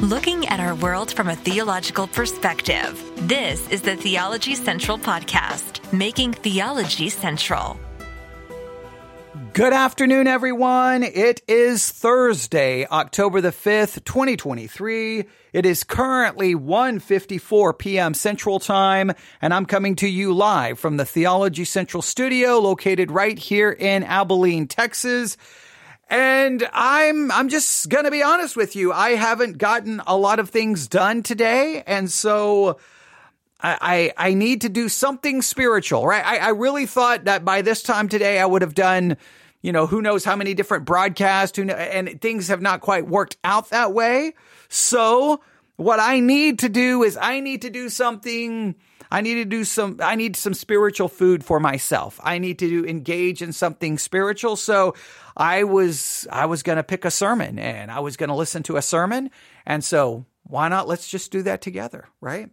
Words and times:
looking 0.00 0.48
at 0.48 0.60
our 0.60 0.74
world 0.76 1.12
from 1.12 1.28
a 1.28 1.36
theological 1.36 2.06
perspective. 2.06 2.98
This 3.28 3.68
is 3.68 3.82
the 3.82 3.96
Theology 3.96 4.54
Central 4.54 4.96
Podcast, 4.96 5.92
making 5.92 6.32
theology 6.32 7.10
central. 7.10 7.78
Good 9.52 9.74
afternoon, 9.74 10.26
everyone. 10.26 11.02
It 11.02 11.42
is 11.46 11.90
Thursday, 11.90 12.86
October 12.86 13.42
the 13.42 13.50
5th, 13.50 14.02
2023. 14.04 15.24
It 15.52 15.66
is 15.66 15.84
currently 15.84 16.54
1.54 16.54 17.78
p.m. 17.78 18.14
Central 18.14 18.58
Time, 18.58 19.12
and 19.42 19.52
I'm 19.52 19.66
coming 19.66 19.96
to 19.96 20.08
you 20.08 20.32
live 20.32 20.78
from 20.78 20.96
the 20.96 21.04
Theology 21.04 21.66
Central 21.66 22.00
studio 22.02 22.58
located 22.58 23.10
right 23.10 23.38
here 23.38 23.70
in 23.70 24.02
Abilene, 24.04 24.66
Texas. 24.66 25.36
And 26.10 26.68
I'm, 26.72 27.30
I'm 27.30 27.48
just 27.48 27.88
gonna 27.88 28.10
be 28.10 28.22
honest 28.22 28.56
with 28.56 28.74
you. 28.74 28.92
I 28.92 29.10
haven't 29.10 29.58
gotten 29.58 30.02
a 30.08 30.16
lot 30.16 30.40
of 30.40 30.50
things 30.50 30.88
done 30.88 31.22
today. 31.22 31.84
And 31.86 32.10
so 32.10 32.78
I, 33.60 34.12
I, 34.18 34.30
I 34.30 34.34
need 34.34 34.62
to 34.62 34.68
do 34.68 34.88
something 34.88 35.40
spiritual, 35.40 36.04
right? 36.04 36.24
I, 36.24 36.38
I 36.38 36.48
really 36.48 36.86
thought 36.86 37.24
that 37.24 37.44
by 37.44 37.62
this 37.62 37.84
time 37.84 38.08
today 38.08 38.40
I 38.40 38.46
would 38.46 38.62
have 38.62 38.74
done, 38.74 39.18
you 39.62 39.70
know, 39.70 39.86
who 39.86 40.02
knows 40.02 40.24
how 40.24 40.34
many 40.34 40.52
different 40.52 40.84
broadcasts, 40.84 41.56
who 41.56 41.70
and 41.70 42.20
things 42.20 42.48
have 42.48 42.60
not 42.60 42.80
quite 42.80 43.06
worked 43.06 43.36
out 43.44 43.70
that 43.70 43.92
way. 43.92 44.34
So 44.68 45.40
what 45.76 46.00
I 46.00 46.18
need 46.18 46.58
to 46.60 46.68
do 46.68 47.04
is 47.04 47.16
I 47.16 47.38
need 47.38 47.62
to 47.62 47.70
do 47.70 47.88
something 47.88 48.74
I 49.10 49.20
need 49.22 49.34
to 49.34 49.44
do 49.44 49.64
some, 49.64 49.98
I 50.00 50.14
need 50.14 50.36
some 50.36 50.54
spiritual 50.54 51.08
food 51.08 51.44
for 51.44 51.58
myself. 51.58 52.20
I 52.22 52.38
need 52.38 52.58
to 52.60 52.88
engage 52.88 53.42
in 53.42 53.52
something 53.52 53.98
spiritual. 53.98 54.56
So 54.56 54.94
I 55.36 55.64
was, 55.64 56.28
I 56.30 56.46
was 56.46 56.62
going 56.62 56.76
to 56.76 56.82
pick 56.82 57.04
a 57.04 57.10
sermon 57.10 57.58
and 57.58 57.90
I 57.90 58.00
was 58.00 58.16
going 58.16 58.28
to 58.28 58.36
listen 58.36 58.62
to 58.64 58.76
a 58.76 58.82
sermon. 58.82 59.30
And 59.66 59.82
so 59.82 60.26
why 60.44 60.68
not? 60.68 60.88
Let's 60.88 61.08
just 61.08 61.32
do 61.32 61.42
that 61.42 61.60
together, 61.60 62.08
right? 62.20 62.50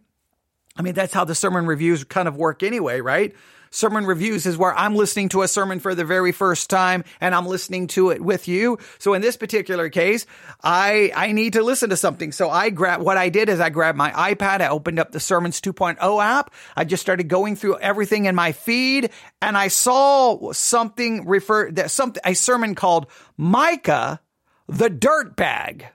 I 0.76 0.82
mean, 0.82 0.94
that's 0.94 1.12
how 1.12 1.24
the 1.24 1.34
sermon 1.34 1.66
reviews 1.66 2.04
kind 2.04 2.28
of 2.28 2.36
work 2.36 2.62
anyway, 2.62 3.00
right? 3.00 3.34
Sermon 3.70 4.06
reviews 4.06 4.46
is 4.46 4.56
where 4.56 4.74
I'm 4.74 4.94
listening 4.96 5.28
to 5.30 5.42
a 5.42 5.48
sermon 5.48 5.80
for 5.80 5.94
the 5.94 6.04
very 6.04 6.32
first 6.32 6.70
time 6.70 7.04
and 7.20 7.34
I'm 7.34 7.46
listening 7.46 7.86
to 7.88 8.10
it 8.10 8.20
with 8.20 8.48
you. 8.48 8.78
So 8.98 9.14
in 9.14 9.22
this 9.22 9.36
particular 9.36 9.88
case, 9.88 10.26
I, 10.62 11.12
I 11.14 11.32
need 11.32 11.54
to 11.54 11.62
listen 11.62 11.90
to 11.90 11.96
something. 11.96 12.32
So 12.32 12.50
I 12.50 12.70
grab, 12.70 13.00
what 13.00 13.16
I 13.16 13.28
did 13.28 13.48
is 13.48 13.60
I 13.60 13.70
grabbed 13.70 13.98
my 13.98 14.10
iPad. 14.10 14.60
I 14.60 14.68
opened 14.68 14.98
up 14.98 15.12
the 15.12 15.20
Sermons 15.20 15.60
2.0 15.60 16.24
app. 16.24 16.52
I 16.76 16.84
just 16.84 17.02
started 17.02 17.28
going 17.28 17.56
through 17.56 17.78
everything 17.78 18.26
in 18.26 18.34
my 18.34 18.52
feed 18.52 19.10
and 19.42 19.56
I 19.56 19.68
saw 19.68 20.52
something 20.52 21.26
refer 21.26 21.70
that 21.72 21.90
something, 21.90 22.22
a 22.24 22.34
sermon 22.34 22.74
called 22.74 23.06
Micah, 23.36 24.20
the 24.66 24.90
dirt 24.90 25.36
bag. 25.36 25.86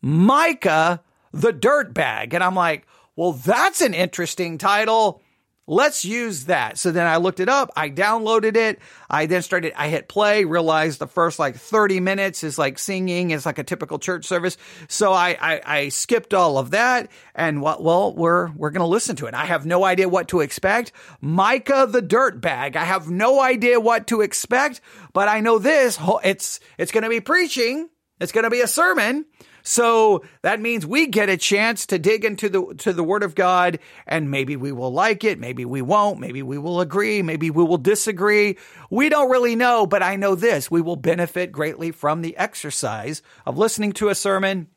Micah, 0.00 1.02
the 1.32 1.52
dirt 1.52 1.94
bag. 1.94 2.34
And 2.34 2.44
I'm 2.44 2.54
like, 2.54 2.86
well, 3.16 3.32
that's 3.32 3.80
an 3.80 3.94
interesting 3.94 4.58
title. 4.58 5.22
Let's 5.66 6.04
use 6.04 6.44
that. 6.44 6.76
So 6.76 6.90
then 6.90 7.06
I 7.06 7.16
looked 7.16 7.40
it 7.40 7.48
up. 7.48 7.70
I 7.74 7.88
downloaded 7.88 8.54
it. 8.54 8.80
I 9.08 9.24
then 9.24 9.40
started, 9.40 9.72
I 9.76 9.88
hit 9.88 10.08
play, 10.08 10.44
realized 10.44 10.98
the 10.98 11.06
first 11.06 11.38
like 11.38 11.56
30 11.56 12.00
minutes 12.00 12.44
is 12.44 12.58
like 12.58 12.78
singing. 12.78 13.30
It's 13.30 13.46
like 13.46 13.58
a 13.58 13.64
typical 13.64 13.98
church 13.98 14.26
service. 14.26 14.58
So 14.88 15.14
I, 15.14 15.36
I, 15.40 15.60
I 15.64 15.88
skipped 15.88 16.34
all 16.34 16.58
of 16.58 16.72
that 16.72 17.10
and 17.34 17.62
what, 17.62 17.82
well, 17.82 18.14
we're, 18.14 18.50
we're 18.52 18.70
going 18.70 18.80
to 18.80 18.86
listen 18.86 19.16
to 19.16 19.26
it. 19.26 19.32
I 19.32 19.46
have 19.46 19.64
no 19.64 19.84
idea 19.84 20.06
what 20.06 20.28
to 20.28 20.40
expect. 20.40 20.92
Micah 21.22 21.86
the 21.90 22.02
dirt 22.02 22.42
bag. 22.42 22.76
I 22.76 22.84
have 22.84 23.08
no 23.08 23.40
idea 23.40 23.80
what 23.80 24.08
to 24.08 24.20
expect, 24.20 24.82
but 25.14 25.28
I 25.28 25.40
know 25.40 25.58
this. 25.58 25.98
It's, 26.24 26.60
it's 26.76 26.92
going 26.92 27.04
to 27.04 27.10
be 27.10 27.20
preaching. 27.20 27.88
It's 28.20 28.32
going 28.32 28.44
to 28.44 28.50
be 28.50 28.60
a 28.60 28.66
sermon. 28.66 29.24
So 29.64 30.22
that 30.42 30.60
means 30.60 30.86
we 30.86 31.06
get 31.06 31.30
a 31.30 31.38
chance 31.38 31.86
to 31.86 31.98
dig 31.98 32.24
into 32.24 32.50
the 32.50 32.74
to 32.78 32.92
the 32.92 33.02
word 33.02 33.22
of 33.22 33.34
God 33.34 33.78
and 34.06 34.30
maybe 34.30 34.56
we 34.56 34.72
will 34.72 34.92
like 34.92 35.24
it, 35.24 35.38
maybe 35.38 35.64
we 35.64 35.80
won't, 35.80 36.20
maybe 36.20 36.42
we 36.42 36.58
will 36.58 36.80
agree, 36.80 37.22
maybe 37.22 37.50
we 37.50 37.64
will 37.64 37.78
disagree. 37.78 38.58
We 38.90 39.08
don't 39.08 39.30
really 39.30 39.56
know, 39.56 39.86
but 39.86 40.02
I 40.02 40.16
know 40.16 40.34
this, 40.34 40.70
we 40.70 40.82
will 40.82 40.96
benefit 40.96 41.50
greatly 41.50 41.92
from 41.92 42.20
the 42.20 42.36
exercise 42.36 43.22
of 43.46 43.56
listening 43.56 43.92
to 43.94 44.10
a 44.10 44.14
sermon 44.14 44.68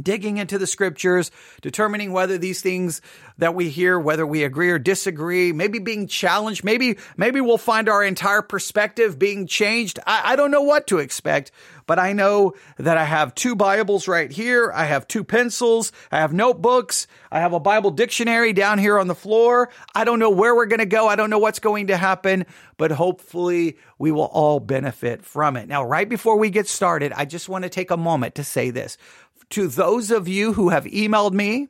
digging 0.00 0.38
into 0.38 0.58
the 0.58 0.66
scriptures, 0.66 1.30
determining 1.62 2.12
whether 2.12 2.38
these 2.38 2.62
things 2.62 3.00
that 3.38 3.54
we 3.54 3.68
hear, 3.68 3.98
whether 3.98 4.26
we 4.26 4.44
agree 4.44 4.70
or 4.70 4.78
disagree, 4.78 5.52
maybe 5.52 5.78
being 5.78 6.06
challenged, 6.06 6.64
maybe, 6.64 6.98
maybe 7.16 7.40
we'll 7.40 7.58
find 7.58 7.88
our 7.88 8.02
entire 8.02 8.42
perspective 8.42 9.18
being 9.18 9.46
changed. 9.46 9.98
I, 10.06 10.32
I 10.32 10.36
don't 10.36 10.50
know 10.50 10.62
what 10.62 10.86
to 10.88 10.98
expect, 10.98 11.50
but 11.86 11.98
I 11.98 12.12
know 12.12 12.54
that 12.78 12.96
I 12.96 13.04
have 13.04 13.34
two 13.34 13.54
Bibles 13.54 14.08
right 14.08 14.30
here. 14.30 14.72
I 14.74 14.84
have 14.84 15.06
two 15.06 15.24
pencils. 15.24 15.92
I 16.10 16.18
have 16.18 16.32
notebooks. 16.32 17.06
I 17.30 17.40
have 17.40 17.52
a 17.52 17.60
Bible 17.60 17.90
dictionary 17.90 18.52
down 18.52 18.78
here 18.78 18.98
on 18.98 19.06
the 19.06 19.14
floor. 19.14 19.70
I 19.94 20.04
don't 20.04 20.18
know 20.18 20.30
where 20.30 20.54
we're 20.54 20.66
going 20.66 20.78
to 20.80 20.86
go. 20.86 21.08
I 21.08 21.16
don't 21.16 21.30
know 21.30 21.38
what's 21.38 21.58
going 21.58 21.88
to 21.88 21.96
happen, 21.96 22.46
but 22.76 22.90
hopefully 22.90 23.76
we 23.98 24.12
will 24.12 24.24
all 24.24 24.60
benefit 24.60 25.24
from 25.24 25.56
it. 25.56 25.68
Now, 25.68 25.84
right 25.84 26.08
before 26.08 26.38
we 26.38 26.50
get 26.50 26.68
started, 26.68 27.12
I 27.14 27.24
just 27.24 27.48
want 27.48 27.64
to 27.64 27.70
take 27.70 27.90
a 27.90 27.96
moment 27.96 28.34
to 28.36 28.44
say 28.44 28.70
this 28.70 28.96
to 29.50 29.68
those 29.68 30.10
of 30.10 30.26
you 30.26 30.52
who 30.52 30.70
have 30.70 30.84
emailed 30.84 31.32
me. 31.32 31.68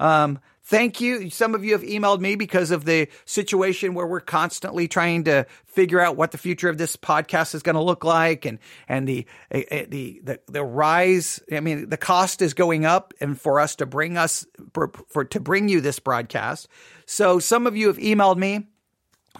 Um, 0.00 0.38
thank 0.68 1.00
you. 1.00 1.30
Some 1.30 1.54
of 1.54 1.64
you 1.64 1.72
have 1.72 1.82
emailed 1.82 2.20
me 2.20 2.34
because 2.34 2.70
of 2.70 2.84
the 2.84 3.08
situation 3.24 3.94
where 3.94 4.06
we're 4.06 4.20
constantly 4.20 4.86
trying 4.86 5.24
to 5.24 5.46
figure 5.64 5.98
out 5.98 6.16
what 6.16 6.30
the 6.30 6.38
future 6.38 6.68
of 6.68 6.76
this 6.76 6.94
podcast 6.94 7.54
is 7.54 7.62
going 7.62 7.74
to 7.74 7.82
look 7.82 8.04
like 8.04 8.44
and, 8.44 8.58
and 8.86 9.08
the, 9.08 9.26
eh, 9.50 9.64
eh, 9.70 9.86
the, 9.88 10.20
the, 10.22 10.40
the 10.46 10.62
rise. 10.62 11.40
I 11.50 11.60
mean, 11.60 11.88
the 11.88 11.96
cost 11.96 12.42
is 12.42 12.52
going 12.52 12.84
up 12.84 13.14
and 13.18 13.40
for 13.40 13.58
us 13.58 13.76
to 13.76 13.86
bring 13.86 14.18
us, 14.18 14.46
for, 14.74 14.92
for 15.08 15.24
to 15.24 15.40
bring 15.40 15.70
you 15.70 15.80
this 15.80 15.98
broadcast. 15.98 16.68
So 17.06 17.38
some 17.38 17.66
of 17.66 17.74
you 17.74 17.86
have 17.86 17.96
emailed 17.96 18.36
me 18.36 18.66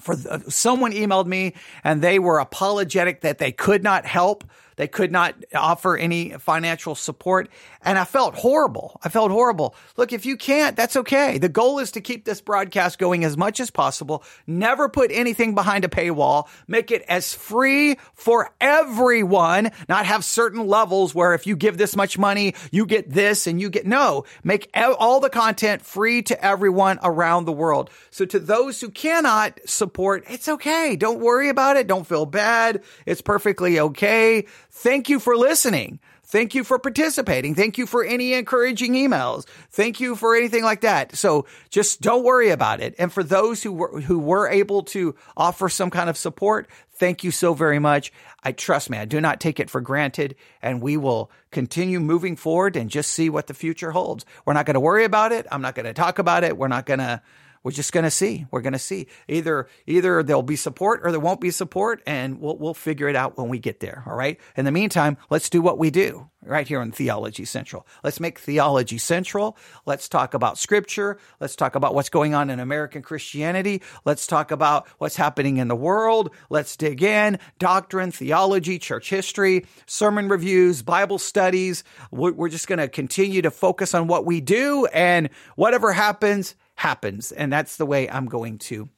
for 0.00 0.16
someone 0.48 0.92
emailed 0.92 1.26
me 1.26 1.54
and 1.84 2.00
they 2.00 2.18
were 2.18 2.38
apologetic 2.38 3.20
that 3.20 3.38
they 3.38 3.52
could 3.52 3.82
not 3.82 4.06
help 4.06 4.44
they 4.78 4.88
could 4.88 5.12
not 5.12 5.34
offer 5.54 5.96
any 5.96 6.30
financial 6.30 6.94
support. 6.94 7.50
And 7.82 7.98
I 7.98 8.04
felt 8.04 8.36
horrible. 8.36 9.00
I 9.04 9.08
felt 9.08 9.30
horrible. 9.30 9.74
Look, 9.96 10.12
if 10.12 10.24
you 10.24 10.36
can't, 10.36 10.76
that's 10.76 10.96
okay. 10.96 11.38
The 11.38 11.48
goal 11.48 11.80
is 11.80 11.90
to 11.92 12.00
keep 12.00 12.24
this 12.24 12.40
broadcast 12.40 12.98
going 12.98 13.24
as 13.24 13.36
much 13.36 13.58
as 13.60 13.70
possible. 13.70 14.22
Never 14.46 14.88
put 14.88 15.10
anything 15.12 15.54
behind 15.54 15.84
a 15.84 15.88
paywall. 15.88 16.48
Make 16.68 16.92
it 16.92 17.02
as 17.08 17.34
free 17.34 17.98
for 18.14 18.50
everyone, 18.60 19.72
not 19.88 20.06
have 20.06 20.24
certain 20.24 20.66
levels 20.66 21.14
where 21.14 21.34
if 21.34 21.46
you 21.46 21.56
give 21.56 21.76
this 21.76 21.96
much 21.96 22.16
money, 22.16 22.54
you 22.70 22.86
get 22.86 23.10
this 23.10 23.46
and 23.48 23.60
you 23.60 23.70
get 23.70 23.86
no. 23.86 24.24
Make 24.44 24.70
all 24.74 25.18
the 25.18 25.30
content 25.30 25.82
free 25.82 26.22
to 26.22 26.44
everyone 26.44 27.00
around 27.02 27.44
the 27.44 27.52
world. 27.52 27.90
So 28.10 28.24
to 28.26 28.38
those 28.38 28.80
who 28.80 28.90
cannot 28.90 29.58
support, 29.64 30.24
it's 30.28 30.48
okay. 30.48 30.94
Don't 30.94 31.18
worry 31.18 31.48
about 31.48 31.76
it. 31.76 31.88
Don't 31.88 32.06
feel 32.06 32.26
bad. 32.26 32.82
It's 33.06 33.20
perfectly 33.20 33.80
okay. 33.80 34.46
Thank 34.78 35.08
you 35.08 35.18
for 35.18 35.36
listening. 35.36 35.98
Thank 36.22 36.54
you 36.54 36.62
for 36.62 36.78
participating. 36.78 37.56
Thank 37.56 37.78
you 37.78 37.86
for 37.86 38.04
any 38.04 38.34
encouraging 38.34 38.92
emails. 38.92 39.44
Thank 39.70 39.98
you 39.98 40.14
for 40.14 40.36
anything 40.36 40.62
like 40.62 40.82
that. 40.82 41.16
So 41.16 41.46
just 41.68 42.00
don't 42.00 42.22
worry 42.22 42.50
about 42.50 42.80
it. 42.80 42.94
And 42.96 43.12
for 43.12 43.24
those 43.24 43.60
who 43.60 43.72
were, 43.72 44.00
who 44.02 44.20
were 44.20 44.48
able 44.48 44.84
to 44.84 45.16
offer 45.36 45.68
some 45.68 45.90
kind 45.90 46.08
of 46.08 46.16
support, 46.16 46.68
thank 46.92 47.24
you 47.24 47.32
so 47.32 47.54
very 47.54 47.80
much. 47.80 48.12
I 48.44 48.52
trust 48.52 48.88
me. 48.88 48.98
I 48.98 49.04
do 49.04 49.20
not 49.20 49.40
take 49.40 49.58
it 49.58 49.68
for 49.68 49.80
granted 49.80 50.36
and 50.62 50.80
we 50.80 50.96
will 50.96 51.32
continue 51.50 51.98
moving 51.98 52.36
forward 52.36 52.76
and 52.76 52.88
just 52.88 53.10
see 53.10 53.28
what 53.28 53.48
the 53.48 53.54
future 53.54 53.90
holds. 53.90 54.24
We're 54.44 54.52
not 54.52 54.64
going 54.64 54.74
to 54.74 54.80
worry 54.80 55.04
about 55.04 55.32
it. 55.32 55.48
I'm 55.50 55.62
not 55.62 55.74
going 55.74 55.86
to 55.86 55.92
talk 55.92 56.20
about 56.20 56.44
it. 56.44 56.56
We're 56.56 56.68
not 56.68 56.86
going 56.86 57.00
to 57.00 57.20
we're 57.62 57.72
just 57.72 57.92
going 57.92 58.04
to 58.04 58.10
see. 58.10 58.46
We're 58.50 58.60
going 58.60 58.72
to 58.72 58.78
see. 58.78 59.06
Either 59.28 59.69
either 59.86 60.22
there'll 60.22 60.42
be 60.42 60.56
support 60.56 61.00
or 61.04 61.10
there 61.10 61.20
won't 61.20 61.41
be 61.41 61.50
support, 61.50 62.02
and 62.06 62.41
we'll 62.41 62.56
we'll 62.56 62.74
figure 62.74 63.08
it 63.08 63.16
out 63.16 63.36
when 63.36 63.48
we 63.48 63.58
get 63.58 63.80
there. 63.80 64.02
All 64.06 64.14
right. 64.14 64.38
In 64.56 64.64
the 64.64 64.72
meantime, 64.72 65.16
let's 65.30 65.50
do 65.50 65.62
what 65.62 65.78
we 65.78 65.90
do 65.90 66.31
right 66.43 66.66
here 66.66 66.81
on 66.81 66.93
Theology 66.93 67.44
Central. 67.44 67.87
Let's 68.02 68.20
make 68.20 68.38
theology 68.38 68.99
central. 68.99 69.56
Let's 69.87 70.08
talk 70.08 70.34
about 70.34 70.56
Scripture. 70.56 71.19
Let's 71.40 71.56
talk 71.56 71.75
about 71.75 71.94
what's 71.94 72.08
going 72.08 72.34
on 72.34 72.50
in 72.50 72.60
American 72.60 73.02
Christianity. 73.02 73.82
Let's 74.05 74.26
talk 74.26 74.50
about 74.50 74.87
what's 74.99 75.16
happening 75.16 75.58
in 75.58 75.69
the 75.69 75.76
world. 75.76 76.31
Let's 76.49 76.76
dig 76.76 77.02
in 77.02 77.38
doctrine, 77.58 78.12
theology, 78.12 78.78
church 78.78 79.10
history, 79.10 79.66
sermon 79.87 80.28
reviews, 80.28 80.82
Bible 80.82 81.19
studies. 81.19 81.84
We're 82.10 82.49
just 82.49 82.69
going 82.69 82.78
to 82.78 82.88
continue 82.88 83.43
to 83.43 83.50
focus 83.50 83.94
on 83.94 84.06
what 84.06 84.25
we 84.25 84.40
do, 84.40 84.87
and 84.87 85.31
whatever 85.56 85.93
happens 85.93 86.55
happens. 86.78 87.32
And 87.32 87.52
that's 87.52 87.76
the 87.76 87.86
way 87.86 88.08
I'm 88.08 88.26
going 88.26 88.58
to 88.58 88.88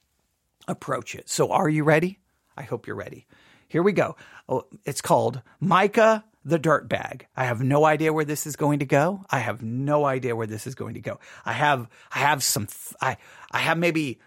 approach 0.69 1.15
it. 1.15 1.31
So 1.31 1.51
are 1.51 1.69
you 1.69 1.83
ready? 1.83 2.19
I 2.55 2.63
hope 2.63 2.87
you're 2.87 2.95
ready. 2.95 3.27
Here 3.69 3.83
we 3.83 3.93
go. 3.93 4.17
Oh, 4.51 4.67
it's 4.85 5.01
called 5.01 5.41
Micah 5.61 6.23
the 6.45 6.59
Dirt 6.59 6.91
Bag. 6.91 7.27
I 7.35 7.45
have 7.45 7.63
no 7.63 7.87
idea 7.87 8.13
where 8.13 8.27
this 8.27 8.47
is 8.47 8.57
going 8.57 8.81
to 8.81 8.85
go. 8.85 9.25
I 9.31 9.39
have 9.39 9.63
no 9.63 10.05
idea 10.05 10.37
where 10.37 10.47
this 10.47 10.67
is 10.67 10.75
going 10.75 10.95
to 10.95 11.01
go. 11.01 11.21
I 11.47 11.55
have, 11.55 11.89
I 12.15 12.19
have 12.19 12.43
some, 12.43 12.69
I, 13.01 13.17
I 13.51 13.59
have 13.59 13.79
maybe 13.79 14.21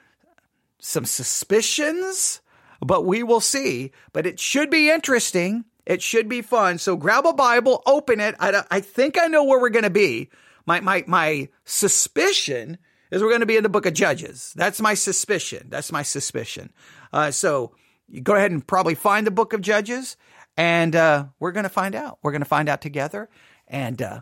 some 0.79 1.05
suspicions, 1.05 2.41
but 2.81 3.05
we 3.05 3.21
will 3.21 3.39
see. 3.39 3.91
But 4.13 4.25
it 4.25 4.39
should 4.39 4.71
be 4.71 4.89
interesting. 4.89 5.65
It 5.85 6.01
should 6.01 6.27
be 6.27 6.41
fun. 6.41 6.79
So 6.79 6.95
grab 6.95 7.27
a 7.27 7.33
Bible, 7.33 7.83
open 7.85 8.19
it. 8.19 8.33
I, 8.39 8.63
I 8.71 8.79
think 8.79 9.19
I 9.21 9.27
know 9.27 9.43
where 9.43 9.59
we're 9.59 9.69
going 9.69 9.83
to 9.83 9.91
be. 9.91 10.31
My, 10.65 10.79
my, 10.79 11.03
my 11.05 11.49
suspicion 11.65 12.79
is 13.13 13.21
we're 13.21 13.29
going 13.29 13.41
to 13.41 13.45
be 13.45 13.57
in 13.57 13.63
the 13.63 13.69
book 13.69 13.85
of 13.85 13.93
Judges. 13.93 14.53
That's 14.55 14.81
my 14.81 14.95
suspicion. 14.95 15.67
That's 15.69 15.91
my 15.91 16.01
suspicion. 16.01 16.73
Uh, 17.13 17.29
so 17.29 17.75
you 18.09 18.21
go 18.21 18.33
ahead 18.33 18.49
and 18.49 18.65
probably 18.65 18.95
find 18.95 19.27
the 19.27 19.31
book 19.31 19.53
of 19.53 19.61
Judges 19.61 20.17
and 20.57 20.95
uh, 20.95 21.25
we're 21.39 21.51
going 21.51 21.63
to 21.63 21.69
find 21.69 21.93
out. 21.93 22.17
We're 22.23 22.31
going 22.31 22.41
to 22.41 22.45
find 22.45 22.67
out 22.67 22.81
together 22.81 23.29
and 23.67 24.01
uh, 24.01 24.21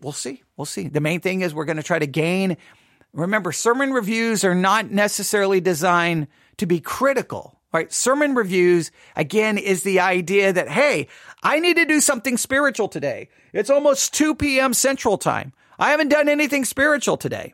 we'll 0.00 0.12
see. 0.12 0.42
We'll 0.56 0.64
see. 0.64 0.88
The 0.88 1.02
main 1.02 1.20
thing 1.20 1.42
is 1.42 1.54
we're 1.54 1.66
going 1.66 1.76
to 1.76 1.82
try 1.82 1.98
to 1.98 2.06
gain. 2.06 2.56
Remember, 3.12 3.52
sermon 3.52 3.92
reviews 3.92 4.44
are 4.44 4.54
not 4.54 4.90
necessarily 4.90 5.60
designed 5.60 6.28
to 6.56 6.66
be 6.66 6.80
critical 6.80 7.60
right? 7.74 7.92
Sermon 7.92 8.36
reviews, 8.36 8.92
again, 9.16 9.58
is 9.58 9.82
the 9.82 9.98
idea 9.98 10.52
that, 10.52 10.68
hey, 10.68 11.08
I 11.42 11.58
need 11.58 11.76
to 11.76 11.84
do 11.84 12.00
something 12.00 12.36
spiritual 12.36 12.86
today. 12.86 13.30
It's 13.52 13.68
almost 13.68 14.14
2 14.14 14.36
p.m. 14.36 14.72
Central 14.72 15.18
Time. 15.18 15.52
I 15.76 15.90
haven't 15.90 16.08
done 16.08 16.28
anything 16.28 16.64
spiritual 16.64 17.16
today. 17.16 17.52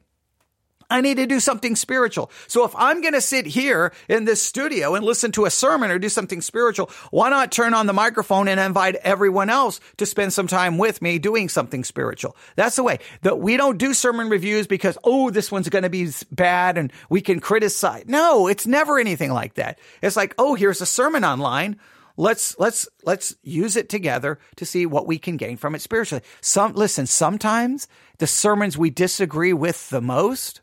I 0.91 1.01
need 1.01 1.17
to 1.19 1.27
do 1.27 1.39
something 1.39 1.77
spiritual. 1.77 2.31
So 2.49 2.65
if 2.65 2.75
I'm 2.77 3.01
going 3.01 3.15
to 3.15 3.21
sit 3.21 3.47
here 3.47 3.93
in 4.09 4.25
this 4.25 4.43
studio 4.43 4.95
and 4.97 5.05
listen 5.05 5.31
to 5.33 5.45
a 5.45 5.51
sermon 5.51 5.91
or 5.91 5.99
do 5.99 6.09
something 6.09 6.41
spiritual, 6.41 6.91
why 7.11 7.31
not 7.31 7.53
turn 7.53 7.75
on 7.75 7.87
the 7.87 7.93
microphone 7.93 8.49
and 8.49 8.59
invite 8.59 8.97
everyone 8.97 9.51
else 9.51 9.81
to 9.99 10.07
spend 10.07 10.33
some 10.33 10.49
time 10.49 10.77
with 10.77 11.01
me 11.01 11.19
doing 11.19 11.49
something 11.49 11.85
spiritual? 11.85 12.37
That's 12.57 12.77
the 12.77 12.83
way 12.83 12.99
that 13.23 13.39
we 13.39 13.57
don't 13.57 13.79
do 13.79 13.95
sermon 13.95 14.29
reviews 14.29 14.67
because, 14.67 14.99
oh, 15.05 15.31
this 15.31 15.53
one's 15.53 15.69
going 15.69 15.85
to 15.85 15.91
be 15.91 16.11
bad 16.33 16.77
and 16.77 16.93
we 17.09 17.21
can 17.21 17.39
criticize. 17.39 18.05
No, 18.07 18.49
it's 18.49 18.67
never 18.67 18.99
anything 18.99 19.33
like 19.33 19.55
that. 19.55 19.79
It's 20.03 20.17
like, 20.17 20.35
oh, 20.39 20.57
here's 20.57 20.81
a 20.81 20.87
sermon 20.87 21.25
online 21.25 21.79
let's 22.17 22.59
let's 22.59 22.87
let's 23.05 23.35
use 23.43 23.77
it 23.77 23.89
together 23.89 24.39
to 24.57 24.67
see 24.67 24.85
what 24.85 25.07
we 25.07 25.19
can 25.19 25.37
gain 25.37 25.57
from 25.57 25.75
it 25.75 25.81
spiritually. 25.81 26.23
Some 26.41 26.75
listen, 26.75 27.07
sometimes 27.07 27.89
the 28.19 28.27
sermons 28.27 28.77
we 28.77 28.91
disagree 28.91 29.53
with 29.53 29.89
the 29.89 30.03
most 30.03 30.61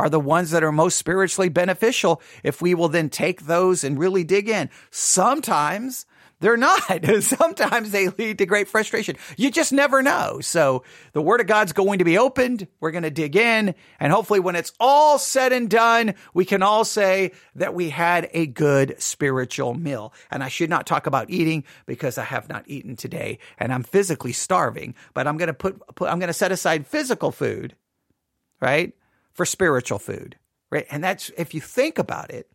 are 0.00 0.08
the 0.08 0.18
ones 0.18 0.50
that 0.50 0.64
are 0.64 0.72
most 0.72 0.96
spiritually 0.96 1.50
beneficial 1.50 2.22
if 2.42 2.62
we 2.62 2.74
will 2.74 2.88
then 2.88 3.10
take 3.10 3.42
those 3.42 3.84
and 3.84 3.98
really 3.98 4.24
dig 4.24 4.48
in. 4.48 4.70
Sometimes 4.90 6.06
they're 6.40 6.56
not. 6.56 7.04
Sometimes 7.20 7.90
they 7.90 8.08
lead 8.08 8.38
to 8.38 8.46
great 8.46 8.66
frustration. 8.66 9.16
You 9.36 9.50
just 9.50 9.74
never 9.74 10.02
know. 10.02 10.40
So 10.40 10.84
the 11.12 11.20
word 11.20 11.42
of 11.42 11.46
God's 11.46 11.74
going 11.74 11.98
to 11.98 12.04
be 12.04 12.16
opened. 12.16 12.66
We're 12.80 12.92
going 12.92 13.02
to 13.02 13.10
dig 13.10 13.36
in. 13.36 13.74
And 14.00 14.10
hopefully 14.10 14.40
when 14.40 14.56
it's 14.56 14.72
all 14.80 15.18
said 15.18 15.52
and 15.52 15.68
done, 15.68 16.14
we 16.32 16.46
can 16.46 16.62
all 16.62 16.84
say 16.84 17.32
that 17.56 17.74
we 17.74 17.90
had 17.90 18.30
a 18.32 18.46
good 18.46 18.96
spiritual 18.98 19.74
meal. 19.74 20.14
And 20.30 20.42
I 20.42 20.48
should 20.48 20.70
not 20.70 20.86
talk 20.86 21.06
about 21.06 21.28
eating 21.28 21.62
because 21.84 22.16
I 22.16 22.24
have 22.24 22.48
not 22.48 22.64
eaten 22.66 22.96
today 22.96 23.38
and 23.58 23.70
I'm 23.70 23.82
physically 23.82 24.32
starving, 24.32 24.94
but 25.12 25.26
I'm 25.26 25.36
going 25.36 25.48
to 25.48 25.54
put, 25.54 25.94
put 25.94 26.08
I'm 26.08 26.18
going 26.18 26.28
to 26.28 26.32
set 26.32 26.52
aside 26.52 26.86
physical 26.86 27.32
food, 27.32 27.76
right? 28.62 28.94
For 29.40 29.46
spiritual 29.46 29.98
food, 29.98 30.36
right? 30.68 30.86
And 30.90 31.02
that's, 31.02 31.30
if 31.38 31.54
you 31.54 31.62
think 31.62 31.98
about 31.98 32.30
it, 32.30 32.46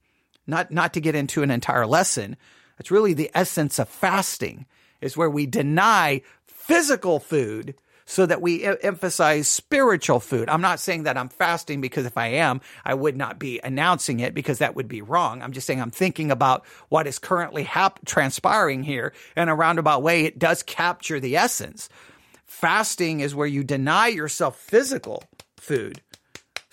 not, 0.45 0.69
not 0.69 0.93
to 0.93 1.01
get 1.01 1.15
into 1.15 1.41
an 1.41 1.49
entire 1.49 1.87
lesson, 1.87 2.37
it's 2.77 2.91
really 2.91 3.15
the 3.15 3.31
essence 3.33 3.79
of 3.79 3.89
fasting 3.89 4.67
is 5.01 5.17
where 5.17 5.31
we 5.31 5.47
deny 5.47 6.21
physical 6.45 7.19
food 7.19 7.73
so 8.05 8.27
that 8.27 8.39
we 8.39 8.63
emphasize 8.83 9.47
spiritual 9.47 10.19
food. 10.19 10.47
I'm 10.47 10.61
not 10.61 10.79
saying 10.79 11.05
that 11.05 11.17
I'm 11.17 11.29
fasting 11.29 11.81
because 11.81 12.05
if 12.05 12.19
I 12.19 12.27
am, 12.27 12.61
I 12.85 12.93
would 12.93 13.17
not 13.17 13.39
be 13.39 13.59
announcing 13.63 14.19
it 14.19 14.35
because 14.35 14.59
that 14.59 14.75
would 14.75 14.87
be 14.87 15.01
wrong. 15.01 15.41
I'm 15.41 15.53
just 15.53 15.65
saying 15.65 15.81
I'm 15.81 15.89
thinking 15.89 16.29
about 16.29 16.67
what 16.89 17.07
is 17.07 17.17
currently 17.17 17.63
hap- 17.63 18.05
transpiring 18.05 18.83
here 18.83 19.11
in 19.35 19.49
a 19.49 19.55
roundabout 19.55 20.03
way. 20.03 20.25
It 20.25 20.37
does 20.37 20.61
capture 20.61 21.19
the 21.19 21.35
essence. 21.35 21.89
Fasting 22.45 23.21
is 23.21 23.33
where 23.33 23.47
you 23.47 23.63
deny 23.63 24.09
yourself 24.09 24.59
physical 24.59 25.23
food 25.57 25.99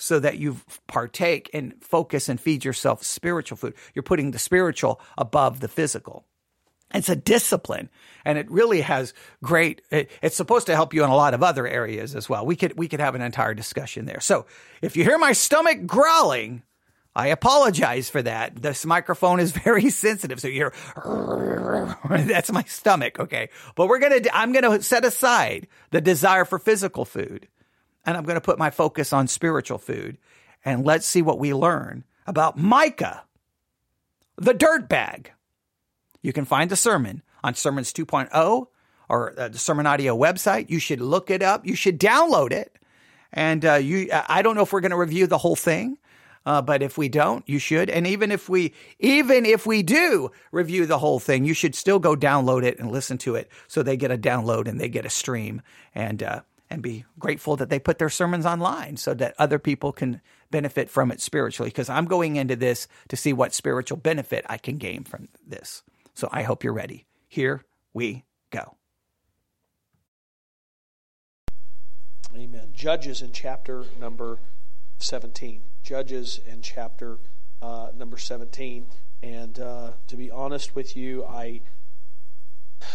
so 0.02 0.18
that 0.18 0.38
you 0.38 0.56
partake 0.88 1.48
and 1.54 1.74
focus 1.80 2.28
and 2.28 2.40
feed 2.40 2.64
yourself 2.64 3.04
spiritual 3.04 3.56
food. 3.56 3.74
You're 3.94 4.02
putting 4.02 4.32
the 4.32 4.38
spiritual 4.38 5.00
above 5.16 5.60
the 5.60 5.68
physical. 5.68 6.24
It's 6.92 7.08
a 7.08 7.14
discipline 7.14 7.88
and 8.24 8.36
it 8.36 8.50
really 8.50 8.80
has 8.80 9.14
great, 9.44 9.80
it, 9.90 10.10
it's 10.20 10.36
supposed 10.36 10.66
to 10.66 10.74
help 10.74 10.92
you 10.92 11.04
in 11.04 11.10
a 11.10 11.14
lot 11.14 11.34
of 11.34 11.42
other 11.44 11.68
areas 11.68 12.16
as 12.16 12.28
well. 12.28 12.44
We 12.44 12.56
could, 12.56 12.76
we 12.76 12.88
could 12.88 12.98
have 12.98 13.14
an 13.14 13.22
entire 13.22 13.54
discussion 13.54 14.04
there. 14.04 14.18
So 14.20 14.46
if 14.82 14.96
you 14.96 15.04
hear 15.04 15.18
my 15.18 15.32
stomach 15.32 15.86
growling, 15.86 16.64
I 17.14 17.28
apologize 17.28 18.10
for 18.10 18.22
that. 18.22 18.60
This 18.60 18.84
microphone 18.84 19.38
is 19.38 19.52
very 19.64 19.88
sensitive. 19.90 20.40
So 20.40 20.48
you're, 20.48 20.72
that's 22.10 22.50
my 22.50 22.64
stomach. 22.64 23.20
Okay. 23.20 23.50
But 23.76 23.86
we're 23.86 24.00
going 24.00 24.24
to, 24.24 24.36
I'm 24.36 24.52
going 24.52 24.64
to 24.64 24.82
set 24.82 25.04
aside 25.04 25.68
the 25.92 26.00
desire 26.00 26.44
for 26.44 26.58
physical 26.58 27.04
food 27.04 27.46
and 28.04 28.16
I'm 28.16 28.24
going 28.24 28.36
to 28.36 28.40
put 28.40 28.58
my 28.58 28.70
focus 28.70 29.12
on 29.12 29.28
spiritual 29.28 29.78
food. 29.78 30.18
And 30.64 30.84
let's 30.84 31.06
see 31.06 31.22
what 31.22 31.38
we 31.38 31.54
learn 31.54 32.04
about 32.26 32.56
Micah, 32.58 33.24
the 34.36 34.54
dirt 34.54 34.88
bag. 34.88 35.32
You 36.22 36.32
can 36.32 36.44
find 36.44 36.70
the 36.70 36.76
sermon 36.76 37.22
on 37.42 37.54
Sermons 37.54 37.92
2.0 37.92 38.66
or 39.08 39.38
uh, 39.38 39.48
the 39.48 39.58
Sermon 39.58 39.86
Audio 39.86 40.16
website. 40.16 40.70
You 40.70 40.78
should 40.78 41.00
look 41.00 41.30
it 41.30 41.42
up. 41.42 41.66
You 41.66 41.74
should 41.74 41.98
download 41.98 42.52
it. 42.52 42.78
And 43.32 43.64
uh, 43.64 43.74
you, 43.74 44.10
I 44.12 44.42
don't 44.42 44.54
know 44.54 44.62
if 44.62 44.72
we're 44.72 44.80
going 44.80 44.90
to 44.90 44.96
review 44.96 45.26
the 45.26 45.38
whole 45.38 45.56
thing, 45.56 45.96
uh, 46.44 46.60
but 46.60 46.82
if 46.82 46.98
we 46.98 47.08
don't, 47.08 47.48
you 47.48 47.58
should. 47.58 47.88
And 47.88 48.06
even 48.06 48.30
if 48.30 48.48
we, 48.48 48.74
even 48.98 49.46
if 49.46 49.66
we 49.66 49.82
do 49.82 50.30
review 50.50 50.86
the 50.86 50.98
whole 50.98 51.18
thing, 51.18 51.44
you 51.44 51.54
should 51.54 51.74
still 51.74 51.98
go 51.98 52.14
download 52.14 52.62
it 52.62 52.78
and 52.78 52.90
listen 52.90 53.16
to 53.18 53.34
it 53.34 53.50
so 53.68 53.82
they 53.82 53.96
get 53.96 54.10
a 54.10 54.18
download 54.18 54.68
and 54.68 54.78
they 54.78 54.88
get 54.88 55.06
a 55.06 55.10
stream. 55.10 55.62
And 55.94 56.22
uh, 56.22 56.42
and 56.72 56.82
be 56.82 57.04
grateful 57.18 57.56
that 57.56 57.68
they 57.68 57.78
put 57.78 57.98
their 57.98 58.08
sermons 58.08 58.46
online 58.46 58.96
so 58.96 59.12
that 59.14 59.34
other 59.38 59.58
people 59.58 59.92
can 59.92 60.20
benefit 60.50 60.88
from 60.88 61.12
it 61.12 61.20
spiritually. 61.20 61.68
Because 61.68 61.88
I'm 61.88 62.06
going 62.06 62.36
into 62.36 62.56
this 62.56 62.88
to 63.08 63.16
see 63.16 63.32
what 63.32 63.52
spiritual 63.52 63.98
benefit 63.98 64.44
I 64.48 64.58
can 64.58 64.78
gain 64.78 65.04
from 65.04 65.28
this. 65.46 65.82
So 66.14 66.28
I 66.32 66.42
hope 66.42 66.64
you're 66.64 66.72
ready. 66.72 67.06
Here 67.28 67.64
we 67.92 68.24
go. 68.50 68.76
Amen. 72.34 72.70
Judges 72.72 73.20
in 73.20 73.32
chapter 73.32 73.84
number 74.00 74.38
17. 74.98 75.62
Judges 75.82 76.40
in 76.46 76.62
chapter 76.62 77.18
uh, 77.60 77.90
number 77.94 78.16
17. 78.16 78.86
And 79.22 79.60
uh, 79.60 79.92
to 80.06 80.16
be 80.16 80.30
honest 80.30 80.74
with 80.74 80.96
you, 80.96 81.24
I 81.24 81.60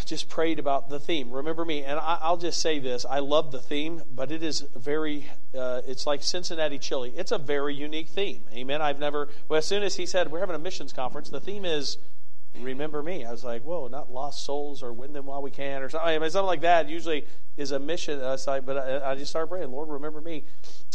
just 0.04 0.28
prayed 0.28 0.58
about 0.58 0.88
the 0.88 0.98
theme. 0.98 1.30
Remember 1.30 1.64
me, 1.64 1.84
and 1.84 1.98
I, 1.98 2.30
will 2.30 2.36
just 2.36 2.60
say 2.60 2.78
this: 2.78 3.04
I 3.08 3.18
love 3.20 3.52
the 3.52 3.60
theme, 3.60 4.02
but 4.10 4.30
it 4.32 4.42
is 4.42 4.60
very. 4.76 5.30
Uh, 5.56 5.82
it's 5.86 6.06
like 6.06 6.22
Cincinnati 6.22 6.78
chili. 6.78 7.12
It's 7.16 7.32
a 7.32 7.38
very 7.38 7.74
unique 7.74 8.08
theme. 8.08 8.44
Amen. 8.52 8.82
I've 8.82 8.98
never. 8.98 9.28
Well, 9.48 9.58
as 9.58 9.66
soon 9.66 9.82
as 9.82 9.96
he 9.96 10.06
said 10.06 10.30
we're 10.30 10.40
having 10.40 10.56
a 10.56 10.60
missions 10.60 10.92
conference, 10.92 11.30
the 11.30 11.40
theme 11.40 11.64
is 11.64 11.98
remember 12.60 13.02
me. 13.02 13.24
I 13.24 13.30
was 13.30 13.44
like, 13.44 13.62
whoa, 13.62 13.88
not 13.88 14.10
lost 14.10 14.44
souls 14.44 14.82
or 14.82 14.92
win 14.92 15.12
them 15.12 15.26
while 15.26 15.42
we 15.42 15.50
can 15.50 15.82
or 15.82 15.88
something. 15.88 16.08
I 16.08 16.18
mean, 16.18 16.30
something 16.30 16.46
like 16.46 16.62
that. 16.62 16.88
Usually 16.88 17.26
is 17.56 17.72
a 17.72 17.78
mission. 17.78 18.20
Uh, 18.20 18.36
like, 18.46 18.64
but 18.64 18.76
I, 18.76 19.12
I, 19.12 19.14
just 19.14 19.30
started 19.30 19.48
praying, 19.48 19.70
Lord, 19.70 19.88
remember 19.88 20.20
me, 20.20 20.44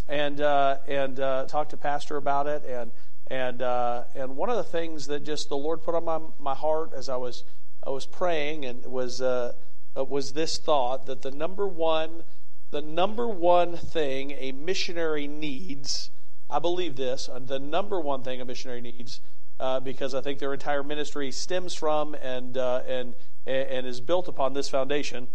and 0.08 0.42
uh, 0.42 0.78
and 0.88 1.20
uh, 1.20 1.46
talked 1.46 1.72
to 1.72 1.78
Pastor 1.78 2.18
about 2.18 2.48
it, 2.48 2.64
and 2.66 2.92
and 3.28 3.62
uh, 3.62 4.04
and 4.16 4.36
one 4.36 4.50
of 4.50 4.58
the 4.58 4.64
things 4.64 5.08
that 5.08 5.24
just 5.24 5.50
the 5.50 5.58
Lord 5.58 5.82
put 5.82 5.96
on 5.96 6.06
my 6.06 6.20
my 6.40 6.56
heart 6.56 6.92
as 6.96 7.10
I 7.10 7.18
was 7.18 7.44
I 7.86 7.90
was 7.90 8.06
praying 8.06 8.66
and 8.66 8.86
was 8.86 9.22
uh, 9.22 9.54
was 9.96 10.34
this 10.34 10.58
thought 10.58 11.06
that 11.06 11.22
the 11.22 11.32
number 11.32 11.68
one 11.68 12.24
the 12.72 12.82
number 12.82 13.28
one 13.28 13.78
thing 13.78 14.32
a 14.32 14.52
missionary 14.52 15.28
needs, 15.28 16.10
I 16.50 16.58
believe 16.58 16.96
this, 16.96 17.30
uh, 17.30 17.38
the 17.40 17.60
number 17.60 18.00
one 18.00 18.24
thing 18.24 18.42
a 18.42 18.46
missionary 18.46 18.82
needs, 18.82 19.22
uh, 19.60 19.80
because 19.80 20.16
I 20.16 20.22
think 20.22 20.40
their 20.40 20.54
entire 20.54 20.82
ministry 20.82 21.32
stems 21.32 21.76
from 21.76 22.16
and 22.16 22.58
uh, 22.58 22.82
and 22.88 23.14
and 23.46 23.86
is 23.86 24.02
built 24.02 24.28
upon 24.28 24.54
this 24.54 24.70
foundation, 24.70 25.28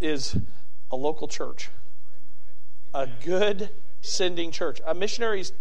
is 0.00 0.36
a 0.90 0.96
local 0.96 1.28
church, 1.28 1.68
a 2.94 3.06
good 3.06 3.68
sending 4.00 4.50
church. 4.50 4.80
A 4.86 4.94
missionaries, 4.94 5.52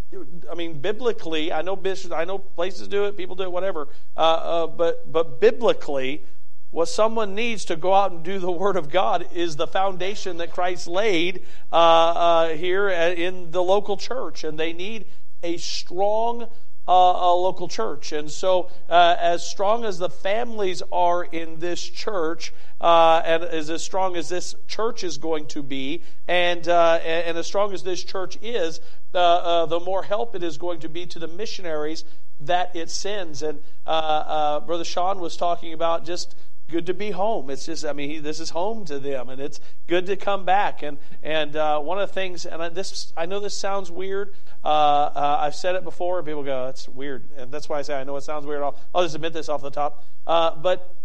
I 0.49 0.55
mean, 0.55 0.79
biblically, 0.79 1.51
I 1.51 1.61
know 1.61 1.79
I 2.11 2.25
know 2.25 2.37
places 2.39 2.87
do 2.87 3.05
it, 3.05 3.17
people 3.17 3.35
do 3.35 3.43
it, 3.43 3.51
whatever. 3.51 3.87
Uh, 4.15 4.19
uh, 4.19 4.67
but 4.67 5.11
but 5.11 5.39
biblically, 5.39 6.23
what 6.71 6.87
someone 6.87 7.35
needs 7.35 7.65
to 7.65 7.75
go 7.75 7.93
out 7.93 8.11
and 8.11 8.23
do 8.23 8.39
the 8.39 8.51
Word 8.51 8.77
of 8.77 8.89
God 8.89 9.27
is 9.33 9.55
the 9.55 9.67
foundation 9.67 10.37
that 10.37 10.51
Christ 10.51 10.87
laid 10.87 11.43
uh, 11.71 11.75
uh 11.75 12.49
here 12.49 12.89
in 12.89 13.51
the 13.51 13.63
local 13.63 13.97
church, 13.97 14.43
and 14.43 14.57
they 14.57 14.73
need 14.73 15.05
a 15.43 15.57
strong 15.57 16.47
a 16.91 17.33
local 17.35 17.67
church. 17.67 18.11
And 18.11 18.31
so, 18.31 18.69
uh, 18.89 19.15
as 19.19 19.45
strong 19.47 19.85
as 19.85 19.99
the 19.99 20.09
families 20.09 20.81
are 20.91 21.23
in 21.23 21.59
this 21.59 21.81
church, 21.81 22.53
uh, 22.81 23.21
and 23.23 23.43
as, 23.43 23.83
strong 23.83 24.15
as 24.15 24.29
this 24.29 24.55
church 24.67 25.03
is 25.03 25.17
going 25.17 25.45
to 25.47 25.61
be, 25.61 26.01
and, 26.27 26.67
uh, 26.67 26.99
and, 27.03 27.27
and, 27.27 27.37
as 27.37 27.45
strong 27.45 27.73
as 27.73 27.83
this 27.83 28.03
church 28.03 28.37
is, 28.41 28.79
uh, 29.13 29.65
the 29.65 29.79
more 29.79 30.03
help 30.03 30.35
it 30.35 30.43
is 30.43 30.57
going 30.57 30.79
to 30.79 30.89
be 30.89 31.05
to 31.05 31.19
the 31.19 31.27
missionaries 31.27 32.05
that 32.39 32.75
it 32.75 32.89
sends. 32.89 33.43
And 33.43 33.61
uh, 33.85 34.59
Brother 34.61 34.85
Sean 34.85 35.19
was 35.19 35.35
talking 35.35 35.73
about 35.73 36.05
just 36.05 36.35
good 36.69 36.85
to 36.85 36.93
be 36.93 37.11
home. 37.11 37.49
It's 37.49 37.65
just, 37.65 37.85
I 37.85 37.93
mean, 37.93 38.09
he, 38.09 38.19
this 38.19 38.39
is 38.39 38.51
home 38.51 38.85
to 38.85 38.99
them, 38.99 39.29
and 39.29 39.41
it's 39.41 39.59
good 39.87 40.05
to 40.05 40.15
come 40.15 40.45
back. 40.45 40.83
And 40.83 40.97
and 41.21 41.55
uh, 41.55 41.79
one 41.79 41.99
of 41.99 42.07
the 42.07 42.13
things, 42.13 42.45
and 42.45 42.61
I, 42.61 42.69
this, 42.69 43.11
I 43.17 43.25
know 43.25 43.39
this 43.39 43.57
sounds 43.57 43.91
weird. 43.91 44.33
Uh, 44.63 44.67
uh, 44.67 45.37
I've 45.41 45.55
said 45.55 45.75
it 45.75 45.83
before, 45.83 46.19
and 46.19 46.27
people 46.27 46.43
go, 46.43 46.65
"That's 46.65 46.87
weird," 46.87 47.29
and 47.35 47.51
that's 47.51 47.67
why 47.67 47.79
I 47.79 47.81
say 47.81 47.99
I 47.99 48.03
know 48.03 48.15
it 48.15 48.21
sounds 48.21 48.45
weird. 48.45 48.61
I'll, 48.61 48.77
I'll 48.93 49.03
just 49.03 49.15
admit 49.15 49.33
this 49.33 49.49
off 49.49 49.61
the 49.61 49.71
top. 49.71 50.05
Uh, 50.25 50.55
but 50.55 50.95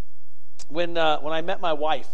when 0.68 0.96
uh, 0.96 1.18
when 1.20 1.32
I 1.32 1.40
met 1.40 1.60
my 1.60 1.72
wife, 1.72 2.08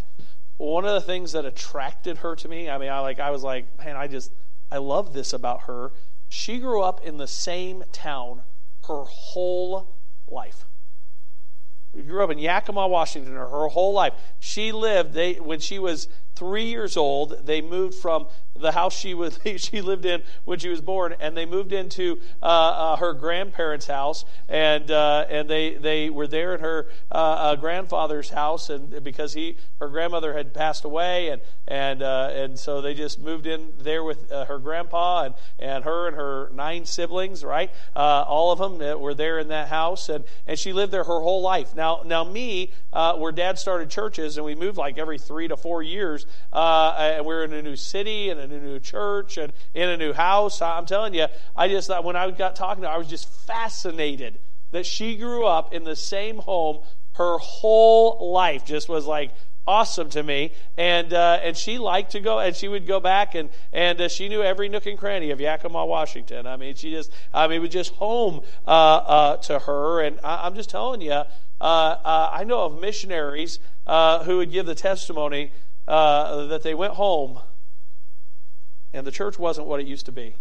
one 0.57 0.85
of 0.85 0.95
the 0.95 1.01
things 1.01 1.33
that 1.33 1.45
attracted 1.45 2.19
her 2.19 2.37
to 2.37 2.49
me, 2.49 2.71
I 2.71 2.79
mean, 2.79 2.91
I 2.91 3.01
like, 3.01 3.19
I 3.19 3.31
was 3.31 3.43
like, 3.43 3.79
man, 3.79 3.97
I 3.97 4.07
just, 4.07 4.33
I 4.71 4.79
love 4.79 5.13
this 5.13 5.33
about 5.33 5.63
her. 5.63 5.93
She 6.29 6.59
grew 6.59 6.83
up 6.83 7.05
in 7.05 7.17
the 7.17 7.27
same 7.27 7.83
town 7.93 8.43
her 8.87 9.05
whole 9.05 9.97
life 10.29 10.65
grew 12.07 12.23
up 12.23 12.31
in 12.31 12.39
Yakima, 12.39 12.87
Washington, 12.87 13.35
her 13.35 13.69
whole 13.69 13.93
life. 13.93 14.13
She 14.39 14.73
lived. 14.73 15.13
They 15.13 15.35
when 15.35 15.61
she 15.61 15.79
was 15.79 16.09
three 16.41 16.65
years 16.65 16.97
old, 16.97 17.47
they 17.47 17.61
moved 17.61 17.95
from 17.95 18.27
the 18.57 18.73
house 18.73 18.97
she 18.97 19.15
was 19.15 19.39
she 19.57 19.81
lived 19.81 20.07
in 20.07 20.23
when 20.45 20.59
she 20.59 20.69
was 20.69 20.81
born, 20.81 21.15
and 21.21 21.37
they 21.37 21.47
moved 21.47 21.73
into 21.73 22.19
uh, 22.43 22.47
uh, 22.47 22.97
her 22.97 23.13
grandparents' 23.13 23.87
house, 23.87 24.25
and 24.49 24.91
uh, 24.91 25.27
and 25.29 25.49
they 25.49 25.75
they 25.75 26.09
were 26.09 26.27
there 26.27 26.55
at 26.55 26.61
her 26.61 26.89
uh, 27.13 27.15
uh, 27.15 27.57
grandfather's 27.57 28.31
house, 28.31 28.71
and 28.71 29.05
because 29.05 29.35
he 29.35 29.59
her 29.81 29.89
grandmother 29.89 30.33
had 30.33 30.55
passed 30.55 30.85
away, 30.85 31.29
and 31.29 31.43
and 31.69 32.03
uh, 32.03 32.31
and 32.33 32.59
so 32.59 32.81
they 32.81 32.95
just 32.95 33.21
moved 33.21 33.47
in 33.47 33.73
there 33.79 34.03
with 34.03 34.31
her 34.31 34.59
grandpa 34.59 35.25
and 35.25 35.35
and 35.59 35.85
her 35.85 36.09
and 36.09 36.17
her 36.17 36.51
nine 36.55 36.87
siblings, 36.87 37.45
right? 37.45 37.71
all 37.95 38.53
of 38.53 38.59
them 38.59 39.01
were 39.01 39.15
there 39.15 39.39
in 39.39 39.49
that 39.49 39.69
house, 39.69 40.09
and 40.09 40.25
and 40.47 40.59
she 40.59 40.73
lived 40.73 40.93
there 40.93 41.05
her 41.05 41.21
whole 41.21 41.43
life. 41.43 41.75
Now 41.75 42.03
now 42.05 42.25
me, 42.25 42.73
where 42.93 43.33
Dad 43.33 43.59
started 43.59 43.91
churches, 43.91 44.39
and 44.39 44.47
we 44.47 44.55
moved 44.55 44.79
like 44.79 44.97
every 44.97 45.19
three 45.19 45.49
to 45.49 45.57
four 45.57 45.83
years 45.83 46.27
uh, 46.53 46.95
and 46.99 47.25
we're 47.25 47.45
in 47.45 47.53
a 47.53 47.63
new 47.63 47.77
city 47.77 48.31
and 48.31 48.41
a 48.41 48.47
new 48.47 48.79
church 48.79 49.39
and 49.39 49.53
in 49.75 49.89
a 49.89 49.97
new 49.97 50.13
house. 50.13 50.63
I'm 50.63 50.87
telling 50.87 51.15
you, 51.15 51.27
I 51.57 51.69
just 51.69 51.89
thought 51.89 52.05
when 52.05 52.17
I 52.17 52.31
got 52.31 52.57
talking 52.57 52.83
to 52.83 52.89
her, 52.89 52.95
I 52.95 52.99
was 52.99 53.09
just 53.09 53.29
fascinated 53.47 54.39
that 54.73 54.87
she 54.87 55.17
grew 55.17 55.47
up 55.47 55.73
in 55.73 55.85
the 55.85 55.97
same 55.97 56.39
home 56.39 56.81
her 57.15 57.39
whole 57.39 58.33
life. 58.33 58.65
Just 58.65 58.89
was 58.89 59.07
like 59.07 59.33
awesome 59.67 60.11
to 60.11 60.23
me. 60.23 60.53
And 60.77 61.13
uh, 61.13 61.41
and 61.43 61.57
she 61.57 61.79
liked 61.79 62.13
to 62.13 62.21
go, 62.21 62.39
and 62.39 62.55
she 62.55 62.69
would 62.69 62.87
go 62.87 63.01
back, 63.01 63.35
and 63.35 63.51
and 63.73 64.01
uh, 64.01 64.09
she 64.09 64.29
knew 64.29 64.43
every 64.43 64.69
nook 64.69 64.87
and 64.87 64.99
cranny 64.99 65.31
of 65.31 65.41
Yakima, 65.41 65.85
Washington. 65.87 66.47
I 66.47 66.57
mean, 66.57 66.75
she 66.75 66.91
just, 66.91 67.13
I 67.33 67.47
mean, 67.47 67.59
it 67.59 67.61
was 67.61 67.71
just 67.71 67.93
home 67.95 68.41
uh, 68.67 68.71
uh 68.71 69.37
to 69.39 69.59
her. 69.61 70.01
And 70.01 70.19
I, 70.25 70.47
am 70.47 70.55
just 70.55 70.71
telling 70.71 71.01
you, 71.01 71.13
uh, 71.13 71.25
uh, 71.61 72.31
I 72.33 72.45
know 72.45 72.63
of 72.63 72.81
missionaries 72.81 73.59
who 73.87 74.39
would 74.39 74.51
give 74.51 74.67
the 74.67 74.75
testimony 74.75 75.53
uh, 75.91 76.47
that 76.47 76.63
they 76.63 76.75
went 76.75 76.95
home 76.95 77.41
and 78.93 79.07
the 79.07 79.11
church 79.11 79.39
wasn't 79.39 79.67
what 79.67 79.81
it 79.81 79.87
used 79.87 80.07
to 80.07 80.13
be. 80.13 80.35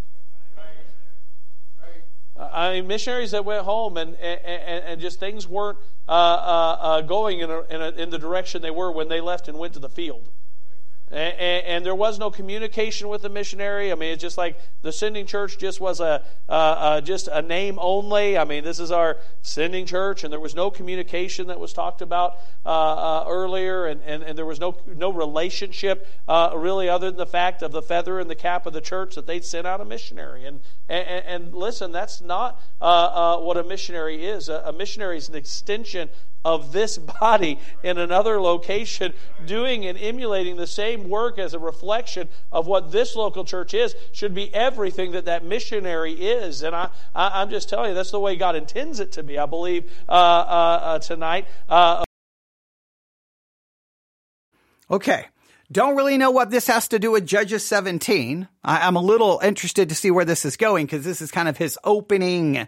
I 2.39 2.73
mean, 2.75 2.87
missionaries 2.87 3.31
that 3.31 3.43
went 3.43 3.65
home 3.65 3.97
and, 3.97 4.15
and, 4.15 4.83
and 4.85 5.01
just 5.01 5.19
things 5.19 5.45
weren't 5.45 5.77
uh, 6.07 6.11
uh, 6.11 6.77
uh, 6.79 7.01
going 7.01 7.41
in, 7.41 7.49
a, 7.49 7.61
in, 7.63 7.81
a, 7.81 7.89
in 7.89 8.09
the 8.11 8.17
direction 8.17 8.61
they 8.61 8.71
were 8.71 8.91
when 8.91 9.09
they 9.09 9.19
left 9.19 9.49
and 9.49 9.59
went 9.59 9.73
to 9.73 9.79
the 9.79 9.89
field. 9.89 10.29
And, 11.11 11.65
and, 11.65 11.85
there 11.85 11.95
was 11.95 12.19
no 12.19 12.29
communication 12.29 13.07
with 13.07 13.23
the 13.23 13.29
missionary. 13.29 13.91
I 13.91 13.95
mean, 13.95 14.13
it's 14.13 14.21
just 14.21 14.37
like 14.37 14.59
the 14.83 14.91
sending 14.91 15.25
church 15.25 15.57
just 15.57 15.81
was 15.81 15.99
a 15.99 16.23
uh, 16.47 16.51
uh, 16.51 17.01
just 17.01 17.27
a 17.27 17.41
name 17.41 17.79
only. 17.81 18.37
I 18.37 18.43
mean, 18.43 18.63
this 18.63 18.79
is 18.79 18.91
our 18.91 19.17
sending 19.41 19.87
church, 19.87 20.23
and 20.23 20.31
there 20.31 20.39
was 20.39 20.53
no 20.53 20.69
communication 20.69 21.47
that 21.47 21.59
was 21.59 21.73
talked 21.73 22.03
about 22.03 22.37
uh, 22.63 22.69
uh 22.69 23.25
earlier, 23.27 23.87
and, 23.87 24.03
and, 24.03 24.21
and, 24.21 24.37
there 24.37 24.45
was 24.45 24.59
no 24.59 24.77
no 24.85 25.11
relationship 25.11 26.07
uh, 26.27 26.51
really, 26.55 26.87
other 26.87 27.09
than 27.09 27.17
the 27.17 27.25
fact 27.25 27.63
of 27.63 27.71
the 27.71 27.81
feather 27.81 28.19
and 28.19 28.29
the 28.29 28.35
cap 28.35 28.67
of 28.67 28.73
the 28.73 28.81
church 28.81 29.15
that 29.15 29.25
they'd 29.25 29.45
sent 29.45 29.65
out 29.65 29.81
a 29.81 29.85
missionary. 29.85 30.45
And 30.45 30.59
and, 30.87 31.25
and 31.25 31.53
listen, 31.55 31.91
that's 31.91 32.21
not 32.21 32.61
uh, 32.81 33.37
what 33.37 33.57
a 33.57 33.63
missionary 33.63 34.27
is. 34.27 34.47
A, 34.47 34.61
a 34.65 34.73
missionary 34.73 35.17
is 35.17 35.27
an 35.27 35.35
extension 35.35 36.09
of 36.45 36.71
this 36.71 36.97
body 36.97 37.59
in 37.83 37.97
another 37.97 38.39
location 38.39 39.13
doing 39.45 39.85
and 39.85 39.97
emulating 39.97 40.55
the 40.55 40.67
same 40.67 41.09
work 41.09 41.37
as 41.37 41.53
a 41.53 41.59
reflection 41.59 42.29
of 42.51 42.67
what 42.67 42.91
this 42.91 43.15
local 43.15 43.43
church 43.43 43.73
is 43.73 43.95
should 44.11 44.33
be 44.33 44.53
everything 44.53 45.11
that 45.11 45.25
that 45.25 45.43
missionary 45.43 46.13
is 46.13 46.63
and 46.63 46.75
I, 46.75 46.89
I 47.13 47.41
am 47.41 47.49
just 47.49 47.67
telling 47.67 47.89
you 47.89 47.95
that's 47.95 48.11
the 48.11 48.19
way 48.19 48.35
god 48.35 48.55
intends 48.55 48.99
it 48.99 49.11
to 49.13 49.23
be 49.23 49.37
i 49.37 49.45
believe 49.45 49.91
uh, 50.07 50.11
uh, 50.11 50.79
uh, 50.83 50.99
tonight 50.99 51.47
uh, 51.67 52.03
okay 54.89 55.25
don't 55.71 55.95
really 55.95 56.17
know 56.17 56.31
what 56.31 56.49
this 56.49 56.65
has 56.65 56.87
to 56.87 56.97
do 56.97 57.11
with 57.11 57.27
Judges 57.27 57.63
17. 57.63 58.47
I, 58.63 58.87
am 58.87 58.95
a 58.95 59.01
little 59.01 59.39
interested 59.43 59.87
to 59.89 59.93
see 59.93 60.09
where 60.09 60.25
this 60.25 60.43
is 60.43 60.57
going 60.57 60.87
because 60.87 61.05
this 61.05 61.21
is 61.21 61.29
kind 61.29 61.47
of 61.47 61.57
his 61.57 61.77
opening 61.83 62.67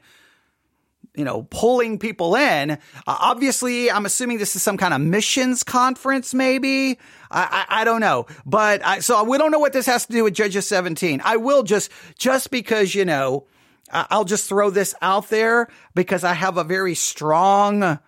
you 1.15 1.25
know, 1.25 1.43
pulling 1.43 1.99
people 1.99 2.35
in. 2.35 2.71
Uh, 2.71 2.77
obviously, 3.05 3.91
I'm 3.91 4.05
assuming 4.05 4.37
this 4.37 4.55
is 4.55 4.63
some 4.63 4.77
kind 4.77 4.93
of 4.93 5.01
missions 5.01 5.63
conference, 5.63 6.33
maybe. 6.33 6.99
I, 7.29 7.65
I, 7.69 7.81
I 7.81 7.83
don't 7.83 7.99
know. 7.99 8.27
But 8.45 8.85
I, 8.85 8.99
so 8.99 9.23
we 9.23 9.37
don't 9.37 9.51
know 9.51 9.59
what 9.59 9.73
this 9.73 9.85
has 9.87 10.05
to 10.05 10.11
do 10.13 10.23
with 10.23 10.33
Judges 10.33 10.67
17. 10.67 11.21
I 11.23 11.37
will 11.37 11.63
just, 11.63 11.91
just 12.17 12.49
because, 12.49 12.95
you 12.95 13.03
know, 13.03 13.45
I'll 13.91 14.25
just 14.25 14.47
throw 14.47 14.69
this 14.69 14.95
out 15.01 15.29
there 15.29 15.67
because 15.95 16.23
I 16.23 16.33
have 16.33 16.57
a 16.57 16.63
very 16.63 16.95
strong 16.95 17.99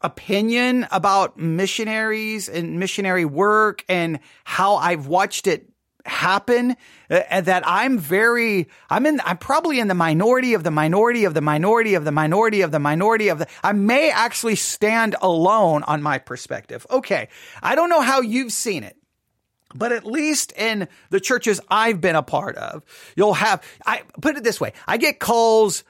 opinion 0.00 0.86
about 0.90 1.38
missionaries 1.38 2.48
and 2.48 2.78
missionary 2.78 3.24
work 3.24 3.84
and 3.88 4.20
how 4.44 4.76
I've 4.76 5.06
watched 5.06 5.46
it 5.46 5.71
happen 6.04 6.76
uh, 7.10 7.40
that 7.40 7.62
I'm 7.66 7.98
very, 7.98 8.68
I'm 8.90 9.06
in, 9.06 9.20
I'm 9.24 9.38
probably 9.38 9.78
in 9.80 9.88
the 9.88 9.94
minority 9.94 10.54
of 10.54 10.64
the 10.64 10.70
minority 10.70 11.24
of 11.24 11.34
the 11.34 11.40
minority 11.40 11.94
of 11.94 12.04
the 12.04 12.12
minority 12.12 12.62
of 12.62 12.72
the 12.72 12.78
minority 12.78 13.28
of 13.28 13.38
the, 13.38 13.46
I 13.62 13.72
may 13.72 14.10
actually 14.10 14.56
stand 14.56 15.16
alone 15.20 15.82
on 15.84 16.02
my 16.02 16.18
perspective. 16.18 16.86
Okay. 16.90 17.28
I 17.62 17.74
don't 17.74 17.88
know 17.88 18.00
how 18.00 18.20
you've 18.20 18.52
seen 18.52 18.84
it. 18.84 18.96
But 19.74 19.92
at 19.92 20.04
least 20.04 20.52
in 20.52 20.88
the 21.10 21.20
churches 21.20 21.60
I've 21.68 22.00
been 22.00 22.16
a 22.16 22.22
part 22.22 22.56
of, 22.56 22.82
you'll 23.16 23.34
have, 23.34 23.62
I 23.86 24.02
put 24.20 24.36
it 24.36 24.44
this 24.44 24.60
way. 24.60 24.74
I 24.86 24.98
get 24.98 25.18
calls 25.18 25.84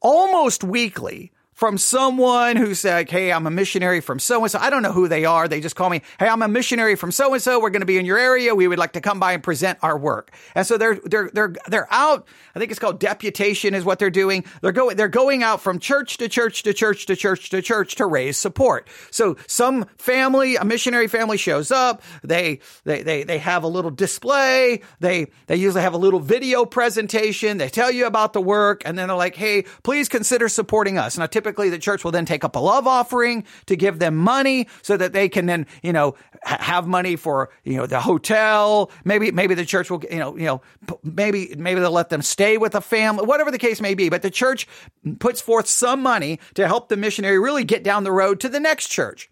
almost 0.00 0.62
weekly 0.62 1.32
from 1.56 1.78
someone 1.78 2.54
who 2.56 2.74
said, 2.74 3.10
Hey, 3.10 3.32
I'm 3.32 3.46
a 3.46 3.50
missionary 3.50 4.00
from 4.02 4.18
so 4.18 4.42
and 4.42 4.50
so. 4.50 4.58
I 4.58 4.68
don't 4.68 4.82
know 4.82 4.92
who 4.92 5.08
they 5.08 5.24
are. 5.24 5.48
They 5.48 5.60
just 5.60 5.74
call 5.74 5.88
me, 5.88 6.02
Hey, 6.20 6.28
I'm 6.28 6.42
a 6.42 6.48
missionary 6.48 6.96
from 6.96 7.10
so 7.10 7.32
and 7.32 7.42
so. 7.42 7.58
We're 7.58 7.70
going 7.70 7.80
to 7.80 7.86
be 7.86 7.96
in 7.98 8.04
your 8.04 8.18
area. 8.18 8.54
We 8.54 8.68
would 8.68 8.78
like 8.78 8.92
to 8.92 9.00
come 9.00 9.18
by 9.18 9.32
and 9.32 9.42
present 9.42 9.78
our 9.82 9.96
work. 9.98 10.30
And 10.54 10.66
so 10.66 10.76
they're, 10.76 11.00
they're, 11.02 11.30
they're, 11.32 11.54
they're 11.66 11.92
out. 11.92 12.28
I 12.54 12.58
think 12.58 12.70
it's 12.70 12.78
called 12.78 13.00
deputation 13.00 13.74
is 13.74 13.86
what 13.86 13.98
they're 13.98 14.10
doing. 14.10 14.44
They're 14.60 14.72
going, 14.72 14.96
they're 14.96 15.08
going 15.08 15.42
out 15.42 15.62
from 15.62 15.78
church 15.78 16.18
to 16.18 16.28
church 16.28 16.62
to 16.64 16.74
church 16.74 17.06
to 17.06 17.16
church 17.16 17.48
to 17.50 17.62
church 17.62 17.94
to 17.96 18.06
raise 18.06 18.36
support. 18.36 18.86
So 19.10 19.38
some 19.46 19.86
family, 19.96 20.56
a 20.56 20.64
missionary 20.64 21.08
family 21.08 21.38
shows 21.38 21.70
up. 21.70 22.02
They, 22.22 22.60
they, 22.84 23.02
they, 23.02 23.24
they 23.24 23.38
have 23.38 23.64
a 23.64 23.68
little 23.68 23.90
display. 23.90 24.82
They, 25.00 25.28
they 25.46 25.56
usually 25.56 25.82
have 25.82 25.94
a 25.94 25.98
little 25.98 26.20
video 26.20 26.66
presentation. 26.66 27.56
They 27.56 27.70
tell 27.70 27.90
you 27.90 28.04
about 28.04 28.34
the 28.34 28.42
work 28.42 28.82
and 28.84 28.98
then 28.98 29.08
they're 29.08 29.16
like, 29.16 29.36
Hey, 29.36 29.62
please 29.82 30.10
consider 30.10 30.50
supporting 30.50 30.98
us. 30.98 31.16
Now, 31.16 31.24
typically 31.24 31.45
typically 31.46 31.70
the 31.70 31.78
church 31.78 32.02
will 32.02 32.10
then 32.10 32.24
take 32.24 32.42
up 32.42 32.56
a 32.56 32.58
love 32.58 32.88
offering 32.88 33.44
to 33.66 33.76
give 33.76 34.00
them 34.00 34.16
money 34.16 34.66
so 34.82 34.96
that 34.96 35.12
they 35.12 35.28
can 35.28 35.46
then, 35.46 35.64
you 35.80 35.92
know, 35.92 36.16
ha- 36.42 36.58
have 36.58 36.88
money 36.88 37.14
for, 37.14 37.50
you 37.62 37.76
know, 37.76 37.86
the 37.86 38.00
hotel. 38.00 38.90
Maybe, 39.04 39.30
maybe 39.30 39.54
the 39.54 39.64
church 39.64 39.88
will, 39.88 40.02
you 40.10 40.18
know, 40.18 40.36
you 40.36 40.46
know, 40.46 40.60
maybe, 41.04 41.54
maybe 41.56 41.80
they'll 41.80 41.92
let 41.92 42.08
them 42.08 42.22
stay 42.22 42.58
with 42.58 42.74
a 42.74 42.80
family, 42.80 43.24
whatever 43.24 43.52
the 43.52 43.58
case 43.58 43.80
may 43.80 43.94
be. 43.94 44.08
But 44.08 44.22
the 44.22 44.30
church 44.30 44.66
puts 45.20 45.40
forth 45.40 45.68
some 45.68 46.02
money 46.02 46.40
to 46.54 46.66
help 46.66 46.88
the 46.88 46.96
missionary 46.96 47.38
really 47.38 47.62
get 47.62 47.84
down 47.84 48.02
the 48.02 48.10
road 48.10 48.40
to 48.40 48.48
the 48.48 48.58
next 48.58 48.88
church. 48.88 49.30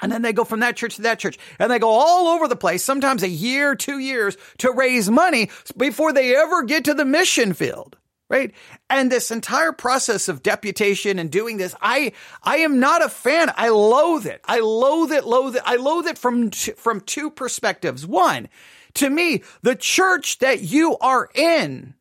And 0.00 0.12
then 0.12 0.20
they 0.20 0.34
go 0.34 0.44
from 0.44 0.60
that 0.60 0.76
church 0.76 0.96
to 0.96 1.02
that 1.02 1.18
church 1.18 1.38
and 1.58 1.70
they 1.70 1.78
go 1.78 1.88
all 1.88 2.28
over 2.28 2.46
the 2.46 2.56
place, 2.56 2.84
sometimes 2.84 3.22
a 3.22 3.28
year, 3.28 3.74
two 3.74 3.98
years 3.98 4.36
to 4.58 4.70
raise 4.70 5.10
money 5.10 5.50
before 5.78 6.12
they 6.12 6.36
ever 6.36 6.62
get 6.64 6.84
to 6.84 6.94
the 6.94 7.06
mission 7.06 7.54
field 7.54 7.97
right? 8.28 8.52
And 8.90 9.10
this 9.10 9.30
entire 9.30 9.72
process 9.72 10.28
of 10.28 10.42
deputation 10.42 11.18
and 11.18 11.30
doing 11.30 11.56
this, 11.56 11.74
I, 11.80 12.12
I 12.42 12.58
am 12.58 12.80
not 12.80 13.04
a 13.04 13.08
fan. 13.08 13.52
I 13.56 13.70
loathe 13.70 14.26
it. 14.26 14.40
I 14.44 14.60
loathe 14.60 15.12
it, 15.12 15.24
loathe 15.24 15.56
it. 15.56 15.62
I 15.64 15.76
loathe 15.76 16.06
it 16.06 16.18
from, 16.18 16.50
from 16.50 17.00
two 17.00 17.30
perspectives. 17.30 18.06
One, 18.06 18.48
to 18.94 19.08
me, 19.08 19.42
the 19.62 19.76
church 19.76 20.38
that 20.38 20.62
you 20.62 20.96
are 20.98 21.28
in 21.34 21.94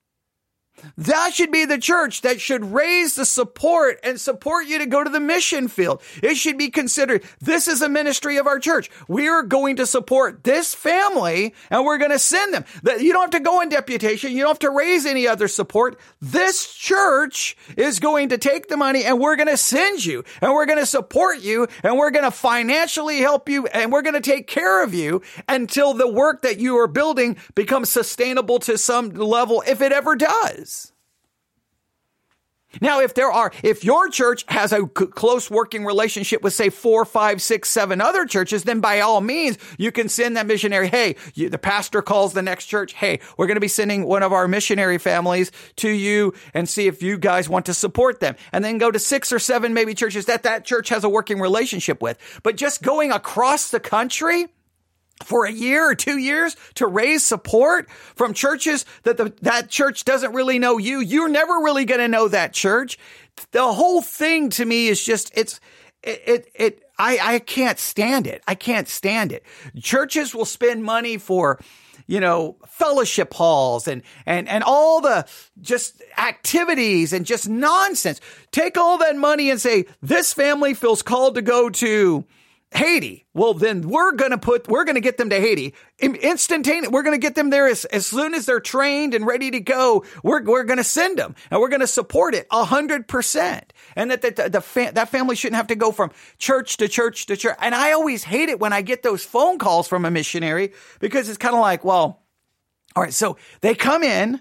That 0.98 1.34
should 1.34 1.51
be 1.51 1.65
the 1.65 1.77
church 1.77 2.22
that 2.22 2.41
should 2.41 2.72
raise 2.72 3.15
the 3.15 3.25
support 3.25 4.00
and 4.03 4.19
support 4.19 4.67
you 4.67 4.79
to 4.79 4.86
go 4.86 5.03
to 5.03 5.10
the 5.10 5.19
mission 5.19 5.67
field. 5.67 6.01
It 6.24 6.38
should 6.38 6.57
be 6.57 6.69
considered 6.69 7.24
this 7.39 7.67
is 7.67 7.81
a 7.81 7.89
ministry 7.89 8.38
of 8.38 8.48
our 8.48 8.60
church. 8.60 8.89
We 9.07 9.27
are 9.27 9.43
going 9.43 9.77
to 9.77 9.86
support 9.86 10.43
this 10.43 10.74
family 10.74 11.53
and 11.69 11.86
we're 11.86 11.98
going 11.98 12.12
to 12.12 12.19
send 12.19 12.53
them. 12.53 12.65
You 12.84 13.13
don't 13.13 13.34
have 13.34 13.41
to 13.41 13.46
go 13.46 13.62
in 13.62 13.69
deputation. 13.69 14.31
You 14.31 14.41
don't 14.41 14.50
have 14.50 14.60
to 14.60 14.69
raise 14.69 15.05
any 15.05 15.27
other 15.27 15.48
support. 15.48 16.00
This 16.22 16.74
church 16.74 17.57
is 17.75 18.00
going 18.00 18.29
to 18.29 18.38
take 18.38 18.67
the 18.67 18.77
money 18.77 19.03
and 19.03 19.19
we're 19.19 19.36
going 19.36 19.48
to 19.48 19.57
send 19.57 20.05
you 20.05 20.24
and 20.41 20.51
we're 20.51 20.65
going 20.65 20.79
to 20.79 20.86
support 20.86 21.41
you 21.41 21.67
and 21.84 21.98
we're 21.98 22.12
going 22.12 22.25
to 22.25 22.31
financially 22.31 23.17
help 23.19 23.50
you 23.50 23.67
and 23.67 23.91
we're 23.91 24.01
going 24.01 24.13
to 24.13 24.22
take 24.22 24.48
care 24.48 24.84
of 24.84 24.93
you 24.93 25.22
until 25.48 25.93
the 25.93 26.07
work 26.07 26.43
that 26.43 26.60
you 26.60 26.77
are 26.77 26.88
building 26.88 27.38
becomes 27.55 27.89
sustainable 27.89 28.60
to 28.60 28.77
some 28.77 29.10
level 29.10 29.63
if 29.67 29.81
it 29.81 29.91
ever 29.91 30.15
does. 30.15 30.76
Now, 32.82 33.00
if 33.00 33.14
there 33.14 33.32
are, 33.32 33.52
if 33.64 33.84
your 33.84 34.10
church 34.10 34.44
has 34.50 34.74
a 34.74 34.86
close 34.86 35.50
working 35.50 35.86
relationship 35.86 36.42
with, 36.42 36.54
say, 36.54 36.70
four, 36.70 37.06
five, 37.06 37.42
six, 37.42 37.70
seven 37.70 38.02
other 38.02 38.26
churches, 38.26 38.64
then 38.64 38.82
by 38.82 39.00
all 39.00 39.22
means, 39.22 39.58
you 39.78 39.92
can 39.92 40.10
send 40.10 40.36
that 40.38 40.48
missionary. 40.48 40.88
Hey, 40.88 41.16
you, 41.34 41.50
the 41.50 41.58
pastor 41.58 42.02
calls 42.02 42.34
the 42.34 42.42
next 42.42 42.66
church. 42.66 42.94
Hey, 42.94 43.20
we're 43.38 43.48
going 43.48 43.56
to 43.56 43.62
be 43.62 43.68
sending 43.68 44.06
one 44.06 44.22
of 44.22 44.34
our 44.34 44.48
missionary 44.48 44.98
families 44.98 45.52
to 45.78 45.90
you 45.90 46.34
and 46.54 46.68
see 46.68 46.88
if 46.88 47.02
you 47.02 47.18
guys 47.18 47.48
want 47.48 47.66
to 47.68 47.74
support 47.74 48.20
them. 48.20 48.36
And 48.52 48.64
then 48.64 48.78
go 48.78 48.92
to 48.92 49.00
six 49.00 49.32
or 49.32 49.40
seven 49.40 49.74
maybe 49.74 49.94
churches 49.94 50.26
that 50.26 50.44
that 50.44 50.66
church 50.66 50.90
has 50.90 51.04
a 51.04 51.10
working 51.10 51.40
relationship 51.40 52.02
with. 52.02 52.18
But 52.44 52.58
just 52.58 52.84
going 52.84 53.12
across 53.12 53.72
the 53.72 53.80
country, 53.80 54.48
for 55.24 55.46
a 55.46 55.52
year 55.52 55.90
or 55.90 55.96
two 55.96 56.18
years 56.18 56.56
to 56.76 56.88
raise 56.88 57.24
support 57.24 57.90
from 57.90 58.34
churches 58.34 58.86
that 59.04 59.18
the, 59.18 59.34
that 59.42 59.70
church 59.70 60.06
doesn't 60.06 60.34
really 60.34 60.60
know 60.60 60.78
you. 60.78 61.00
You're 61.00 61.28
never 61.28 61.54
really 61.54 61.86
going 61.86 62.00
to 62.00 62.08
know 62.08 62.28
that 62.28 62.54
church. 62.54 62.98
The 63.52 63.74
whole 63.74 64.02
thing 64.02 64.50
to 64.52 64.66
me 64.66 64.88
is 64.88 65.04
just, 65.04 65.32
it's, 65.36 65.60
it, 66.04 66.24
it, 66.26 66.52
it 66.56 66.84
I, 66.98 67.20
I 67.22 67.40
can't 67.40 67.80
stand 67.80 68.28
it. 68.28 68.42
I 68.48 68.56
can't 68.56 68.88
stand 68.88 69.32
it. 69.32 69.44
Churches 69.80 70.34
will 70.34 70.46
spend 70.46 70.84
money 70.84 71.18
for, 71.18 71.60
you 72.08 72.20
know, 72.20 72.56
fellowship 72.68 73.34
halls 73.34 73.88
and, 73.88 74.02
and, 74.26 74.48
and 74.48 74.64
all 74.64 75.02
the 75.02 75.28
just 75.62 76.02
activities 76.18 77.12
and 77.12 77.26
just 77.26 77.50
nonsense. 77.50 78.22
Take 78.52 78.78
all 78.78 78.98
that 79.00 79.16
money 79.16 79.50
and 79.50 79.60
say, 79.60 79.86
this 80.02 80.34
family 80.34 80.74
feels 80.74 81.02
called 81.02 81.36
to 81.36 81.42
go 81.42 81.70
to, 81.70 82.26
Haiti. 82.77 83.25
Well, 83.34 83.55
then 83.55 83.81
we're 83.81 84.12
going 84.12 84.29
to 84.31 84.38
put, 84.38 84.67
we're 84.67 84.86
going 84.86 84.96
to 84.96 85.01
get 85.01 85.17
them 85.17 85.31
to 85.31 85.39
Haiti 85.39 85.74
instantaneous. 86.00 86.91
We're 86.91 87.01
going 87.01 87.19
to 87.19 87.25
get 87.25 87.34
them 87.34 87.50
there 87.50 87.67
as, 87.67 87.86
as 87.86 88.05
soon 88.05 88.36
as 88.36 88.46
they're 88.46 88.60
trained 88.60 89.15
and 89.15 89.25
ready 89.25 89.50
to 89.50 89.60
go. 89.60 90.05
We're, 90.24 90.43
we're 90.43 90.63
going 90.63 90.77
to 90.77 90.84
send 90.84 91.17
them 91.17 91.34
and 91.50 91.60
we're 91.60 91.69
going 91.69 91.81
to 91.81 91.88
support 91.88 92.36
it 92.36 92.46
a 92.51 92.63
hundred 92.63 93.07
percent. 93.07 93.74
And 93.96 94.12
that, 94.12 94.22
the, 94.22 94.50
the 94.50 94.62
fa- 94.62 94.91
that 94.93 95.10
family 95.10 95.36
shouldn't 95.36 95.57
have 95.57 95.67
to 95.67 95.75
go 95.75 95.91
from 95.91 96.12
church 96.38 96.77
to 96.77 96.88
church 96.88 97.25
to 97.25 97.36
church. 97.36 97.55
And 97.60 97.74
I 97.74 97.93
always 97.93 98.24
hate 98.24 98.50
it 98.50 98.60
when 98.60 98.74
I 98.74 98.84
get 98.84 99.01
those 99.01 99.25
phone 99.25 99.57
calls 99.57 99.88
from 99.88 100.05
a 100.05 100.12
missionary 100.12 100.74
because 101.00 101.29
it's 101.29 101.39
kind 101.39 101.55
of 101.55 101.62
like, 101.62 101.84
well, 101.84 102.22
all 102.96 103.03
right. 103.03 103.13
So 103.13 103.38
they 103.62 103.74
come 103.74 104.03
in. 104.03 104.39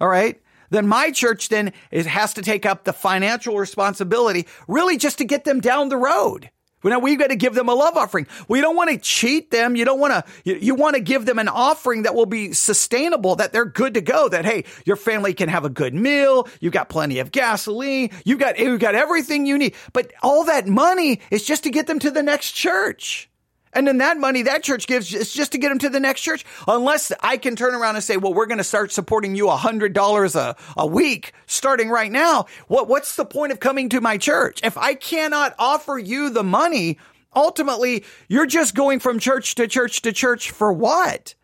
All 0.00 0.08
right 0.08 0.40
then 0.70 0.86
my 0.86 1.10
church 1.10 1.48
then 1.48 1.72
it 1.90 2.06
has 2.06 2.34
to 2.34 2.42
take 2.42 2.64
up 2.64 2.84
the 2.84 2.92
financial 2.92 3.56
responsibility 3.56 4.46
really 4.68 4.96
just 4.96 5.18
to 5.18 5.24
get 5.24 5.44
them 5.44 5.60
down 5.60 5.88
the 5.88 5.96
road. 5.96 6.48
Now 6.82 6.98
we've 6.98 7.18
got 7.18 7.28
to 7.28 7.36
give 7.36 7.54
them 7.54 7.68
a 7.68 7.74
love 7.74 7.96
offering. 7.96 8.26
We 8.48 8.60
don't 8.60 8.76
want 8.76 8.90
to 8.90 8.98
cheat 8.98 9.50
them. 9.50 9.76
You 9.76 9.84
don't 9.84 10.00
want 10.00 10.12
to, 10.12 10.24
you, 10.44 10.56
you, 10.56 10.74
want 10.74 10.96
to 10.96 11.02
give 11.02 11.26
them 11.26 11.38
an 11.38 11.48
offering 11.48 12.02
that 12.02 12.14
will 12.14 12.26
be 12.26 12.52
sustainable, 12.52 13.36
that 13.36 13.52
they're 13.52 13.64
good 13.64 13.94
to 13.94 14.00
go, 14.00 14.28
that, 14.28 14.44
hey, 14.44 14.64
your 14.84 14.96
family 14.96 15.34
can 15.34 15.48
have 15.48 15.64
a 15.64 15.68
good 15.68 15.94
meal. 15.94 16.48
You've 16.60 16.72
got 16.72 16.88
plenty 16.88 17.18
of 17.18 17.30
gasoline. 17.30 18.10
You 18.24 18.36
got, 18.36 18.58
you 18.58 18.78
got 18.78 18.94
everything 18.94 19.46
you 19.46 19.58
need. 19.58 19.74
But 19.92 20.12
all 20.22 20.44
that 20.44 20.66
money 20.66 21.20
is 21.30 21.44
just 21.44 21.64
to 21.64 21.70
get 21.70 21.86
them 21.86 21.98
to 22.00 22.10
the 22.10 22.22
next 22.22 22.52
church. 22.52 23.29
And 23.72 23.86
then 23.86 23.98
that 23.98 24.18
money 24.18 24.42
that 24.42 24.62
church 24.62 24.86
gives 24.86 25.14
is 25.14 25.32
just 25.32 25.52
to 25.52 25.58
get 25.58 25.68
them 25.68 25.78
to 25.80 25.88
the 25.88 26.00
next 26.00 26.22
church. 26.22 26.44
Unless 26.66 27.12
I 27.20 27.36
can 27.36 27.56
turn 27.56 27.74
around 27.74 27.94
and 27.94 28.04
say, 28.04 28.16
well, 28.16 28.34
we're 28.34 28.46
going 28.46 28.58
to 28.58 28.64
start 28.64 28.92
supporting 28.92 29.34
you 29.34 29.48
a 29.48 29.56
hundred 29.56 29.92
dollars 29.92 30.34
a 30.34 30.56
a 30.76 30.86
week 30.86 31.32
starting 31.46 31.88
right 31.88 32.10
now. 32.10 32.46
What, 32.68 32.88
what's 32.88 33.16
the 33.16 33.24
point 33.24 33.52
of 33.52 33.60
coming 33.60 33.88
to 33.90 34.00
my 34.00 34.18
church? 34.18 34.60
If 34.64 34.76
I 34.76 34.94
cannot 34.94 35.54
offer 35.58 35.98
you 35.98 36.30
the 36.30 36.42
money, 36.42 36.98
ultimately 37.34 38.04
you're 38.28 38.46
just 38.46 38.74
going 38.74 38.98
from 38.98 39.18
church 39.18 39.54
to 39.56 39.68
church 39.68 40.02
to 40.02 40.12
church 40.12 40.50
for 40.50 40.72
what? 40.72 41.34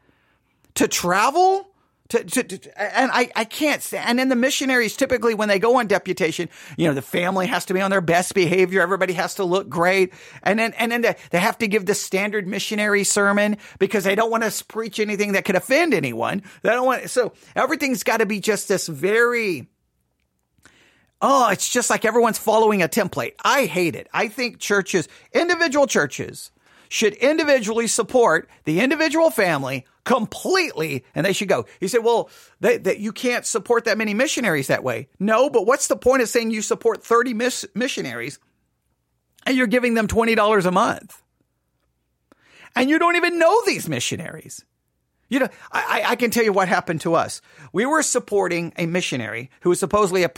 To 0.75 0.89
travel? 0.89 1.71
To, 2.11 2.23
to, 2.23 2.43
to, 2.45 2.81
and 2.81 3.11
I, 3.13 3.31
I 3.35 3.45
can't 3.45 3.83
stand, 3.83 4.09
and 4.09 4.19
then 4.19 4.29
the 4.29 4.37
missionaries 4.37 4.97
typically 4.97 5.35
when 5.35 5.49
they 5.49 5.59
go 5.59 5.79
on 5.81 5.89
deputation, 5.89 6.49
you 6.77 6.87
know, 6.87 6.95
the 6.95 7.03
family 7.03 7.49
has 7.49 7.65
to 7.65 7.75
be 7.75 7.81
on 7.81 7.91
their 7.91 8.01
best 8.01 8.33
behavior. 8.33 8.81
Everybody 8.81 9.13
has 9.15 9.35
to 9.37 9.45
look 9.45 9.69
great. 9.69 10.13
And 10.45 10.57
then, 10.57 10.73
and 10.75 10.93
then 10.93 11.01
they, 11.01 11.17
they 11.31 11.41
have 11.41 11.59
to 11.59 11.67
give 11.67 11.85
the 11.85 11.95
standard 11.95 12.47
missionary 12.47 13.03
sermon 13.03 13.57
because 13.81 14.05
they 14.05 14.15
don't 14.15 14.31
want 14.31 14.45
to 14.45 14.65
preach 14.67 15.01
anything 15.01 15.33
that 15.33 15.45
could 15.45 15.57
offend 15.57 15.95
anyone. 15.95 16.43
They 16.63 16.71
don't 16.71 16.87
want, 16.87 17.11
so 17.11 17.33
everything's 17.57 18.05
got 18.05 18.19
to 18.19 18.27
be 18.27 18.39
just 18.39 18.69
this 18.69 18.87
very, 18.87 19.67
oh, 21.21 21.51
it's 21.51 21.69
just 21.69 21.91
like 21.91 22.05
everyone's 22.05 22.39
following 22.39 22.83
a 22.83 22.89
template. 22.89 23.33
I 23.45 23.67
hate 23.67 23.97
it. 23.97 24.09
I 24.13 24.29
think 24.29 24.61
churches, 24.61 25.09
individual 25.33 25.89
churches 25.89 26.53
should 26.89 27.15
individually 27.15 27.87
support 27.87 28.49
the 28.65 28.81
individual 28.81 29.31
family 29.31 29.85
completely 30.05 31.05
and 31.15 31.27
they 31.27 31.33
should 31.33 31.49
go. 31.49 31.67
He 31.81 31.89
said, 31.89 32.05
well, 32.05 32.31
that 32.61 32.85
they, 32.85 32.97
you 32.97 33.13
can't 33.13 33.45
support 33.45 33.85
that 33.85 33.99
many 33.99 34.15
missionaries 34.15 34.69
that 34.69 34.85
way. 34.85 35.09
No, 35.19 35.51
but 35.51 35.67
what's 35.67 35.89
the 35.89 35.97
point 35.97 36.23
of 36.23 36.29
saying 36.29 36.51
you 36.51 36.63
support 36.63 37.05
30 37.05 37.35
miss- 37.35 37.67
missionaries 37.75 38.39
and 39.45 39.57
you're 39.57 39.67
giving 39.67 39.95
them 39.95 40.07
$20 40.07 40.67
a 40.67 40.71
month? 40.71 41.23
And 42.75 42.91
you 42.91 42.99
don't 42.99 43.17
even 43.17 43.39
know 43.39 43.63
these 43.65 43.89
missionaries. 43.89 44.65
You 45.29 45.41
know, 45.41 45.49
I, 45.73 46.05
I 46.07 46.17
can 46.17 46.31
tell 46.31 46.45
you 46.45 46.53
what 46.53 46.69
happened 46.69 47.01
to 47.01 47.15
us. 47.15 47.41
We 47.73 47.85
were 47.85 48.03
supporting 48.03 48.73
a 48.77 48.87
missionary 48.87 49.51
who 49.63 49.71
was 49.71 49.81
supposedly 49.81 50.23
a, 50.23 50.31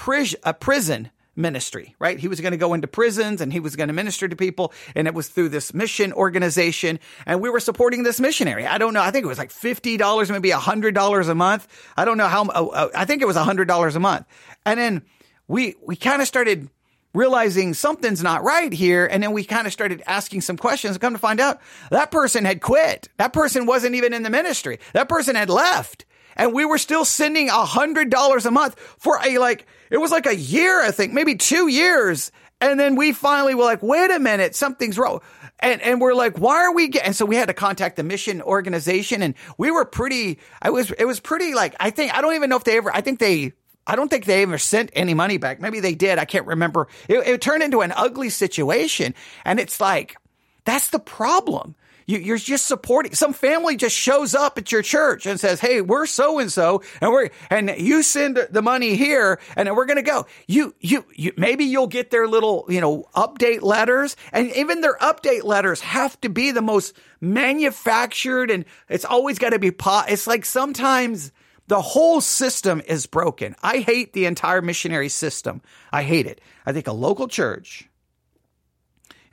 a 0.45 0.55
prison 0.55 1.11
ministry, 1.39 1.95
right? 1.99 2.19
He 2.19 2.29
was 2.29 2.41
going 2.41 2.51
to 2.51 2.59
go 2.59 2.75
into 2.75 2.89
prisons 2.89 3.41
and 3.41 3.53
he 3.53 3.61
was 3.61 3.77
going 3.77 3.89
to 3.89 3.95
minister 3.95 4.29
to 4.29 4.37
people. 4.37 4.73
And 4.95 5.07
it 5.07 5.15
was 5.15 5.29
through 5.29 5.51
this 5.51 5.73
mission 5.73 6.13
organization. 6.13 6.99
And 7.25 7.41
we 7.41 7.49
were 7.49 7.61
supporting 7.61 8.03
this 8.03 8.21
missionary. 8.21 8.67
I 8.67 8.77
don't 8.77 8.93
know. 8.93 9.01
I 9.01 9.11
think 9.11 9.25
it 9.25 9.29
was 9.29 9.39
like 9.39 9.51
$50, 9.51 10.31
maybe 10.31 10.51
$100 10.51 11.29
a 11.29 11.35
month. 11.35 11.69
I 11.97 12.05
don't 12.05 12.19
know 12.19 12.29
how, 12.29 12.43
uh, 12.45 12.67
uh, 12.73 12.89
I 12.95 13.05
think 13.05 13.23
it 13.23 13.27
was 13.27 13.37
$100 13.37 13.97
a 13.97 14.01
month. 14.01 14.27
And 14.67 14.79
then 14.79 15.03
we, 15.47 15.77
we 15.83 15.97
kind 15.97 16.21
of 16.21 16.29
started 16.29 16.69
realizing 17.15 17.73
something's 17.73 18.23
not 18.23 18.43
right 18.43 18.73
here. 18.73 19.07
And 19.07 19.23
then 19.23 19.33
we 19.33 19.45
kind 19.45 19.67
of 19.67 19.73
started 19.73 20.03
asking 20.07 20.43
some 20.43 20.57
questions 20.57 20.97
and 20.97 21.01
come 21.01 21.15
to 21.15 21.19
find 21.19 21.41
out 21.41 21.61
that 21.91 22.11
person 22.11 22.45
had 22.45 22.61
quit. 22.61 23.09
That 23.17 23.33
person 23.33 23.65
wasn't 23.65 23.95
even 23.95 24.13
in 24.13 24.23
the 24.23 24.31
ministry. 24.31 24.79
That 24.93 25.09
person 25.09 25.35
had 25.35 25.49
left 25.49 26.05
and 26.39 26.55
we 26.55 26.65
were 26.65 26.79
still 26.79 27.05
sending 27.05 27.51
a 27.51 27.65
hundred 27.65 28.09
dollars 28.09 28.47
a 28.47 28.51
month 28.51 28.79
for 28.99 29.19
a 29.23 29.39
like 29.39 29.67
it 29.91 29.99
was 29.99 30.11
like 30.11 30.27
a 30.27 30.37
year, 30.37 30.83
I 30.83 30.91
think, 30.91 31.13
maybe 31.13 31.35
two 31.35 31.69
years. 31.69 32.31
And 32.61 32.79
then 32.79 32.97
we 32.97 33.13
finally 33.13 33.55
were 33.55 33.65
like, 33.65 33.83
wait 33.83 34.11
a 34.11 34.19
minute, 34.19 34.55
something's 34.57 34.99
wrong. 34.99 35.21
And, 35.61 35.81
and 35.81 36.01
we're 36.01 36.15
like, 36.15 36.39
why 36.39 36.65
are 36.65 36.73
we 36.73 36.89
getting, 36.89 37.07
and 37.07 37.17
so 37.17 37.25
we 37.25 37.37
had 37.37 37.49
to 37.49 37.55
contact 37.55 37.97
the 37.97 38.03
mission 38.03 38.43
organization 38.43 39.23
and 39.23 39.35
we 39.59 39.71
were 39.71 39.85
pretty, 39.85 40.39
I 40.63 40.71
was, 40.71 40.91
it 40.93 41.05
was 41.05 41.21
pretty 41.21 41.55
like, 41.55 41.75
I 41.81 41.91
think, 41.91 42.17
I 42.17 42.21
don't 42.21 42.35
even 42.35 42.51
know 42.51 42.57
if 42.57 42.65
they 42.65 42.77
ever, 42.77 42.95
I 42.95 43.01
think 43.01 43.19
they, 43.19 43.53
I 43.87 43.97
don't 43.97 44.09
think 44.09 44.25
they 44.25 44.43
ever 44.43 44.59
sent 44.59 44.91
any 44.93 45.15
money 45.15 45.39
back. 45.39 45.61
Maybe 45.61 45.81
they 45.81 45.95
did. 45.95 46.19
I 46.19 46.27
can't 46.27 46.47
remember. 46.47 46.89
It, 47.09 47.27
it 47.27 47.41
turned 47.41 47.63
into 47.63 47.81
an 47.81 47.93
ugly 47.97 48.29
situation. 48.29 49.15
And 49.45 49.59
it's 49.59 49.81
like, 49.81 50.17
that's 50.65 50.91
the 50.91 50.99
problem. 50.99 51.75
You, 52.09 52.33
are 52.35 52.39
just 52.39 52.65
supporting 52.65 53.15
some 53.15 53.35
family 53.35 53.77
just 53.77 53.95
shows 53.95 54.35
up 54.35 54.57
at 54.57 54.73
your 54.73 54.81
church 54.81 55.27
and 55.27 55.39
says, 55.39 55.61
Hey, 55.61 55.83
we're 55.83 56.07
so 56.07 56.39
and 56.39 56.51
so 56.51 56.83
and 57.03 57.13
we're, 57.13 57.29
and 57.51 57.75
you 57.77 58.03
send 58.03 58.39
the 58.51 58.63
money 58.63 58.97
here 58.97 59.39
and 59.57 59.77
we're 59.77 59.85
going 59.85 59.99
to 59.99 60.03
go. 60.03 60.25
You, 60.47 60.75
you, 60.81 61.05
you, 61.15 61.33
maybe 61.37 61.67
you'll 61.67 61.87
get 61.87 62.11
their 62.11 62.27
little, 62.27 62.65
you 62.71 62.81
know, 62.81 63.05
update 63.15 63.61
letters 63.61 64.17
and 64.33 64.51
even 64.53 64.81
their 64.81 64.97
update 64.97 65.45
letters 65.45 65.83
have 65.83 66.19
to 66.23 66.31
be 66.31 66.51
the 66.51 66.63
most 66.63 66.97
manufactured 67.21 68.51
and 68.51 68.65
it's 68.89 69.05
always 69.05 69.39
got 69.39 69.51
to 69.51 69.59
be 69.59 69.71
pot. 69.71 70.07
It's 70.09 70.27
like 70.27 70.47
sometimes 70.47 71.31
the 71.67 71.83
whole 71.83 72.23
system 72.23 72.81
is 72.87 73.05
broken. 73.05 73.55
I 73.63 73.81
hate 73.81 74.15
the 74.15 74.25
entire 74.25 74.63
missionary 74.63 75.11
system. 75.11 75.61
I 75.93 76.05
hate 76.05 76.27
it. 76.27 76.41
I 76.65 76.73
think 76.73 76.87
a 76.87 76.93
local 76.93 77.29
church, 77.29 77.91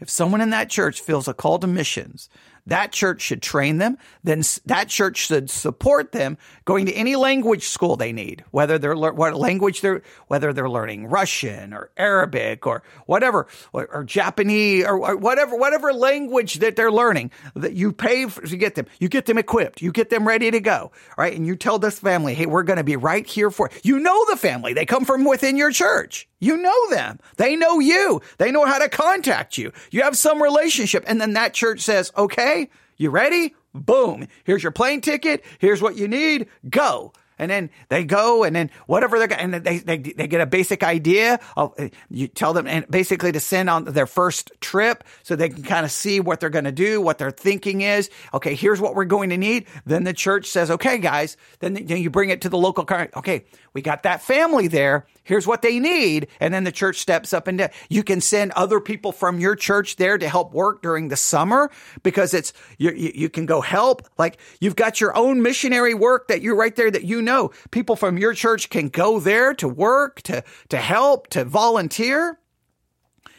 if 0.02 0.10
someone 0.10 0.42
in 0.42 0.50
that 0.50 0.70
church 0.70 1.00
feels 1.00 1.30
a 1.30 1.34
call 1.34 1.58
to 1.60 1.68
missions, 1.68 2.28
that 2.68 2.92
church 2.92 3.22
should 3.22 3.42
train 3.42 3.78
them. 3.78 3.98
Then 4.24 4.42
that 4.66 4.90
church 4.90 5.18
should 5.18 5.50
support 5.50 6.12
them 6.12 6.38
going 6.66 6.88
to 6.88 6.94
any 6.94 7.16
language 7.16 7.68
school 7.68 7.96
they 7.96 8.12
need, 8.12 8.44
whether 8.52 8.80
they're 8.80 8.96
what 8.96 9.36
language 9.36 9.82
they're 9.82 10.02
whether 10.28 10.52
they're 10.52 10.70
learning 10.70 11.08
Russian 11.08 11.74
or 11.74 11.92
Arabic 11.98 12.66
or 12.66 12.84
whatever 13.06 13.48
or, 13.72 13.88
or 13.88 14.04
Japanese 14.04 14.86
or, 14.86 14.98
or, 14.98 15.16
whatever 15.16 15.56
whatever 15.56 15.94
language 15.94 16.56
that 16.56 16.76
they're 16.76 16.92
learning. 16.92 17.32
That 17.56 17.74
you 17.74 17.92
pay 17.92 18.26
for, 18.28 18.42
to 18.42 18.58
get 18.58 18.76
them, 18.76 18.88
you 19.00 19.10
get 19.10 19.26
them 19.28 19.38
equipped, 19.38 19.82
you 19.82 19.92
get 19.92 20.10
them 20.10 20.28
ready 20.28 20.50
to 20.50 20.60
go, 20.60 20.92
right? 21.18 21.36
And 21.36 21.46
you 21.46 21.56
tell 21.56 21.80
this 21.80 22.00
family, 22.00 22.34
hey, 22.34 22.46
we're 22.46 22.64
going 22.64 22.78
to 22.78 22.84
be 22.84 22.96
right 22.96 23.26
here 23.26 23.52
for 23.52 23.70
you. 23.84 24.00
Know 24.00 24.26
the 24.26 24.38
family; 24.38 24.74
they 24.74 24.86
come 24.86 25.06
from 25.06 25.24
within 25.24 25.56
your 25.56 25.72
church. 25.72 26.28
You 26.46 26.58
know 26.58 26.90
them. 26.90 27.20
They 27.38 27.56
know 27.56 27.80
you. 27.80 28.22
They 28.38 28.52
know 28.52 28.66
how 28.66 28.78
to 28.78 28.88
contact 28.88 29.58
you. 29.58 29.72
You 29.90 30.04
have 30.04 30.16
some 30.18 30.42
relationship. 30.42 31.04
And 31.08 31.20
then 31.20 31.34
that 31.34 31.54
church 31.54 31.80
says, 31.80 32.12
okay, 32.16 32.55
you 32.98 33.10
ready? 33.10 33.54
Boom. 33.74 34.28
Here's 34.44 34.64
your 34.64 34.72
plane 34.72 35.02
ticket. 35.02 35.44
Here's 35.60 35.82
what 35.82 35.98
you 35.98 36.08
need. 36.08 36.48
Go. 36.70 37.14
And 37.38 37.52
then 37.52 37.70
they 37.90 38.04
go 38.04 38.44
and 38.44 38.56
then 38.56 38.72
whatever 38.88 39.20
they're 39.20 39.40
and 39.40 39.54
they, 39.54 39.80
they, 39.80 39.98
they 39.98 40.28
get 40.28 40.42
a 40.42 40.46
basic 40.46 40.84
idea 40.84 41.40
of 41.58 41.74
uh, 41.78 41.90
you 42.10 42.28
tell 42.28 42.54
them 42.54 42.68
and 42.68 42.88
basically 42.90 43.32
to 43.32 43.40
send 43.40 43.70
on 43.70 43.86
their 43.86 44.08
first 44.08 44.52
trip 44.62 45.04
so 45.24 45.36
they 45.36 45.50
can 45.50 45.64
kind 45.64 45.86
of 45.86 45.92
see 45.92 46.20
what 46.20 46.40
they're 46.40 46.50
going 46.50 46.66
to 46.66 46.72
do, 46.72 47.02
what 47.02 47.18
their 47.18 47.32
thinking 47.32 47.82
is. 47.82 48.10
Okay, 48.34 48.56
here's 48.56 48.80
what 48.80 48.96
we're 48.96 49.06
going 49.06 49.30
to 49.32 49.38
need. 49.38 49.66
Then 49.86 50.04
the 50.04 50.14
church 50.14 50.48
says, 50.48 50.72
okay, 50.72 50.98
guys, 50.98 51.38
then, 51.60 51.74
then 51.74 51.98
you 51.98 52.10
bring 52.10 52.30
it 52.30 52.42
to 52.42 52.50
the 52.50 52.58
local 52.58 52.86
car. 52.86 53.10
Okay, 53.16 53.46
we 53.74 53.82
got 53.82 54.04
that 54.04 54.22
family 54.22 54.68
there. 54.68 55.06
Here's 55.24 55.48
what 55.48 55.62
they 55.62 55.80
need. 55.80 56.28
And 56.40 56.54
then 56.54 56.64
the 56.64 56.72
church 56.72 57.00
steps 57.00 57.34
up 57.34 57.48
and 57.48 57.60
uh, 57.60 57.68
you 57.90 58.04
can 58.04 58.22
send 58.22 58.52
other 58.52 58.80
people 58.80 59.12
from 59.12 59.40
your 59.40 59.56
church 59.56 59.96
there 59.96 60.18
to 60.18 60.30
help 60.30 60.54
work 60.54 60.82
during 60.82 61.10
the 61.10 61.16
summer 61.16 61.72
because 62.04 62.34
it's, 62.34 62.54
you, 62.78 62.92
you 62.92 63.30
can 63.30 63.46
go 63.46 63.60
help. 63.60 64.08
Like 64.18 64.38
you've 64.60 64.76
got 64.76 65.02
your 65.02 65.18
own 65.18 65.42
missionary 65.42 65.94
work 65.94 66.28
that 66.28 66.42
you're 66.42 66.56
right 66.56 66.76
there 66.76 66.90
that 66.90 67.04
you 67.04 67.22
know 67.26 67.52
people 67.72 67.96
from 67.96 68.18
your 68.18 68.34
church 68.34 68.70
can 68.70 68.90
go 68.90 69.20
there 69.20 69.54
to 69.56 69.68
work, 69.68 70.22
to, 70.24 70.44
to 70.70 70.78
help, 70.78 71.28
to 71.30 71.44
volunteer. 71.44 72.40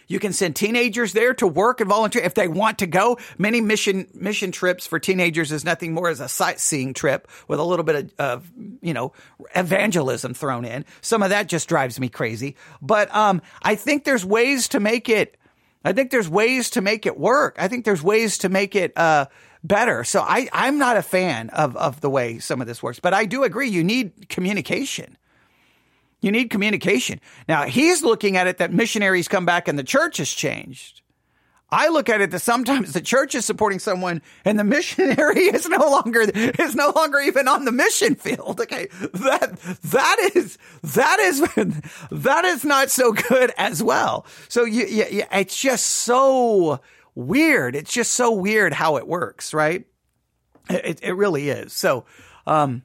You 0.08 0.20
can 0.20 0.32
send 0.32 0.54
teenagers 0.54 1.12
there 1.12 1.34
to 1.34 1.46
work 1.46 1.80
and 1.80 1.88
volunteer 1.88 2.22
if 2.22 2.34
they 2.34 2.48
want 2.48 2.78
to 2.78 2.86
go. 2.86 3.18
Many 3.38 3.60
mission 3.60 4.06
mission 4.14 4.52
trips 4.52 4.86
for 4.86 4.98
teenagers 4.98 5.50
is 5.50 5.64
nothing 5.64 5.92
more 5.94 6.08
as 6.08 6.20
a 6.20 6.28
sightseeing 6.28 6.94
trip 6.94 7.28
with 7.48 7.58
a 7.58 7.64
little 7.64 7.84
bit 7.84 7.96
of, 7.96 8.14
of 8.18 8.52
you 8.82 8.94
know 8.94 9.12
evangelism 9.54 10.34
thrown 10.34 10.64
in. 10.64 10.84
Some 11.00 11.22
of 11.22 11.30
that 11.30 11.48
just 11.48 11.68
drives 11.68 11.98
me 11.98 12.08
crazy. 12.08 12.56
But 12.80 13.14
um, 13.14 13.42
I 13.62 13.74
think 13.74 14.04
there's 14.04 14.24
ways 14.24 14.68
to 14.68 14.80
make 14.80 15.08
it. 15.08 15.36
I 15.84 15.92
think 15.92 16.10
there's 16.10 16.28
ways 16.28 16.70
to 16.70 16.80
make 16.80 17.06
it 17.06 17.18
work. 17.18 17.56
I 17.58 17.68
think 17.68 17.84
there's 17.84 18.02
ways 18.02 18.38
to 18.38 18.48
make 18.48 18.74
it 18.74 18.96
uh, 18.96 19.26
better. 19.66 20.04
So 20.04 20.20
I, 20.20 20.48
I'm 20.52 20.78
not 20.78 20.96
a 20.96 21.02
fan 21.02 21.50
of, 21.50 21.76
of 21.76 22.00
the 22.00 22.10
way 22.10 22.38
some 22.38 22.60
of 22.60 22.66
this 22.66 22.82
works, 22.82 23.00
but 23.00 23.14
I 23.14 23.24
do 23.24 23.44
agree 23.44 23.68
you 23.68 23.84
need 23.84 24.28
communication. 24.28 25.16
You 26.20 26.32
need 26.32 26.50
communication. 26.50 27.20
Now, 27.48 27.64
he's 27.64 28.02
looking 28.02 28.36
at 28.36 28.46
it 28.46 28.58
that 28.58 28.72
missionaries 28.72 29.28
come 29.28 29.44
back 29.44 29.68
and 29.68 29.78
the 29.78 29.84
church 29.84 30.16
has 30.18 30.30
changed. 30.30 31.02
I 31.68 31.88
look 31.88 32.08
at 32.08 32.20
it 32.20 32.30
that 32.30 32.40
sometimes 32.40 32.92
the 32.92 33.00
church 33.00 33.34
is 33.34 33.44
supporting 33.44 33.80
someone 33.80 34.22
and 34.44 34.58
the 34.58 34.64
missionary 34.64 35.40
is 35.46 35.68
no 35.68 35.78
longer 35.78 36.20
is 36.22 36.76
no 36.76 36.92
longer 36.94 37.18
even 37.18 37.48
on 37.48 37.64
the 37.64 37.72
mission 37.72 38.14
field. 38.14 38.60
Okay. 38.60 38.86
That 39.12 39.58
that 39.82 40.30
is 40.34 40.58
that 40.84 41.18
is 41.18 41.40
that 42.12 42.44
is 42.44 42.64
not 42.64 42.90
so 42.90 43.12
good 43.12 43.52
as 43.58 43.82
well. 43.82 44.26
So 44.48 44.64
you, 44.64 44.86
you, 44.86 45.24
it's 45.32 45.60
just 45.60 45.86
so 45.86 46.80
weird. 47.16 47.74
It's 47.74 47.92
just 47.92 48.14
so 48.14 48.30
weird 48.30 48.72
how 48.72 48.96
it 48.98 49.08
works, 49.08 49.52
right? 49.52 49.84
It, 50.70 51.00
it 51.02 51.12
really 51.14 51.48
is. 51.50 51.72
So 51.72 52.04
um 52.46 52.82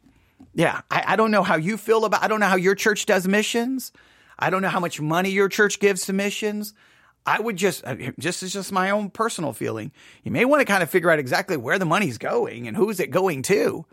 yeah, 0.54 0.82
I, 0.90 1.04
I 1.10 1.16
don't 1.16 1.32
know 1.32 1.44
how 1.44 1.56
you 1.56 1.78
feel 1.78 2.04
about. 2.04 2.24
I 2.24 2.28
don't 2.28 2.40
know 2.40 2.48
how 2.48 2.56
your 2.56 2.76
church 2.76 3.06
does 3.06 3.28
missions. 3.28 3.92
I 4.38 4.50
don't 4.50 4.64
know 4.64 4.70
how 4.70 4.80
much 4.80 5.00
money 5.00 5.30
your 5.30 5.50
church 5.50 5.80
gives 5.80 6.08
to 6.08 6.14
missions. 6.14 6.74
I 7.26 7.40
would 7.40 7.56
just, 7.56 7.84
just 8.18 8.42
as 8.42 8.52
just 8.52 8.72
my 8.72 8.90
own 8.90 9.12
personal 9.12 9.54
feeling. 9.54 9.92
You 10.24 10.32
may 10.32 10.44
want 10.46 10.62
to 10.62 10.66
kind 10.66 10.82
of 10.82 10.90
figure 10.90 11.12
out 11.12 11.20
exactly 11.20 11.56
where 11.56 11.78
the 11.78 11.86
money's 11.86 12.18
going 12.18 12.68
and 12.68 12.76
who's 12.76 13.00
it 13.00 13.12
going 13.12 13.44
to. 13.44 13.86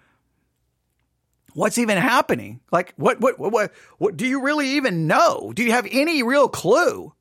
What's 1.52 1.78
even 1.78 1.98
happening? 1.98 2.60
Like, 2.72 2.94
what, 2.96 3.20
what, 3.20 3.38
what, 3.38 3.52
what, 3.52 3.72
what 3.98 4.16
do 4.16 4.26
you 4.26 4.42
really 4.42 4.70
even 4.70 5.06
know? 5.06 5.52
Do 5.54 5.62
you 5.62 5.72
have 5.72 5.86
any 5.90 6.22
real 6.22 6.48
clue? 6.48 7.12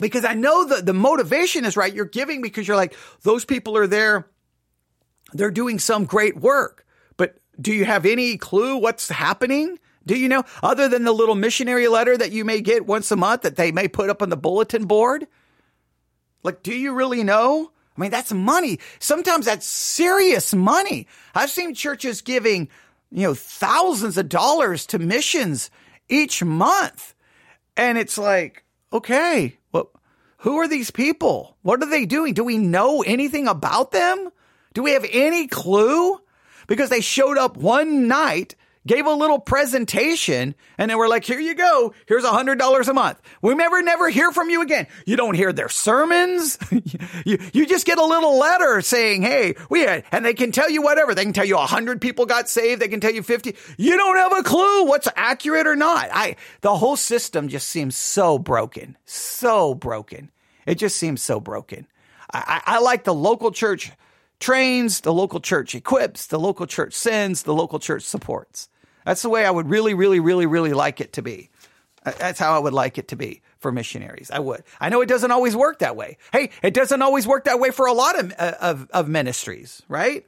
Because 0.00 0.24
I 0.24 0.34
know 0.34 0.66
that 0.66 0.86
the 0.86 0.92
motivation 0.92 1.64
is 1.64 1.76
right. 1.76 1.94
You're 1.94 2.04
giving 2.04 2.42
because 2.42 2.66
you're 2.66 2.76
like, 2.76 2.96
those 3.22 3.44
people 3.44 3.76
are 3.76 3.86
there. 3.86 4.28
They're 5.32 5.50
doing 5.50 5.78
some 5.78 6.04
great 6.04 6.36
work. 6.36 6.84
But 7.16 7.38
do 7.60 7.72
you 7.72 7.84
have 7.84 8.04
any 8.04 8.36
clue 8.36 8.78
what's 8.78 9.08
happening? 9.08 9.78
Do 10.06 10.18
you 10.18 10.28
know, 10.28 10.44
other 10.62 10.88
than 10.88 11.04
the 11.04 11.12
little 11.12 11.34
missionary 11.34 11.88
letter 11.88 12.16
that 12.16 12.32
you 12.32 12.44
may 12.44 12.60
get 12.60 12.86
once 12.86 13.10
a 13.10 13.16
month 13.16 13.42
that 13.42 13.56
they 13.56 13.72
may 13.72 13.88
put 13.88 14.10
up 14.10 14.20
on 14.20 14.28
the 14.28 14.36
bulletin 14.36 14.86
board? 14.86 15.26
Like, 16.42 16.62
do 16.62 16.74
you 16.74 16.92
really 16.92 17.24
know? 17.24 17.70
I 17.96 18.00
mean, 18.00 18.10
that's 18.10 18.32
money. 18.32 18.80
Sometimes 18.98 19.46
that's 19.46 19.66
serious 19.66 20.52
money. 20.52 21.06
I've 21.34 21.50
seen 21.50 21.74
churches 21.74 22.20
giving, 22.20 22.68
you 23.10 23.22
know, 23.22 23.34
thousands 23.34 24.18
of 24.18 24.28
dollars 24.28 24.84
to 24.86 24.98
missions 24.98 25.70
each 26.08 26.42
month. 26.42 27.14
And 27.76 27.96
it's 27.96 28.18
like, 28.18 28.63
okay, 28.94 29.58
well, 29.72 29.90
who 30.38 30.56
are 30.56 30.68
these 30.68 30.90
people? 30.90 31.56
What 31.62 31.82
are 31.82 31.90
they 31.90 32.06
doing? 32.06 32.32
Do 32.32 32.44
we 32.44 32.56
know 32.58 33.02
anything 33.02 33.48
about 33.48 33.90
them? 33.90 34.30
Do 34.72 34.82
we 34.82 34.92
have 34.92 35.06
any 35.10 35.46
clue? 35.46 36.20
because 36.66 36.90
they 36.90 37.00
showed 37.00 37.38
up 37.38 37.56
one 37.56 38.08
night, 38.08 38.54
gave 38.86 39.06
a 39.06 39.12
little 39.12 39.38
presentation, 39.38 40.54
and 40.78 40.90
they 40.90 40.94
we're 40.94 41.08
like, 41.08 41.24
here 41.24 41.40
you 41.40 41.54
go. 41.54 41.94
Here's 42.06 42.24
a 42.24 42.30
hundred 42.30 42.58
dollars 42.58 42.88
a 42.88 42.94
month. 42.94 43.20
We 43.42 43.54
never, 43.54 43.82
never 43.82 44.08
hear 44.08 44.32
from 44.32 44.50
you 44.50 44.62
again. 44.62 44.86
You 45.06 45.16
don't 45.16 45.34
hear 45.34 45.52
their 45.52 45.68
sermons. 45.68 46.58
you, 47.24 47.38
you 47.52 47.66
just 47.66 47.86
get 47.86 47.98
a 47.98 48.04
little 48.04 48.38
letter 48.38 48.80
saying, 48.80 49.22
Hey, 49.22 49.54
we 49.70 49.80
had, 49.80 50.04
and 50.12 50.24
they 50.24 50.34
can 50.34 50.52
tell 50.52 50.70
you 50.70 50.82
whatever. 50.82 51.14
They 51.14 51.24
can 51.24 51.32
tell 51.32 51.44
you 51.44 51.56
a 51.56 51.66
hundred 51.66 52.00
people 52.00 52.26
got 52.26 52.48
saved. 52.48 52.80
They 52.80 52.88
can 52.88 53.00
tell 53.00 53.12
you 53.12 53.22
50. 53.22 53.56
You 53.78 53.96
don't 53.96 54.16
have 54.16 54.38
a 54.38 54.42
clue 54.42 54.86
what's 54.86 55.08
accurate 55.16 55.66
or 55.66 55.76
not. 55.76 56.08
I, 56.12 56.36
the 56.60 56.76
whole 56.76 56.96
system 56.96 57.48
just 57.48 57.68
seems 57.68 57.96
so 57.96 58.38
broken, 58.38 58.96
so 59.04 59.74
broken. 59.74 60.30
It 60.66 60.76
just 60.76 60.96
seems 60.96 61.22
so 61.22 61.40
broken. 61.40 61.86
I, 62.32 62.62
I, 62.66 62.76
I 62.76 62.78
like 62.80 63.04
the 63.04 63.14
local 63.14 63.50
church 63.50 63.92
trains, 64.40 65.00
the 65.00 65.12
local 65.12 65.40
church 65.40 65.74
equips, 65.74 66.26
the 66.26 66.38
local 66.38 66.66
church 66.66 66.94
sends, 66.94 67.42
the 67.42 67.54
local 67.54 67.78
church 67.78 68.02
supports. 68.02 68.68
That's 69.04 69.22
the 69.22 69.28
way 69.28 69.44
I 69.44 69.50
would 69.50 69.68
really, 69.68 69.94
really, 69.94 70.20
really, 70.20 70.46
really 70.46 70.72
like 70.72 71.00
it 71.00 71.14
to 71.14 71.22
be. 71.22 71.50
That's 72.04 72.38
how 72.38 72.54
I 72.54 72.58
would 72.58 72.74
like 72.74 72.98
it 72.98 73.08
to 73.08 73.16
be 73.16 73.42
for 73.58 73.72
missionaries. 73.72 74.30
I 74.30 74.38
would. 74.38 74.62
I 74.78 74.90
know 74.90 75.00
it 75.00 75.08
doesn't 75.08 75.30
always 75.30 75.56
work 75.56 75.78
that 75.78 75.96
way. 75.96 76.18
Hey, 76.32 76.50
it 76.62 76.74
doesn't 76.74 77.00
always 77.00 77.26
work 77.26 77.44
that 77.44 77.58
way 77.58 77.70
for 77.70 77.86
a 77.86 77.94
lot 77.94 78.18
of 78.18 78.32
uh, 78.38 78.52
of, 78.60 78.88
of 78.92 79.08
ministries, 79.08 79.82
right? 79.88 80.26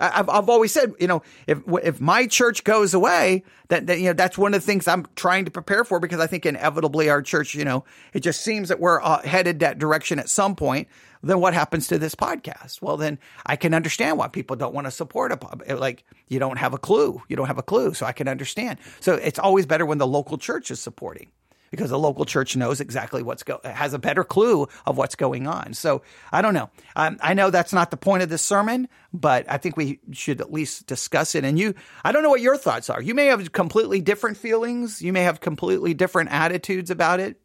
I've 0.00 0.28
I've 0.28 0.48
always 0.48 0.72
said, 0.72 0.94
you 0.98 1.06
know, 1.06 1.22
if 1.46 1.60
if 1.82 2.00
my 2.00 2.26
church 2.26 2.64
goes 2.64 2.94
away, 2.94 3.44
that, 3.68 3.86
that 3.86 3.98
you 3.98 4.06
know 4.06 4.12
that's 4.14 4.38
one 4.38 4.54
of 4.54 4.62
the 4.62 4.66
things 4.66 4.88
I'm 4.88 5.06
trying 5.14 5.44
to 5.44 5.50
prepare 5.50 5.84
for 5.84 6.00
because 6.00 6.18
I 6.18 6.26
think 6.26 6.46
inevitably 6.46 7.08
our 7.10 7.22
church, 7.22 7.54
you 7.54 7.64
know, 7.64 7.84
it 8.12 8.20
just 8.20 8.40
seems 8.40 8.68
that 8.70 8.80
we're 8.80 9.00
uh, 9.02 9.22
headed 9.22 9.60
that 9.60 9.78
direction 9.78 10.18
at 10.18 10.28
some 10.28 10.56
point 10.56 10.88
then 11.22 11.40
what 11.40 11.54
happens 11.54 11.88
to 11.88 11.98
this 11.98 12.14
podcast? 12.14 12.82
Well, 12.82 12.96
then 12.96 13.18
I 13.46 13.56
can 13.56 13.74
understand 13.74 14.18
why 14.18 14.28
people 14.28 14.56
don't 14.56 14.74
want 14.74 14.86
to 14.86 14.90
support 14.90 15.32
a 15.32 15.36
pub. 15.36 15.62
Like 15.68 16.04
you 16.28 16.38
don't 16.38 16.58
have 16.58 16.74
a 16.74 16.78
clue. 16.78 17.22
You 17.28 17.36
don't 17.36 17.46
have 17.46 17.58
a 17.58 17.62
clue. 17.62 17.94
So 17.94 18.06
I 18.06 18.12
can 18.12 18.28
understand. 18.28 18.78
So 19.00 19.14
it's 19.14 19.38
always 19.38 19.66
better 19.66 19.86
when 19.86 19.98
the 19.98 20.06
local 20.06 20.38
church 20.38 20.70
is 20.70 20.80
supporting 20.80 21.30
because 21.72 21.90
the 21.90 21.98
local 21.98 22.24
church 22.24 22.54
knows 22.54 22.80
exactly 22.80 23.22
what's 23.22 23.42
go 23.42 23.58
has 23.64 23.94
a 23.94 23.98
better 23.98 24.22
clue 24.22 24.68
of 24.86 24.96
what's 24.96 25.16
going 25.16 25.48
on. 25.48 25.74
So 25.74 26.02
I 26.30 26.42
don't 26.42 26.54
know. 26.54 26.70
Um, 26.94 27.18
I 27.20 27.34
know 27.34 27.50
that's 27.50 27.72
not 27.72 27.90
the 27.90 27.96
point 27.96 28.22
of 28.22 28.28
this 28.28 28.42
sermon, 28.42 28.88
but 29.12 29.46
I 29.48 29.56
think 29.56 29.76
we 29.76 29.98
should 30.12 30.40
at 30.40 30.52
least 30.52 30.86
discuss 30.86 31.34
it. 31.34 31.44
And 31.44 31.58
you, 31.58 31.74
I 32.04 32.12
don't 32.12 32.22
know 32.22 32.30
what 32.30 32.42
your 32.42 32.56
thoughts 32.56 32.90
are. 32.90 33.02
You 33.02 33.14
may 33.14 33.26
have 33.26 33.50
completely 33.52 34.00
different 34.00 34.36
feelings. 34.36 35.02
You 35.02 35.12
may 35.12 35.22
have 35.22 35.40
completely 35.40 35.94
different 35.94 36.30
attitudes 36.30 36.90
about 36.90 37.18
it. 37.18 37.40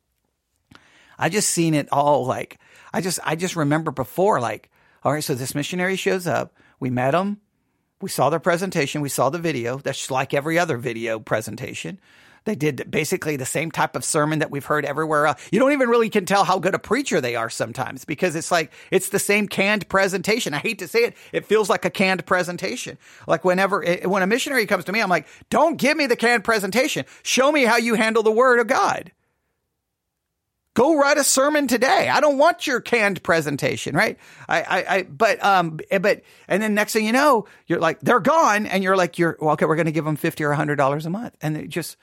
I 1.18 1.30
just 1.30 1.50
seen 1.50 1.74
it 1.74 1.88
all 1.92 2.26
like 2.26 2.60
I 2.94 3.02
just 3.02 3.20
I 3.24 3.36
just 3.36 3.56
remember 3.56 3.92
before 3.92 4.40
like 4.40 4.70
all 5.04 5.14
right, 5.14 5.24
so 5.24 5.36
this 5.36 5.56
missionary 5.56 5.96
shows 5.96 6.28
up. 6.28 6.54
We 6.80 6.90
met 6.90 7.14
him. 7.14 7.40
We 8.02 8.10
saw 8.10 8.30
their 8.30 8.40
presentation. 8.40 9.02
We 9.02 9.10
saw 9.10 9.30
the 9.30 9.40
video. 9.40 9.78
That's 9.78 10.12
like 10.12 10.34
every 10.34 10.60
other 10.60 10.78
video 10.78 11.20
presentation. 11.20 12.00
They 12.44 12.56
did 12.56 12.90
basically 12.90 13.36
the 13.36 13.46
same 13.46 13.72
type 13.72 13.96
of 13.96 14.06
sermon 14.06 14.40
that 14.40 14.52
we've 14.52 14.66
heard 14.66 14.86
everywhere 14.86 15.28
else. 15.28 15.42
You 15.52 15.60
don't 15.60 15.74
even 15.74 15.90
really 15.90 16.10
can 16.10 16.26
tell 16.26 16.46
how 16.46 16.60
good 16.60 16.76
a 16.76 16.80
preacher 16.80 17.20
they 17.20 17.36
are 17.36 17.50
sometimes 17.50 18.06
because 18.06 18.36
it's 18.36 18.52
like 18.52 18.72
it's 18.92 19.10
the 19.10 19.20
same 19.20 19.48
canned 19.48 19.88
presentation. 19.90 20.54
I 20.54 20.60
hate 20.60 20.80
to 20.80 20.88
say 20.88 21.06
it, 21.06 21.18
it 21.32 21.46
feels 21.46 21.70
like 21.70 21.86
a 21.86 21.90
canned 21.90 22.26
presentation. 22.26 22.98
Like 23.28 23.44
whenever 23.44 23.86
eh, 23.86 24.06
when 24.06 24.24
a 24.24 24.28
missionary 24.28 24.66
comes 24.66 24.86
to 24.86 24.92
me, 24.92 25.02
I'm 25.02 25.10
like, 25.10 25.28
"Don't 25.50 25.78
give 25.78 25.98
me 25.98 26.06
the 26.08 26.16
canned 26.16 26.44
presentation. 26.44 27.06
Show 27.24 27.52
me 27.52 27.64
how 27.64 27.78
you 27.78 27.96
handle 27.96 28.24
the 28.24 28.32
word 28.32 28.60
of 28.60 28.68
God." 28.68 29.12
Go 30.78 30.96
write 30.96 31.18
a 31.18 31.24
sermon 31.24 31.68
today. 31.68 32.08
I 32.08 32.20
don't 32.20 32.38
want 32.38 32.68
your 32.68 32.80
canned 32.80 33.24
presentation, 33.24 33.96
right? 33.96 34.16
I, 34.48 34.62
I, 34.62 34.96
I 34.98 35.04
but, 35.10 35.44
um, 35.44 35.80
but, 36.00 36.22
and 36.48 36.62
then 36.62 36.76
next 36.76 36.94
thing 36.94 37.04
you 37.04 37.12
know, 37.12 37.48
you're 37.66 37.80
like, 37.80 38.00
they're 38.02 38.20
gone. 38.20 38.68
And 38.68 38.84
you're 38.84 38.96
like, 38.96 39.18
you're, 39.18 39.36
well, 39.42 39.54
okay, 39.54 39.66
we're 39.66 39.76
going 39.76 39.88
to 39.88 39.92
give 39.92 40.06
them 40.06 40.16
50 40.16 40.44
or 40.44 40.52
$100 40.52 41.04
a 41.04 41.10
month. 41.10 41.36
And 41.42 41.58
it 41.58 41.70
just, 41.70 41.98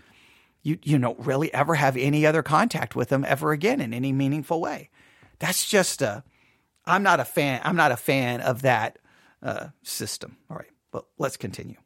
you, 0.64 0.76
you 0.82 0.98
don't 0.98 1.20
really 1.20 1.54
ever 1.54 1.76
have 1.76 1.96
any 1.96 2.26
other 2.26 2.42
contact 2.42 2.96
with 2.96 3.10
them 3.10 3.24
ever 3.28 3.52
again 3.52 3.80
in 3.80 3.94
any 3.94 4.12
meaningful 4.12 4.60
way. 4.60 4.90
That's 5.38 5.68
just 5.68 6.02
a, 6.02 6.24
I'm 6.84 7.04
not 7.04 7.20
a 7.20 7.24
fan. 7.24 7.60
I'm 7.62 7.76
not 7.76 7.92
a 7.92 7.96
fan 7.96 8.40
of 8.40 8.62
that, 8.62 8.98
uh, 9.40 9.68
system. 9.84 10.37
All 10.50 10.56
right. 10.56 10.72
But 10.90 11.04
let's 11.16 11.37
continue. 11.37 11.76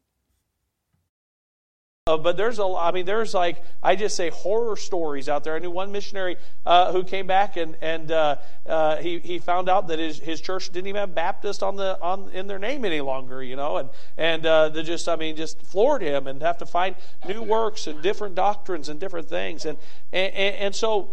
Uh, 2.09 2.17
but 2.17 2.39
there's 2.39 2.59
a, 2.59 2.65
I 2.65 2.91
mean, 2.91 3.05
there's 3.05 3.35
like, 3.35 3.63
I 3.83 3.95
just 3.95 4.17
say 4.17 4.31
horror 4.31 4.77
stories 4.77 5.29
out 5.29 5.45
there. 5.45 5.55
I 5.55 5.59
knew 5.59 5.71
one 5.71 5.93
missionary 5.93 6.39
uh, 6.65 6.91
who 6.91 7.05
came 7.05 7.27
back 7.27 7.59
and, 7.59 7.77
and 7.83 8.11
uh, 8.11 8.37
uh, 8.65 8.97
he, 8.97 9.19
he 9.19 9.39
found 9.39 9.69
out 9.69 9.89
that 9.89 9.99
his, 9.99 10.19
his 10.19 10.41
church 10.41 10.71
didn't 10.71 10.87
even 10.87 11.01
have 11.01 11.15
Baptist 11.15 11.63
on 11.63 11.77
the, 11.77 12.01
on, 12.01 12.31
in 12.31 12.47
their 12.47 12.59
name 12.59 12.87
any 12.87 13.03
longer, 13.03 13.43
you 13.43 13.57
know, 13.57 13.77
and, 13.77 13.91
and 14.17 14.47
uh, 14.47 14.71
they 14.71 14.83
just, 14.83 15.07
I 15.07 15.17
mean, 15.17 15.37
just 15.37 15.61
floored 15.61 16.01
him 16.01 16.27
and 16.27 16.41
have 16.41 16.57
to 16.59 16.67
find 16.67 16.97
new 17.29 17.43
works 17.43 17.87
and 17.87 18.01
different 18.01 18.35
doctrines 18.35 18.89
and 18.89 18.99
different 18.99 19.29
things. 19.29 19.67
And, 19.67 19.77
and, 20.11 20.35
and 20.35 20.75
so, 20.75 21.11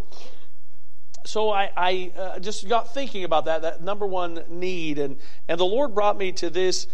so 1.25 1.49
I, 1.49 1.71
I 1.75 2.12
uh, 2.17 2.39
just 2.39 2.69
got 2.69 2.93
thinking 2.93 3.25
about 3.25 3.43
that, 3.45 3.63
that 3.63 3.81
number 3.84 4.05
one 4.05 4.45
need. 4.47 4.97
And, 4.97 5.17
and 5.49 5.60
the 5.60 5.65
Lord 5.65 5.93
brought 5.93 6.17
me 6.17 6.31
to 6.34 6.49
this 6.49 6.88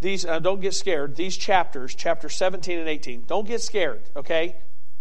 these 0.00 0.24
uh, 0.24 0.38
don't 0.38 0.60
get 0.60 0.74
scared. 0.74 1.16
These 1.16 1.36
chapters 1.36 1.94
chapter 1.94 2.28
17 2.28 2.78
and 2.78 2.88
18 2.88 3.24
don't 3.26 3.46
get 3.46 3.60
scared 3.60 4.02
okay? 4.16 4.56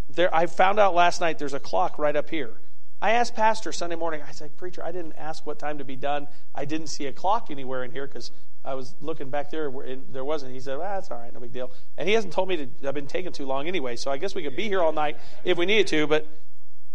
There 0.10 0.34
i 0.34 0.46
found 0.46 0.80
out 0.80 0.96
last 0.96 1.22
night 1.22 1.38
there's 1.40 1.54
a 1.54 1.60
clock 1.60 2.00
right 2.00 2.16
up 2.16 2.30
here. 2.30 2.54
I 3.02 3.12
asked 3.12 3.36
pastor 3.36 3.72
sunday 3.72 3.96
morning 3.96 4.22
i 4.28 4.32
said 4.32 4.58
preacher 4.58 4.84
i 4.84 4.92
didn't 4.92 5.14
ask 5.14 5.46
what 5.46 5.60
time 5.60 5.78
to 5.78 5.86
be 5.86 5.96
done. 5.96 6.28
I 6.56 6.66
didn't 6.66 6.88
see 6.88 7.06
a 7.06 7.14
clock 7.14 7.48
anywhere 7.52 7.84
in 7.84 7.92
here 7.92 8.08
because 8.08 8.32
i 8.66 8.74
was 8.74 8.96
looking 9.02 9.30
back 9.30 9.52
there 9.52 9.68
and 9.68 10.06
there 10.12 10.26
wasn't. 10.26 10.54
He 10.54 10.60
said 10.60 10.78
well, 10.78 10.96
that's 10.96 11.12
all 11.12 11.20
right 11.20 11.34
no 11.34 11.40
big 11.40 11.54
deal. 11.54 11.72
And 11.98 12.08
he 12.08 12.16
hasn't 12.16 12.34
told 12.34 12.50
me 12.50 12.58
to 12.58 12.88
i've 12.88 12.96
been 12.96 13.08
taking 13.08 13.32
too 13.32 13.46
long 13.46 13.68
anyway 13.68 13.96
so 13.96 14.10
i 14.10 14.18
guess 14.18 14.34
we 14.34 14.44
could 14.44 14.56
be 14.56 14.68
here 14.68 14.82
all 14.82 14.94
night 14.94 15.18
if 15.44 15.58
we 15.58 15.66
needed 15.66 15.88
to 15.88 16.08
but 16.08 16.28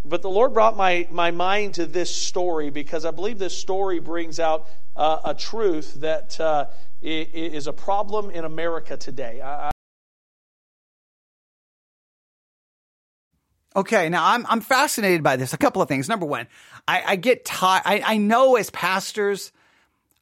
but 0.04 0.22
the 0.22 0.30
Lord 0.30 0.52
brought 0.52 0.76
my, 0.76 1.06
my 1.10 1.30
mind 1.30 1.74
to 1.74 1.86
this 1.86 2.12
story 2.14 2.70
because 2.70 3.04
I 3.04 3.12
believe 3.12 3.38
this 3.38 3.56
story 3.56 4.00
brings 4.00 4.40
out 4.40 4.66
uh, 4.96 5.20
a 5.24 5.34
truth 5.34 5.94
that 6.00 6.40
uh, 6.40 6.66
is 7.02 7.66
a 7.66 7.72
problem 7.72 8.30
in 8.30 8.44
America 8.44 8.96
today. 8.96 9.40
I, 9.42 9.70
Okay, 13.74 14.10
now 14.10 14.26
I'm 14.26 14.44
I'm 14.48 14.60
fascinated 14.60 15.22
by 15.22 15.36
this. 15.36 15.54
A 15.54 15.56
couple 15.56 15.80
of 15.80 15.88
things. 15.88 16.08
Number 16.08 16.26
one, 16.26 16.46
I, 16.86 17.02
I 17.06 17.16
get 17.16 17.44
tired. 17.44 17.82
I, 17.86 18.02
I 18.04 18.16
know 18.18 18.56
as 18.56 18.68
pastors, 18.68 19.50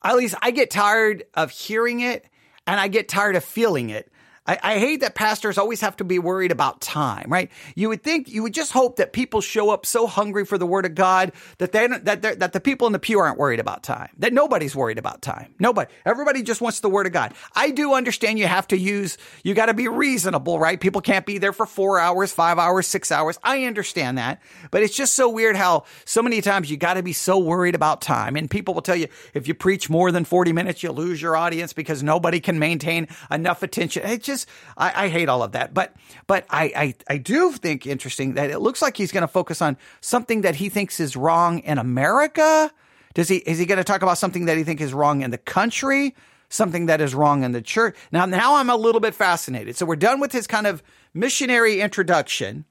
at 0.04 0.16
least 0.16 0.36
I 0.40 0.52
get 0.52 0.70
tired 0.70 1.24
of 1.34 1.50
hearing 1.50 2.00
it, 2.00 2.24
and 2.66 2.78
I 2.78 2.86
get 2.86 3.08
tired 3.08 3.34
of 3.34 3.44
feeling 3.44 3.90
it. 3.90 4.12
I, 4.50 4.58
I, 4.62 4.78
hate 4.80 5.00
that 5.02 5.14
pastors 5.14 5.58
always 5.58 5.80
have 5.80 5.96
to 5.98 6.04
be 6.04 6.18
worried 6.18 6.50
about 6.50 6.80
time, 6.80 7.26
right? 7.28 7.52
You 7.76 7.88
would 7.90 8.02
think, 8.02 8.28
you 8.28 8.42
would 8.42 8.52
just 8.52 8.72
hope 8.72 8.96
that 8.96 9.12
people 9.12 9.40
show 9.40 9.70
up 9.70 9.86
so 9.86 10.08
hungry 10.08 10.44
for 10.44 10.58
the 10.58 10.66
word 10.66 10.84
of 10.86 10.96
God 10.96 11.30
that 11.58 11.70
they 11.70 11.86
that 11.86 12.22
that 12.22 12.52
the 12.52 12.60
people 12.60 12.88
in 12.88 12.92
the 12.92 12.98
pew 12.98 13.20
aren't 13.20 13.38
worried 13.38 13.60
about 13.60 13.84
time. 13.84 14.08
That 14.18 14.32
nobody's 14.32 14.74
worried 14.74 14.98
about 14.98 15.22
time. 15.22 15.54
Nobody. 15.60 15.92
Everybody 16.04 16.42
just 16.42 16.60
wants 16.60 16.80
the 16.80 16.88
word 16.88 17.06
of 17.06 17.12
God. 17.12 17.32
I 17.54 17.70
do 17.70 17.94
understand 17.94 18.40
you 18.40 18.48
have 18.48 18.66
to 18.68 18.76
use. 18.76 19.18
You 19.44 19.54
got 19.54 19.66
to 19.66 19.74
be 19.74 19.86
reasonable, 19.86 20.58
right? 20.58 20.80
People 20.80 21.00
can't 21.00 21.26
be 21.26 21.38
there 21.38 21.52
for 21.52 21.64
four 21.66 22.00
hours, 22.00 22.32
five 22.32 22.58
hours, 22.58 22.88
six 22.88 23.12
hours. 23.12 23.38
I 23.44 23.64
understand 23.66 24.18
that, 24.18 24.42
but 24.72 24.82
it's 24.82 24.96
just 24.96 25.14
so 25.14 25.28
weird 25.28 25.54
how 25.54 25.84
so 26.04 26.22
many 26.22 26.40
times 26.40 26.70
you 26.72 26.76
got 26.76 26.94
to 26.94 27.04
be 27.04 27.12
so 27.12 27.38
worried 27.38 27.76
about 27.76 28.00
time. 28.00 28.34
And 28.34 28.50
people 28.50 28.74
will 28.74 28.82
tell 28.82 28.96
you 28.96 29.06
if 29.32 29.46
you 29.46 29.54
preach 29.54 29.88
more 29.88 30.10
than 30.10 30.24
forty 30.24 30.52
minutes, 30.52 30.82
you 30.82 30.90
lose 30.90 31.22
your 31.22 31.36
audience 31.36 31.72
because 31.72 32.02
nobody 32.02 32.40
can 32.40 32.58
maintain 32.58 33.06
enough 33.30 33.62
attention. 33.62 34.04
It 34.04 34.24
just 34.24 34.39
just 34.40 34.48
I, 34.76 35.04
I 35.04 35.08
hate 35.08 35.28
all 35.28 35.42
of 35.42 35.52
that. 35.52 35.74
But 35.74 35.94
but 36.26 36.46
I, 36.50 36.72
I 37.08 37.14
I 37.14 37.18
do 37.18 37.52
think 37.52 37.86
interesting 37.86 38.34
that 38.34 38.50
it 38.50 38.58
looks 38.60 38.82
like 38.82 38.96
he's 38.96 39.12
going 39.12 39.22
to 39.22 39.28
focus 39.28 39.62
on 39.62 39.76
something 40.00 40.42
that 40.42 40.54
he 40.56 40.68
thinks 40.68 41.00
is 41.00 41.16
wrong 41.16 41.60
in 41.60 41.78
America. 41.78 42.70
Does 43.14 43.28
he 43.28 43.36
is 43.36 43.58
he 43.58 43.66
going 43.66 43.78
to 43.78 43.84
talk 43.84 44.02
about 44.02 44.18
something 44.18 44.46
that 44.46 44.56
he 44.56 44.64
thinks 44.64 44.82
is 44.82 44.94
wrong 44.94 45.22
in 45.22 45.30
the 45.30 45.38
country? 45.38 46.14
Something 46.48 46.86
that 46.86 47.00
is 47.00 47.14
wrong 47.14 47.44
in 47.44 47.52
the 47.52 47.62
church. 47.62 47.96
Now 48.12 48.26
now 48.26 48.56
I'm 48.56 48.70
a 48.70 48.76
little 48.76 49.00
bit 49.00 49.14
fascinated. 49.14 49.76
So 49.76 49.86
we're 49.86 49.96
done 49.96 50.20
with 50.20 50.32
his 50.32 50.46
kind 50.46 50.66
of 50.66 50.82
missionary 51.14 51.80
introduction. 51.80 52.64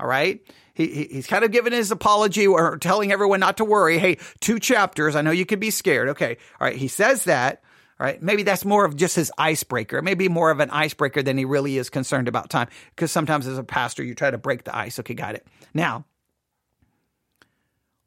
All 0.00 0.06
right. 0.06 0.40
He, 0.74 1.04
he's 1.04 1.28
kind 1.28 1.44
of 1.44 1.52
given 1.52 1.72
his 1.72 1.92
apology 1.92 2.48
or 2.48 2.78
telling 2.78 3.12
everyone 3.12 3.38
not 3.38 3.58
to 3.58 3.64
worry. 3.64 3.96
Hey, 3.98 4.18
two 4.40 4.58
chapters. 4.58 5.14
I 5.14 5.22
know 5.22 5.30
you 5.30 5.46
could 5.46 5.60
be 5.60 5.70
scared. 5.70 6.08
Okay. 6.08 6.36
All 6.60 6.66
right. 6.66 6.76
He 6.76 6.88
says 6.88 7.24
that 7.24 7.62
right? 7.98 8.22
Maybe 8.22 8.42
that's 8.42 8.64
more 8.64 8.84
of 8.84 8.96
just 8.96 9.16
his 9.16 9.32
icebreaker. 9.38 10.02
Maybe 10.02 10.28
more 10.28 10.50
of 10.50 10.60
an 10.60 10.70
icebreaker 10.70 11.22
than 11.22 11.38
he 11.38 11.44
really 11.44 11.78
is 11.78 11.90
concerned 11.90 12.28
about 12.28 12.50
time. 12.50 12.68
Because 12.94 13.12
sometimes 13.12 13.46
as 13.46 13.58
a 13.58 13.64
pastor, 13.64 14.02
you 14.02 14.14
try 14.14 14.30
to 14.30 14.38
break 14.38 14.64
the 14.64 14.76
ice. 14.76 14.98
Okay, 14.98 15.14
got 15.14 15.34
it. 15.34 15.46
Now, 15.72 16.04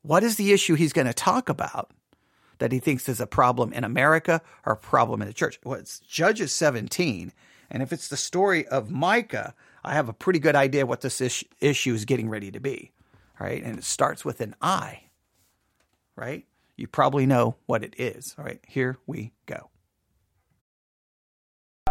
what 0.02 0.24
is 0.24 0.36
the 0.36 0.52
issue 0.52 0.76
he's 0.76 0.94
going 0.94 1.08
to 1.08 1.14
talk 1.14 1.50
about 1.50 1.92
that 2.60 2.72
he 2.72 2.80
thinks 2.80 3.08
is 3.08 3.20
a 3.20 3.28
problem 3.28 3.74
in 3.74 3.84
America 3.84 4.42
or 4.66 4.74
a 4.74 4.78
problem 4.78 5.22
in 5.22 5.28
the 5.28 5.34
church? 5.34 5.60
Well, 5.64 5.80
it's 5.80 6.00
Judges 6.00 6.52
17. 6.54 7.34
And 7.70 7.84
if 7.84 7.92
it's 7.92 8.08
the 8.08 8.18
story 8.18 8.68
of 8.68 8.90
Micah, 8.90 9.54
I 9.84 9.94
have 9.94 10.10
a 10.10 10.14
pretty 10.14 10.40
good 10.40 10.56
idea 10.56 10.86
what 10.86 11.02
this 11.02 11.22
issue 11.60 11.94
is 11.94 12.06
getting 12.06 12.30
ready 12.30 12.52
to 12.52 12.60
be, 12.60 12.92
right? 13.40 13.64
And 13.64 13.78
it 13.78 13.84
starts 13.84 14.26
with 14.26 14.42
an 14.42 14.56
I, 14.62 15.04
right? 16.16 16.46
You 16.76 16.88
probably 16.88 17.26
know 17.26 17.58
what 17.66 17.84
it 17.84 17.96
is. 17.98 18.36
All 18.38 18.46
right, 18.46 18.60
here 18.68 18.98
we 19.06 19.34
go. 19.46 19.70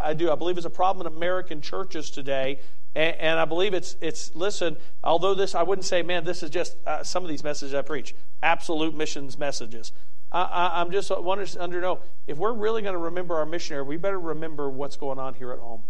I 0.02 0.14
do. 0.14 0.30
I 0.30 0.35
believe 0.35 0.56
it's 0.56 0.66
a 0.66 0.70
problem 0.70 1.06
in 1.06 1.12
American 1.12 1.61
churches 1.61 2.11
today. 2.11 2.61
And, 2.94 3.16
and 3.16 3.38
I 3.38 3.44
believe 3.44 3.74
it's, 3.74 3.96
it's, 4.00 4.35
listen, 4.35 4.76
although 5.04 5.35
this, 5.35 5.54
I 5.54 5.62
wouldn't 5.62 5.85
say, 5.85 6.02
man, 6.02 6.24
this 6.24 6.42
is 6.42 6.50
just 6.50 6.76
uh, 6.87 7.04
some 7.04 7.22
of 7.22 7.28
these 7.28 7.44
messages 7.44 7.74
I 7.74 7.82
preach, 7.82 8.14
absolute 8.42 8.94
missions 8.94 9.38
messages. 9.38 9.92
I, 10.32 10.80
am 10.80 10.90
just 10.90 11.11
wanting 11.11 11.46
to 11.46 11.80
know 11.80 12.00
if 12.26 12.37
we're 12.37 12.52
really 12.52 12.82
going 12.82 12.94
to 12.94 12.98
remember 12.98 13.37
our 13.37 13.46
missionary, 13.46 13.85
we 13.85 13.96
better 13.96 14.18
remember 14.18 14.68
what's 14.68 14.96
going 14.96 15.18
on 15.18 15.35
here 15.35 15.52
at 15.52 15.59
home. 15.59 15.82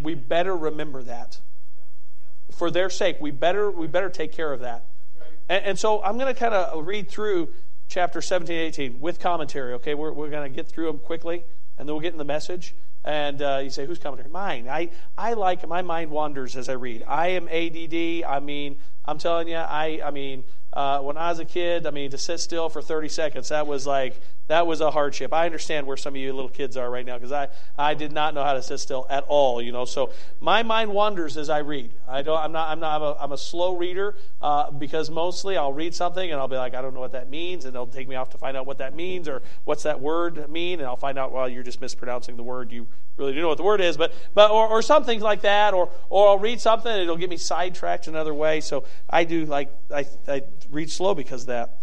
We 0.00 0.14
better 0.14 0.56
remember 0.56 1.02
that. 1.02 1.40
For 2.52 2.70
their 2.70 2.90
sake, 2.90 3.18
we 3.20 3.30
better 3.30 3.70
we 3.70 3.86
better 3.86 4.08
take 4.08 4.32
care 4.32 4.52
of 4.52 4.60
that. 4.60 4.86
And, 5.48 5.64
and 5.64 5.78
so 5.78 6.02
I'm 6.02 6.18
going 6.18 6.32
to 6.32 6.38
kind 6.38 6.54
of 6.54 6.86
read 6.86 7.10
through 7.10 7.50
chapter 7.88 8.20
17 8.20 8.56
18 8.56 9.00
with 9.00 9.20
commentary. 9.20 9.74
Okay, 9.74 9.94
we're, 9.94 10.12
we're 10.12 10.30
going 10.30 10.50
to 10.50 10.54
get 10.54 10.68
through 10.68 10.86
them 10.86 10.98
quickly, 10.98 11.44
and 11.78 11.88
then 11.88 11.94
we'll 11.94 12.02
get 12.02 12.12
in 12.12 12.18
the 12.18 12.24
message. 12.24 12.74
And 13.06 13.40
uh, 13.40 13.60
you 13.62 13.70
say, 13.70 13.86
who's 13.86 14.00
commentary? 14.00 14.28
Mine. 14.28 14.68
I, 14.68 14.90
I 15.16 15.34
like, 15.34 15.66
my 15.66 15.80
mind 15.80 16.10
wanders 16.10 16.56
as 16.56 16.68
I 16.68 16.72
read. 16.72 17.04
I 17.06 17.28
am 17.28 17.48
ADD. 17.48 18.24
I 18.28 18.40
mean, 18.40 18.78
I'm 19.04 19.18
telling 19.18 19.46
you, 19.46 19.56
I, 19.56 20.00
I 20.04 20.10
mean, 20.10 20.42
uh, 20.76 21.00
when 21.00 21.16
I 21.16 21.30
was 21.30 21.38
a 21.38 21.44
kid, 21.46 21.86
I 21.86 21.90
mean, 21.90 22.10
to 22.10 22.18
sit 22.18 22.38
still 22.38 22.68
for 22.68 22.82
30 22.82 23.08
seconds, 23.08 23.48
that 23.48 23.66
was 23.66 23.86
like, 23.86 24.20
that 24.48 24.66
was 24.66 24.82
a 24.82 24.90
hardship. 24.90 25.32
I 25.32 25.46
understand 25.46 25.86
where 25.86 25.96
some 25.96 26.14
of 26.14 26.20
you 26.20 26.34
little 26.34 26.50
kids 26.50 26.76
are 26.76 26.90
right 26.90 27.04
now 27.04 27.16
because 27.16 27.32
I, 27.32 27.48
I 27.78 27.94
did 27.94 28.12
not 28.12 28.34
know 28.34 28.44
how 28.44 28.52
to 28.52 28.62
sit 28.62 28.78
still 28.78 29.06
at 29.08 29.24
all, 29.24 29.62
you 29.62 29.72
know. 29.72 29.86
So 29.86 30.12
my 30.38 30.62
mind 30.62 30.92
wanders 30.92 31.38
as 31.38 31.48
I 31.48 31.60
read. 31.60 31.94
I 32.06 32.20
don't, 32.20 32.38
I'm 32.38 32.52
not, 32.52 32.68
I'm 32.68 32.78
not, 32.78 32.94
I'm 32.94 33.02
a, 33.02 33.16
I'm 33.18 33.32
a 33.32 33.38
slow 33.38 33.74
reader 33.74 34.16
uh, 34.42 34.70
because 34.70 35.08
mostly 35.08 35.56
I'll 35.56 35.72
read 35.72 35.94
something 35.94 36.30
and 36.30 36.38
I'll 36.38 36.46
be 36.46 36.56
like, 36.56 36.74
I 36.74 36.82
don't 36.82 36.92
know 36.92 37.00
what 37.00 37.12
that 37.12 37.30
means, 37.30 37.64
and 37.64 37.74
they'll 37.74 37.86
take 37.86 38.06
me 38.06 38.14
off 38.14 38.28
to 38.30 38.38
find 38.38 38.54
out 38.54 38.66
what 38.66 38.76
that 38.76 38.94
means 38.94 39.28
or 39.28 39.40
what's 39.64 39.84
that 39.84 40.02
word 40.02 40.48
mean, 40.50 40.80
and 40.80 40.86
I'll 40.86 40.96
find 40.96 41.18
out, 41.18 41.32
well, 41.32 41.48
you're 41.48 41.62
just 41.62 41.80
mispronouncing 41.80 42.36
the 42.36 42.42
word. 42.42 42.70
You 42.70 42.86
really 43.16 43.32
do 43.32 43.40
know 43.40 43.48
what 43.48 43.56
the 43.56 43.62
word 43.62 43.80
is, 43.80 43.96
but, 43.96 44.12
but 44.34 44.50
or, 44.50 44.68
or 44.68 44.82
something 44.82 45.20
like 45.20 45.42
that, 45.42 45.74
or, 45.74 45.90
or 46.10 46.28
I'll 46.28 46.38
read 46.38 46.60
something 46.60 46.90
and 46.90 47.00
it'll 47.00 47.16
get 47.16 47.30
me 47.30 47.36
sidetracked 47.36 48.08
another 48.08 48.34
way. 48.34 48.60
So 48.60 48.84
I 49.08 49.24
do 49.24 49.46
like, 49.46 49.70
I, 49.94 50.06
I 50.28 50.42
read 50.70 50.90
slow 50.90 51.14
because 51.14 51.42
of 51.42 51.48
that 51.48 51.80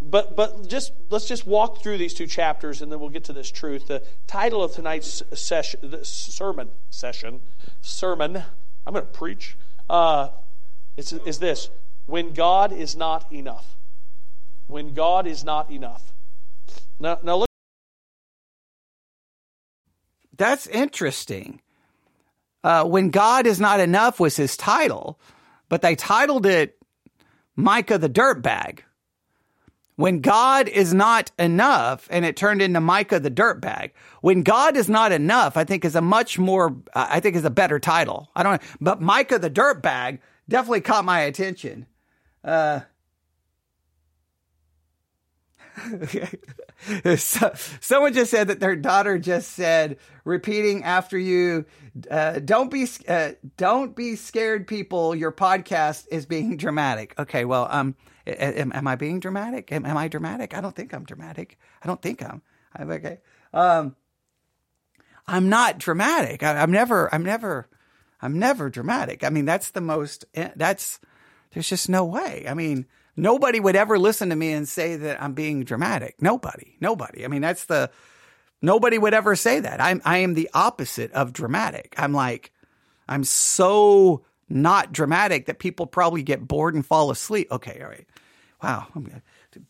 but 0.00 0.36
but 0.36 0.68
just 0.68 0.92
let's 1.10 1.26
just 1.26 1.46
walk 1.46 1.82
through 1.82 1.98
these 1.98 2.14
two 2.14 2.26
chapters 2.26 2.82
and 2.82 2.90
then 2.90 3.00
we'll 3.00 3.08
get 3.08 3.24
to 3.24 3.32
this 3.32 3.50
truth. 3.50 3.88
The 3.88 4.02
title 4.26 4.62
of 4.62 4.72
tonight's 4.72 5.22
session, 5.34 6.04
sermon 6.04 6.70
session, 6.90 7.40
sermon. 7.80 8.42
I'm 8.86 8.94
going 8.94 9.04
to 9.04 9.12
preach. 9.12 9.56
Uh, 9.90 10.28
is, 10.96 11.12
is 11.12 11.38
this: 11.38 11.70
when 12.06 12.32
God 12.32 12.72
is 12.72 12.96
not 12.96 13.30
enough. 13.32 13.76
When 14.66 14.94
God 14.94 15.26
is 15.26 15.44
not 15.44 15.70
enough. 15.70 16.12
Now, 17.00 17.18
now 17.22 17.36
look. 17.38 17.47
That's 20.38 20.66
interesting. 20.66 21.60
Uh, 22.64 22.84
when 22.84 23.10
God 23.10 23.46
is 23.46 23.60
not 23.60 23.80
enough 23.80 24.18
was 24.18 24.36
his 24.36 24.56
title, 24.56 25.20
but 25.68 25.82
they 25.82 25.94
titled 25.94 26.46
it 26.46 26.78
Micah 27.54 27.98
the 27.98 28.08
Dirtbag 28.08 28.80
when 29.98 30.20
God 30.20 30.68
is 30.68 30.94
not 30.94 31.32
enough, 31.40 32.06
and 32.08 32.24
it 32.24 32.36
turned 32.36 32.62
into 32.62 32.80
Micah 32.80 33.18
the 33.18 33.32
dirtbag. 33.32 33.90
When 34.20 34.44
God 34.44 34.76
is 34.76 34.88
not 34.88 35.10
enough, 35.10 35.56
I 35.56 35.64
think 35.64 35.84
is 35.84 35.96
a 35.96 36.00
much 36.00 36.38
more, 36.38 36.76
I 36.94 37.18
think 37.18 37.34
is 37.34 37.44
a 37.44 37.50
better 37.50 37.80
title. 37.80 38.30
I 38.36 38.44
don't 38.44 38.62
know, 38.62 38.68
but 38.80 39.00
Micah 39.00 39.40
the 39.40 39.50
dirtbag 39.50 40.20
definitely 40.48 40.82
caught 40.82 41.04
my 41.04 41.22
attention. 41.22 41.86
Uh, 42.44 42.82
so, 47.16 47.52
someone 47.80 48.12
just 48.12 48.30
said 48.30 48.48
that 48.48 48.60
their 48.60 48.76
daughter 48.76 49.18
just 49.18 49.52
said, 49.52 49.98
repeating 50.24 50.84
after 50.84 51.18
you, 51.18 51.64
uh, 52.10 52.38
"Don't 52.40 52.70
be, 52.70 52.86
uh, 53.08 53.32
don't 53.56 53.94
be 53.96 54.16
scared, 54.16 54.66
people. 54.66 55.14
Your 55.14 55.32
podcast 55.32 56.06
is 56.10 56.26
being 56.26 56.56
dramatic." 56.56 57.14
Okay, 57.18 57.44
well, 57.44 57.68
um, 57.70 57.94
am, 58.26 58.72
am 58.74 58.86
I 58.86 58.96
being 58.96 59.20
dramatic? 59.20 59.72
Am, 59.72 59.84
am, 59.84 59.96
I 59.96 60.08
dramatic? 60.08 60.54
I 60.54 60.60
don't 60.60 60.74
think 60.74 60.92
I'm 60.92 61.04
dramatic. 61.04 61.58
I 61.82 61.86
don't 61.86 62.00
think 62.00 62.22
I'm. 62.22 62.42
I'm 62.74 62.90
okay. 62.90 63.18
Um, 63.52 63.96
I'm 65.26 65.48
not 65.48 65.78
dramatic. 65.78 66.42
I, 66.42 66.58
I'm 66.58 66.70
never. 66.70 67.12
I'm 67.12 67.22
never. 67.22 67.68
I'm 68.20 68.38
never 68.38 68.68
dramatic. 68.68 69.22
I 69.22 69.30
mean, 69.30 69.44
that's 69.44 69.70
the 69.70 69.80
most. 69.80 70.24
Eh, 70.34 70.50
that's. 70.56 71.00
There's 71.52 71.68
just 71.68 71.88
no 71.88 72.04
way. 72.04 72.44
I 72.46 72.54
mean 72.54 72.86
Nobody 73.18 73.58
would 73.58 73.74
ever 73.74 73.98
listen 73.98 74.30
to 74.30 74.36
me 74.36 74.52
and 74.52 74.68
say 74.68 74.94
that 74.94 75.20
I'm 75.20 75.32
being 75.32 75.64
dramatic. 75.64 76.22
Nobody, 76.22 76.76
nobody. 76.80 77.24
I 77.24 77.28
mean, 77.28 77.42
that's 77.42 77.64
the, 77.64 77.90
nobody 78.62 78.96
would 78.96 79.12
ever 79.12 79.34
say 79.34 79.58
that. 79.58 79.80
I'm, 79.80 80.00
I 80.04 80.18
am 80.18 80.34
the 80.34 80.48
opposite 80.54 81.10
of 81.10 81.32
dramatic. 81.32 81.94
I'm 81.98 82.12
like, 82.12 82.52
I'm 83.08 83.24
so 83.24 84.22
not 84.48 84.92
dramatic 84.92 85.46
that 85.46 85.58
people 85.58 85.86
probably 85.86 86.22
get 86.22 86.46
bored 86.46 86.76
and 86.76 86.86
fall 86.86 87.10
asleep. 87.10 87.48
Okay. 87.50 87.80
All 87.82 87.88
right. 87.88 88.06
Wow. 88.62 88.86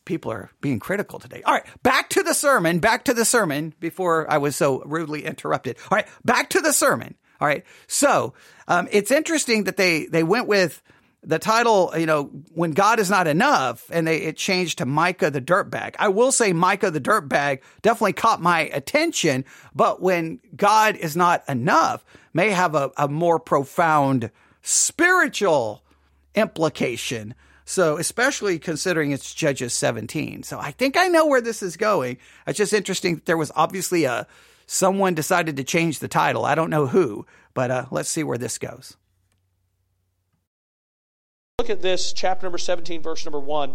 people 0.05 0.31
are 0.31 0.51
being 0.61 0.79
critical 0.79 1.19
today. 1.19 1.41
All 1.43 1.55
right. 1.55 1.65
Back 1.83 2.11
to 2.11 2.23
the 2.23 2.35
sermon. 2.35 2.81
Back 2.81 3.05
to 3.05 3.15
the 3.15 3.25
sermon 3.25 3.75
before 3.81 4.31
I 4.31 4.37
was 4.37 4.57
so 4.57 4.83
rudely 4.85 5.25
interrupted. 5.25 5.79
All 5.91 5.97
right. 5.97 6.07
Back 6.23 6.51
to 6.51 6.61
the 6.61 6.73
sermon. 6.73 7.17
All 7.41 7.49
right. 7.49 7.65
So, 7.87 8.35
um, 8.67 8.89
it's 8.91 9.11
interesting 9.11 9.65
that 9.65 9.79
they, 9.79 10.05
they 10.05 10.23
went 10.23 10.49
with, 10.49 10.83
the 11.29 11.38
title, 11.38 11.93
you 11.95 12.07
know, 12.07 12.25
when 12.55 12.71
God 12.71 12.99
is 12.99 13.11
not 13.11 13.27
enough, 13.27 13.85
and 13.93 14.07
they, 14.07 14.17
it 14.17 14.38
changed 14.38 14.79
to 14.79 14.87
Micah 14.87 15.31
the 15.31 15.43
Dirtbag. 15.43 15.95
I 15.99 16.09
will 16.09 16.33
say 16.33 16.55
Micah 16.55 16.91
the 16.91 17.03
Dirtbag 17.03 17.61
definitely 17.83 18.14
caught 18.14 18.41
my 18.41 18.62
attention, 18.62 19.45
but 19.75 20.01
when 20.01 20.41
God 20.57 20.97
is 20.97 21.17
not 21.17 21.45
enough 21.47 22.03
may 22.33 22.51
have 22.51 22.75
a, 22.75 22.91
a 22.97 23.09
more 23.09 23.38
profound 23.38 24.31
spiritual 24.62 25.83
implication. 26.35 27.35
So, 27.67 27.99
especially 27.99 28.59
considering 28.59 29.11
it's 29.11 29.35
Judges 29.35 29.75
17. 29.75 30.45
So, 30.45 30.59
I 30.59 30.71
think 30.71 30.97
I 30.97 31.09
know 31.09 31.27
where 31.27 31.43
this 31.43 31.62
is 31.62 31.77
going. 31.77 32.17
It's 32.47 32.57
just 32.57 32.73
interesting 32.73 33.17
that 33.17 33.27
there 33.27 33.37
was 33.37 33.53
obviously 33.55 34.05
a 34.05 34.27
someone 34.64 35.12
decided 35.12 35.59
to 35.59 35.64
change 35.64 35.99
the 35.99 36.09
title. 36.09 36.47
I 36.47 36.55
don't 36.55 36.71
know 36.71 36.87
who, 36.87 37.27
but 37.53 37.71
uh, 37.71 37.85
let's 37.91 38.09
see 38.09 38.25
where 38.25 38.38
this 38.38 38.57
goes. 38.57 38.97
Look 41.59 41.71
at 41.71 41.83
this, 41.83 42.12
chapter 42.12 42.47
number 42.47 42.57
17, 42.57 43.03
verse 43.03 43.27
number 43.27 43.40
1. 43.40 43.75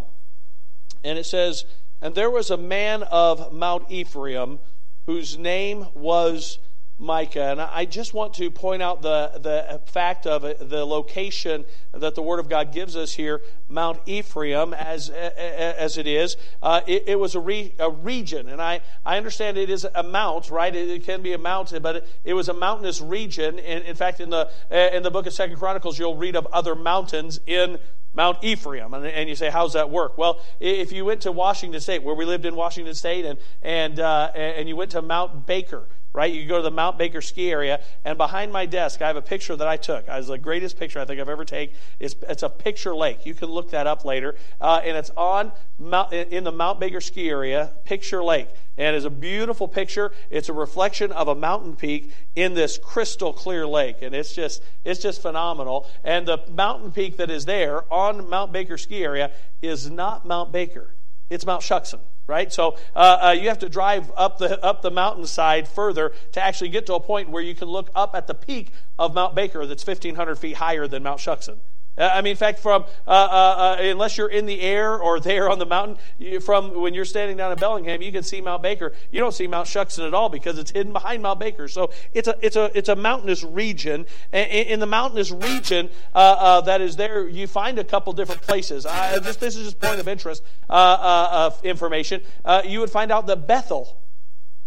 And 1.04 1.18
it 1.18 1.26
says, 1.26 1.66
And 2.00 2.14
there 2.14 2.30
was 2.30 2.50
a 2.50 2.56
man 2.56 3.02
of 3.02 3.52
Mount 3.52 3.90
Ephraim 3.90 4.58
whose 5.06 5.36
name 5.36 5.88
was 5.92 6.58
Micah. 6.98 7.50
And 7.50 7.60
I 7.60 7.84
just 7.84 8.14
want 8.14 8.34
to 8.34 8.50
point 8.50 8.82
out 8.82 9.02
the, 9.02 9.32
the 9.40 9.80
fact 9.90 10.26
of 10.26 10.44
it, 10.44 10.68
the 10.68 10.84
location 10.84 11.64
that 11.92 12.14
the 12.14 12.22
Word 12.22 12.38
of 12.38 12.48
God 12.48 12.72
gives 12.72 12.96
us 12.96 13.12
here, 13.12 13.42
Mount 13.68 14.00
Ephraim, 14.06 14.72
as, 14.72 15.10
as 15.10 15.98
it 15.98 16.06
is. 16.06 16.36
Uh, 16.62 16.82
it, 16.86 17.04
it, 17.06 17.18
was 17.18 17.34
a, 17.34 17.40
re, 17.40 17.74
a 17.78 17.90
region. 17.90 18.48
And 18.48 18.62
I, 18.62 18.80
I 19.04 19.16
understand 19.16 19.58
it 19.58 19.70
is 19.70 19.86
a 19.94 20.02
mount, 20.02 20.50
right? 20.50 20.74
It, 20.74 20.88
it 20.88 21.04
can 21.04 21.22
be 21.22 21.32
a 21.32 21.38
mountain, 21.38 21.82
but 21.82 21.96
it, 21.96 22.08
it, 22.22 22.34
was 22.34 22.48
a 22.48 22.54
mountainous 22.54 23.00
region. 23.00 23.58
In, 23.58 23.82
in 23.82 23.96
fact, 23.96 24.20
in 24.20 24.30
the, 24.30 24.50
in 24.70 25.02
the 25.02 25.10
book 25.10 25.26
of 25.26 25.32
Second 25.32 25.56
Chronicles, 25.56 25.98
you'll 25.98 26.16
read 26.16 26.36
of 26.36 26.46
other 26.52 26.76
mountains 26.76 27.40
in 27.46 27.78
Mount 28.14 28.38
Ephraim. 28.42 28.94
And, 28.94 29.04
and, 29.04 29.28
you 29.28 29.34
say, 29.34 29.50
how's 29.50 29.72
that 29.72 29.90
work? 29.90 30.16
Well, 30.16 30.40
if 30.60 30.92
you 30.92 31.04
went 31.04 31.22
to 31.22 31.32
Washington 31.32 31.80
State, 31.80 32.04
where 32.04 32.14
we 32.14 32.24
lived 32.24 32.46
in 32.46 32.54
Washington 32.54 32.94
State, 32.94 33.24
and, 33.24 33.38
and, 33.62 33.98
uh, 33.98 34.30
and 34.34 34.68
you 34.68 34.76
went 34.76 34.92
to 34.92 35.02
Mount 35.02 35.46
Baker, 35.46 35.88
right? 36.14 36.32
You 36.32 36.46
go 36.46 36.58
to 36.58 36.62
the 36.62 36.70
Mount 36.70 36.96
Baker 36.96 37.20
ski 37.20 37.50
area, 37.50 37.80
and 38.04 38.16
behind 38.16 38.52
my 38.52 38.66
desk, 38.66 39.02
I 39.02 39.08
have 39.08 39.16
a 39.16 39.22
picture 39.22 39.56
that 39.56 39.66
I 39.66 39.76
took. 39.76 40.04
It's 40.08 40.28
the 40.28 40.38
greatest 40.38 40.78
picture 40.78 41.00
I 41.00 41.04
think 41.04 41.20
I've 41.20 41.28
ever 41.28 41.44
taken. 41.44 41.76
It's, 41.98 42.14
it's 42.28 42.44
a 42.44 42.48
picture 42.48 42.94
lake. 42.94 43.26
You 43.26 43.34
can 43.34 43.48
look 43.48 43.72
that 43.72 43.88
up 43.88 44.04
later. 44.04 44.36
Uh, 44.60 44.80
and 44.84 44.96
it's 44.96 45.10
on 45.16 45.50
Mount, 45.76 46.12
in 46.12 46.44
the 46.44 46.52
Mount 46.52 46.78
Baker 46.78 47.00
ski 47.00 47.28
area, 47.28 47.72
Picture 47.84 48.22
Lake. 48.22 48.48
And 48.78 48.94
it's 48.94 49.04
a 49.04 49.10
beautiful 49.10 49.66
picture. 49.66 50.12
It's 50.30 50.48
a 50.48 50.52
reflection 50.52 51.10
of 51.10 51.26
a 51.26 51.34
mountain 51.34 51.74
peak 51.74 52.12
in 52.36 52.54
this 52.54 52.78
crystal 52.78 53.32
clear 53.32 53.66
lake. 53.66 53.96
And 54.00 54.14
it's 54.14 54.34
just, 54.34 54.62
it's 54.84 55.00
just 55.00 55.20
phenomenal. 55.20 55.90
And 56.04 56.26
the 56.26 56.38
mountain 56.48 56.92
peak 56.92 57.16
that 57.16 57.30
is 57.30 57.44
there 57.44 57.92
on 57.92 58.30
Mount 58.30 58.52
Baker 58.52 58.78
ski 58.78 59.02
area 59.02 59.32
is 59.62 59.90
not 59.90 60.24
Mount 60.24 60.52
Baker. 60.52 60.94
It's 61.28 61.44
Mount 61.44 61.62
Shuksan 61.62 62.00
right? 62.26 62.52
So 62.52 62.76
uh, 62.94 63.18
uh, 63.20 63.30
you 63.38 63.48
have 63.48 63.58
to 63.60 63.68
drive 63.68 64.10
up 64.16 64.38
the 64.38 64.62
up 64.64 64.82
the 64.82 64.90
mountainside 64.90 65.68
further 65.68 66.12
to 66.32 66.42
actually 66.42 66.70
get 66.70 66.86
to 66.86 66.94
a 66.94 67.00
point 67.00 67.30
where 67.30 67.42
you 67.42 67.54
can 67.54 67.68
look 67.68 67.90
up 67.94 68.14
at 68.14 68.26
the 68.26 68.34
peak 68.34 68.72
of 68.98 69.14
Mount 69.14 69.34
Baker, 69.34 69.66
that's 69.66 69.86
1,500 69.86 70.36
feet 70.36 70.56
higher 70.56 70.86
than 70.86 71.02
Mount 71.02 71.20
Shuksan. 71.20 71.58
Uh, 71.96 72.10
I 72.12 72.22
mean, 72.22 72.32
in 72.32 72.36
fact, 72.36 72.58
from 72.58 72.84
uh, 73.06 73.10
uh, 73.10 73.76
uh, 73.78 73.82
unless 73.82 74.18
you're 74.18 74.28
in 74.28 74.46
the 74.46 74.60
air 74.60 74.98
or 74.98 75.20
there 75.20 75.48
on 75.48 75.58
the 75.58 75.66
mountain, 75.66 75.96
from 76.40 76.74
when 76.74 76.94
you're 76.94 77.04
standing 77.04 77.36
down 77.36 77.52
in 77.52 77.58
Bellingham, 77.58 78.02
you 78.02 78.10
can 78.10 78.22
see 78.22 78.40
Mount 78.40 78.62
Baker. 78.62 78.92
You 79.10 79.20
don't 79.20 79.34
see 79.34 79.46
Mount 79.46 79.68
Shuksan 79.68 80.06
at 80.06 80.14
all 80.14 80.28
because 80.28 80.58
it's 80.58 80.70
hidden 80.70 80.92
behind 80.92 81.22
Mount 81.22 81.38
Baker. 81.38 81.68
So 81.68 81.90
it's 82.12 82.28
a 82.28 82.36
it's 82.42 82.56
a 82.56 82.70
it's 82.76 82.88
a 82.88 82.96
mountainous 82.96 83.42
region. 83.42 84.06
In, 84.32 84.46
in 84.46 84.80
the 84.80 84.86
mountainous 84.86 85.30
region 85.30 85.90
uh, 86.14 86.60
that 86.62 86.80
is 86.80 86.96
there, 86.96 87.28
you 87.28 87.46
find 87.46 87.78
a 87.78 87.84
couple 87.84 88.12
different 88.12 88.42
places. 88.42 88.84
just 88.84 89.40
this 89.40 89.56
is 89.56 89.64
just 89.64 89.80
point 89.80 90.00
of 90.00 90.08
interest 90.08 90.42
of 90.68 91.64
information. 91.64 92.20
you 92.64 92.80
would 92.80 92.90
find 92.90 93.12
out 93.12 93.26
that 93.26 93.46
Bethel, 93.46 93.98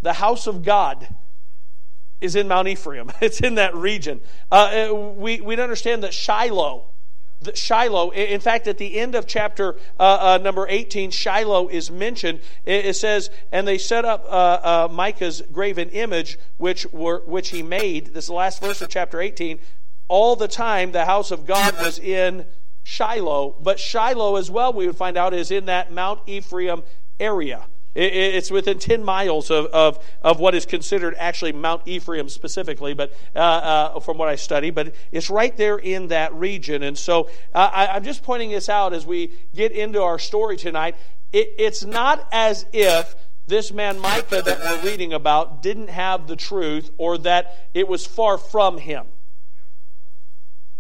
the 0.02 0.14
house 0.14 0.48
of 0.48 0.64
God 0.64 1.08
is 2.22 2.36
in 2.36 2.48
Mount 2.48 2.68
Ephraim. 2.68 3.12
It's 3.22 3.42
in 3.42 3.56
that 3.56 3.76
region. 3.76 4.22
Uh, 4.52 4.92
we, 4.94 5.42
we 5.42 5.60
understand 5.60 6.04
that 6.04 6.14
Shiloh, 6.14 6.86
Shiloh, 7.54 8.12
in 8.12 8.40
fact, 8.40 8.68
at 8.68 8.78
the 8.78 9.00
end 9.00 9.14
of 9.16 9.28
chapter 9.28 9.76
uh, 10.00 10.18
uh, 10.20 10.40
number 10.42 10.66
18, 10.68 11.12
Shiloh 11.12 11.68
is 11.68 11.92
mentioned. 11.92 12.40
It, 12.66 12.88
it 12.88 12.96
says, 12.96 13.30
And 13.52 13.68
they 13.68 13.78
set 13.78 14.06
up 14.06 14.26
uh, 14.26 14.28
uh, 14.28 14.88
Micah's 14.92 15.44
graven 15.52 15.90
image, 15.90 16.40
which, 16.58 16.86
were, 16.92 17.22
which 17.26 17.50
he 17.50 17.62
made. 17.62 18.08
This 18.08 18.26
is 18.26 18.28
the 18.28 18.34
last 18.34 18.62
verse 18.62 18.82
of 18.82 18.90
chapter 18.90 19.22
18. 19.22 19.60
All 20.08 20.36
the 20.36 20.48
time, 20.48 20.92
the 20.92 21.06
house 21.06 21.32
of 21.32 21.46
God 21.46 21.80
was 21.80 22.00
in 22.00 22.46
Shiloh. 22.84 23.56
But 23.60 23.80
Shiloh, 23.80 24.38
as 24.38 24.50
well, 24.50 24.74
we 24.74 24.88
would 24.88 24.98
find 24.98 25.16
out, 25.16 25.34
is 25.34 25.52
in 25.52 25.66
that 25.66 25.92
Mount 25.92 26.22
Ephraim 26.26 26.84
area. 27.20 27.68
It's 28.00 28.52
within 28.52 28.78
10 28.78 29.04
miles 29.04 29.50
of, 29.50 29.66
of, 29.68 30.06
of 30.22 30.40
what 30.40 30.54
is 30.54 30.68
considered 30.68 31.16
actually 31.18 31.52
Mount 31.52 31.82
Ephraim 31.88 32.30
specifically, 32.30 32.94
but 32.94 33.12
uh, 33.36 33.40
uh, 33.40 34.00
from 34.02 34.20
what 34.20 34.30
I 34.30 34.36
study, 34.36 34.70
but 34.70 34.94
it's 35.12 35.32
right 35.32 35.58
there 35.58 35.78
in 35.78 36.10
that 36.10 36.32
region. 36.36 36.84
And 36.84 36.96
so 36.96 37.28
uh, 37.56 37.70
I, 37.74 37.88
I'm 37.88 38.04
just 38.04 38.22
pointing 38.22 38.52
this 38.52 38.70
out 38.70 38.94
as 38.94 39.04
we 39.04 39.34
get 39.56 39.72
into 39.72 40.04
our 40.04 40.20
story 40.20 40.58
tonight. 40.58 40.96
It, 41.34 41.56
it's 41.58 41.84
not 41.84 42.28
as 42.32 42.68
if 42.72 43.16
this 43.48 43.72
man 43.72 43.98
Micah 43.98 44.44
that 44.44 44.60
we're 44.60 44.92
reading 44.92 45.14
about 45.14 45.64
didn't 45.64 45.90
have 45.90 46.28
the 46.28 46.36
truth 46.36 46.92
or 47.00 47.18
that 47.20 47.70
it 47.74 47.88
was 47.88 48.06
far 48.06 48.38
from 48.38 48.78
him. 48.78 49.08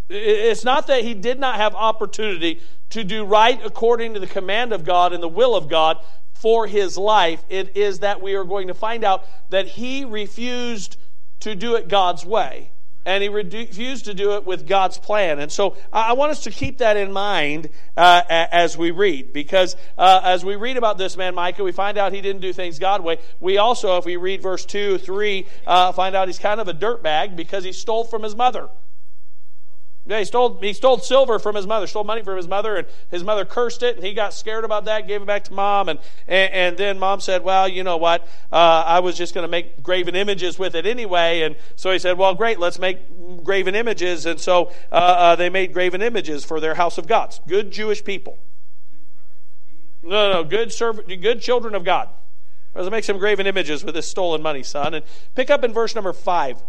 It's 0.08 0.64
not 0.64 0.86
that 0.88 1.04
he 1.04 1.16
did 1.16 1.40
not 1.40 1.56
have 1.56 1.74
opportunity 1.74 2.62
to 2.92 3.04
do 3.04 3.26
right 3.26 3.60
according 3.66 4.14
to 4.14 4.20
the 4.20 4.28
command 4.28 4.72
of 4.72 4.86
God 4.86 5.14
and 5.14 5.22
the 5.22 5.28
will 5.28 5.56
of 5.56 5.68
God, 5.68 5.98
for 6.40 6.68
his 6.68 6.98
life, 6.98 7.44
it 7.50 7.76
is 7.76 8.00
that 8.00 8.22
we 8.22 8.36
are 8.36 8.44
going 8.44 8.68
to 8.68 8.74
find 8.74 9.04
out 9.04 9.26
that 9.50 9.68
he 9.68 10.06
refused 10.06 10.98
to 11.42 11.56
do 11.56 11.76
it 11.76 11.88
God's 11.88 12.26
way. 12.26 12.72
And 13.06 13.24
he 13.24 13.30
refused 13.30 14.06
to 14.06 14.14
do 14.14 14.36
it 14.36 14.46
with 14.46 14.68
God's 14.68 14.98
plan. 14.98 15.40
And 15.40 15.50
so 15.50 15.78
I 15.94 16.12
want 16.14 16.32
us 16.32 16.44
to 16.44 16.52
keep 16.52 16.80
that 16.80 16.98
in 16.98 17.14
mind 17.14 17.70
uh, 17.96 18.22
as 18.30 18.78
we 18.78 18.92
read. 18.92 19.32
Because 19.32 19.78
uh, 19.98 20.20
as 20.26 20.44
we 20.44 20.58
read 20.58 20.76
about 20.76 20.98
this 20.98 21.16
man, 21.16 21.34
Micah, 21.34 21.64
we 21.64 21.72
find 21.72 21.98
out 21.98 22.12
he 22.12 22.20
didn't 22.20 22.42
do 22.42 22.52
things 22.52 22.80
God's 22.80 23.06
way. 23.06 23.20
We 23.40 23.60
also, 23.60 23.96
if 23.96 24.04
we 24.04 24.18
read 24.18 24.42
verse 24.42 24.66
2, 24.66 24.98
3, 24.98 25.48
uh, 25.66 25.92
find 25.94 26.18
out 26.18 26.28
he's 26.28 26.38
kind 26.38 26.60
of 26.60 26.68
a 26.68 26.74
dirtbag 26.74 27.38
because 27.38 27.64
he 27.64 27.72
stole 27.72 28.04
from 28.04 28.24
his 28.24 28.36
mother. 28.36 28.68
Yeah, 30.08 30.20
he 30.20 30.26
stole, 30.26 30.58
he 30.62 30.72
stole 30.72 31.00
silver 31.00 31.38
from 31.38 31.56
his 31.56 31.68
mother, 31.68 31.86
stole 31.86 32.06
money 32.06 32.24
from 32.24 32.38
his 32.38 32.48
mother, 32.48 32.78
and 32.78 32.88
his 33.12 33.26
mother 33.26 33.44
cursed 33.44 33.84
it, 33.84 33.98
and 33.98 34.06
he 34.06 34.14
got 34.14 34.34
scared 34.34 34.64
about 34.64 34.86
that, 34.86 35.06
gave 35.06 35.22
it 35.22 35.26
back 35.26 35.44
to 35.46 35.54
mom, 35.54 35.90
and, 35.90 36.00
and, 36.28 36.54
and 36.54 36.78
then 36.78 36.98
mom 36.98 37.20
said, 37.20 37.44
well, 37.44 37.68
you 37.68 37.84
know 37.84 37.98
what, 37.98 38.26
uh, 38.50 38.56
I 38.88 39.02
was 39.02 39.18
just 39.18 39.34
going 39.34 39.44
to 39.44 39.50
make 39.50 39.84
graven 39.84 40.16
images 40.16 40.58
with 40.58 40.76
it 40.76 40.86
anyway, 40.86 41.42
and 41.42 41.58
so 41.76 41.92
he 41.92 42.00
said, 42.00 42.18
well, 42.18 42.34
great, 42.36 42.58
let's 42.58 42.80
make 42.80 43.00
graven 43.44 43.76
images, 43.76 44.26
and 44.26 44.40
so 44.40 44.72
uh, 44.94 44.96
uh, 44.96 45.36
they 45.36 45.50
made 45.50 45.74
graven 45.74 46.02
images 46.02 46.46
for 46.46 46.62
their 46.62 46.76
house 46.76 46.98
of 46.98 47.06
gods. 47.06 47.42
Good 47.46 47.72
Jewish 47.72 48.02
people. 48.02 48.38
No, 50.02 50.32
no, 50.32 50.44
good, 50.46 50.72
serv- 50.72 51.06
good 51.06 51.42
children 51.42 51.76
of 51.76 51.84
God. 51.84 52.08
Let's 52.74 52.90
make 52.90 53.04
some 53.04 53.18
graven 53.18 53.46
images 53.46 53.84
with 53.84 53.96
this 53.96 54.08
stolen 54.08 54.42
money, 54.42 54.64
son. 54.64 54.94
And 54.94 55.04
pick 55.36 55.50
up 55.50 55.66
in 55.66 55.74
verse 55.74 55.96
number 55.96 56.14
five. 56.14 56.64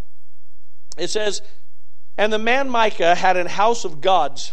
It 0.97 1.09
says, 1.09 1.41
and 2.19 2.33
the 2.33 2.39
man 2.39 2.69
Micah 2.69 3.15
had 3.15 3.37
an 3.37 3.47
house 3.47 3.85
of 3.85 4.01
gods 4.01 4.53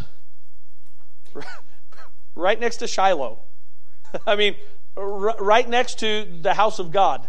right 2.35 2.59
next 2.59 2.77
to 2.77 2.87
Shiloh. 2.87 3.39
I 4.27 4.35
mean, 4.35 4.55
right 4.95 5.67
next 5.67 5.99
to 5.99 6.25
the 6.41 6.53
house 6.53 6.79
of 6.79 6.91
God, 6.91 7.27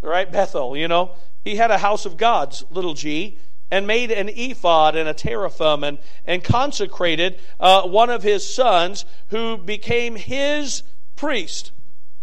right? 0.00 0.30
Bethel, 0.30 0.76
you 0.76 0.88
know. 0.88 1.12
He 1.44 1.56
had 1.56 1.70
a 1.70 1.76
house 1.76 2.06
of 2.06 2.16
gods, 2.16 2.64
little 2.70 2.94
g, 2.94 3.38
and 3.70 3.86
made 3.86 4.10
an 4.10 4.30
ephod 4.30 4.96
and 4.96 5.08
a 5.08 5.12
teraphim 5.12 5.84
and, 5.84 5.98
and 6.24 6.42
consecrated 6.42 7.40
uh, 7.58 7.82
one 7.82 8.08
of 8.08 8.22
his 8.22 8.54
sons 8.54 9.04
who 9.28 9.58
became 9.58 10.16
his 10.16 10.84
priest. 11.16 11.72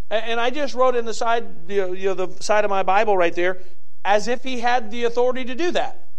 And, 0.09 0.39
I 0.39 0.49
just 0.49 0.73
wrote 0.73 0.95
in 0.95 1.05
the 1.05 1.13
side, 1.13 1.45
you 1.69 1.95
know, 1.95 2.13
the 2.13 2.43
side 2.43 2.65
of 2.65 2.69
my 2.69 2.83
Bible 2.83 3.15
right 3.15 3.33
there, 3.33 3.59
as 4.03 4.27
if 4.27 4.43
he 4.43 4.59
had 4.59 4.91
the 4.91 5.03
authority 5.03 5.45
to 5.45 5.55
do 5.55 5.71
that. 5.71 6.10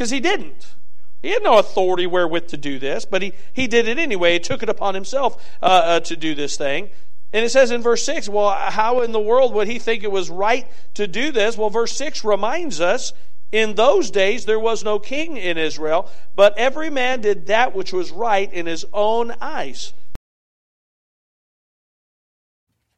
Because 0.00 0.12
he 0.12 0.20
didn't. 0.20 0.76
He 1.20 1.28
had 1.28 1.42
no 1.42 1.58
authority 1.58 2.06
wherewith 2.06 2.46
to 2.46 2.56
do 2.56 2.78
this, 2.78 3.04
but 3.04 3.20
he, 3.20 3.34
he 3.52 3.66
did 3.66 3.86
it 3.86 3.98
anyway. 3.98 4.32
He 4.32 4.38
took 4.38 4.62
it 4.62 4.70
upon 4.70 4.94
himself 4.94 5.36
uh, 5.60 5.66
uh, 5.66 6.00
to 6.00 6.16
do 6.16 6.34
this 6.34 6.56
thing. 6.56 6.88
And 7.34 7.44
it 7.44 7.50
says 7.50 7.70
in 7.70 7.82
verse 7.82 8.02
6, 8.04 8.26
well, 8.30 8.48
how 8.48 9.02
in 9.02 9.12
the 9.12 9.20
world 9.20 9.52
would 9.52 9.68
he 9.68 9.78
think 9.78 10.02
it 10.02 10.10
was 10.10 10.30
right 10.30 10.66
to 10.94 11.06
do 11.06 11.30
this? 11.32 11.58
Well, 11.58 11.68
verse 11.68 11.94
6 11.98 12.24
reminds 12.24 12.80
us 12.80 13.12
in 13.52 13.74
those 13.74 14.10
days 14.10 14.46
there 14.46 14.58
was 14.58 14.82
no 14.82 14.98
king 14.98 15.36
in 15.36 15.58
Israel, 15.58 16.08
but 16.34 16.56
every 16.56 16.88
man 16.88 17.20
did 17.20 17.48
that 17.48 17.74
which 17.74 17.92
was 17.92 18.10
right 18.10 18.50
in 18.50 18.64
his 18.64 18.86
own 18.94 19.34
eyes. 19.38 19.92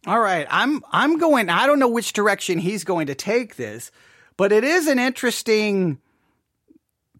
All 0.07 0.21
right, 0.21 0.47
I'm 0.49 0.85
I'm 0.93 1.19
going 1.19 1.49
I 1.49 1.67
don't 1.67 1.81
know 1.81 1.89
which 1.89 2.13
direction 2.13 2.59
he's 2.59 2.85
going 2.85 3.09
to 3.09 3.17
take 3.17 3.57
this, 3.57 3.91
but 4.37 4.53
it 4.53 4.63
is 4.63 4.87
an 4.87 5.01
interesting 5.01 5.99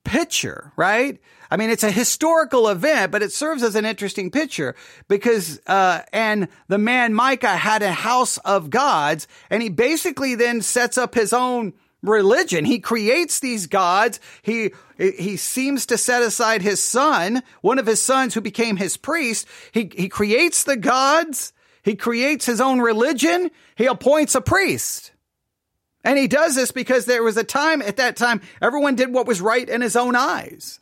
picture, 0.05 0.73
right? 0.77 1.21
I 1.51 1.57
mean, 1.57 1.71
it's 1.71 1.85
a 1.85 1.91
historical 1.91 2.69
event, 2.69 3.13
but 3.13 3.23
it 3.23 3.33
serves 3.33 3.63
as 3.63 3.75
an 3.75 3.85
interesting 3.85 4.31
picture 4.31 4.75
because, 5.07 5.61
uh, 5.67 6.01
and 6.13 6.49
the 6.69 6.79
man 6.79 7.13
Micah 7.13 7.57
had 7.57 7.83
a 7.83 7.93
house 7.93 8.39
of 8.39 8.71
gods 8.71 9.29
and 9.51 9.63
he 9.63 9.69
basically 9.69 10.35
then 10.35 10.63
sets 10.63 10.97
up 10.97 11.15
his 11.15 11.33
own 11.33 11.75
religion. 12.03 12.65
He 12.65 12.79
creates 12.79 13.41
these 13.41 13.67
gods. 13.67 14.19
He, 14.43 14.73
he 14.99 15.37
seems 15.37 15.87
to 15.87 15.99
set 15.99 16.23
aside 16.23 16.63
his 16.63 16.83
son, 16.83 17.43
one 17.61 17.79
of 17.79 17.87
his 17.87 18.03
sons 18.03 18.35
who 18.35 18.41
became 18.41 18.77
his 18.77 18.97
priest. 18.97 19.47
He, 19.73 19.91
he 19.95 20.09
creates 20.09 20.65
the 20.65 20.77
gods. 20.77 21.53
He 21.83 21.97
creates 21.97 22.47
his 22.47 22.61
own 22.61 22.81
religion. 22.81 23.51
He 23.77 23.87
appoints 23.87 24.35
a 24.35 24.41
priest. 24.41 25.12
And 26.05 26.19
he 26.19 26.29
does 26.29 26.55
this 26.55 26.73
because 26.73 27.07
there 27.07 27.23
was 27.23 27.37
a 27.37 27.45
time 27.45 27.81
at 27.83 27.97
that 27.97 28.17
time 28.17 28.41
everyone 28.61 28.97
did 28.97 29.13
what 29.13 29.27
was 29.27 29.41
right 29.41 29.69
in 29.69 29.81
his 29.81 29.97
own 29.97 30.17
eyes. 30.17 30.81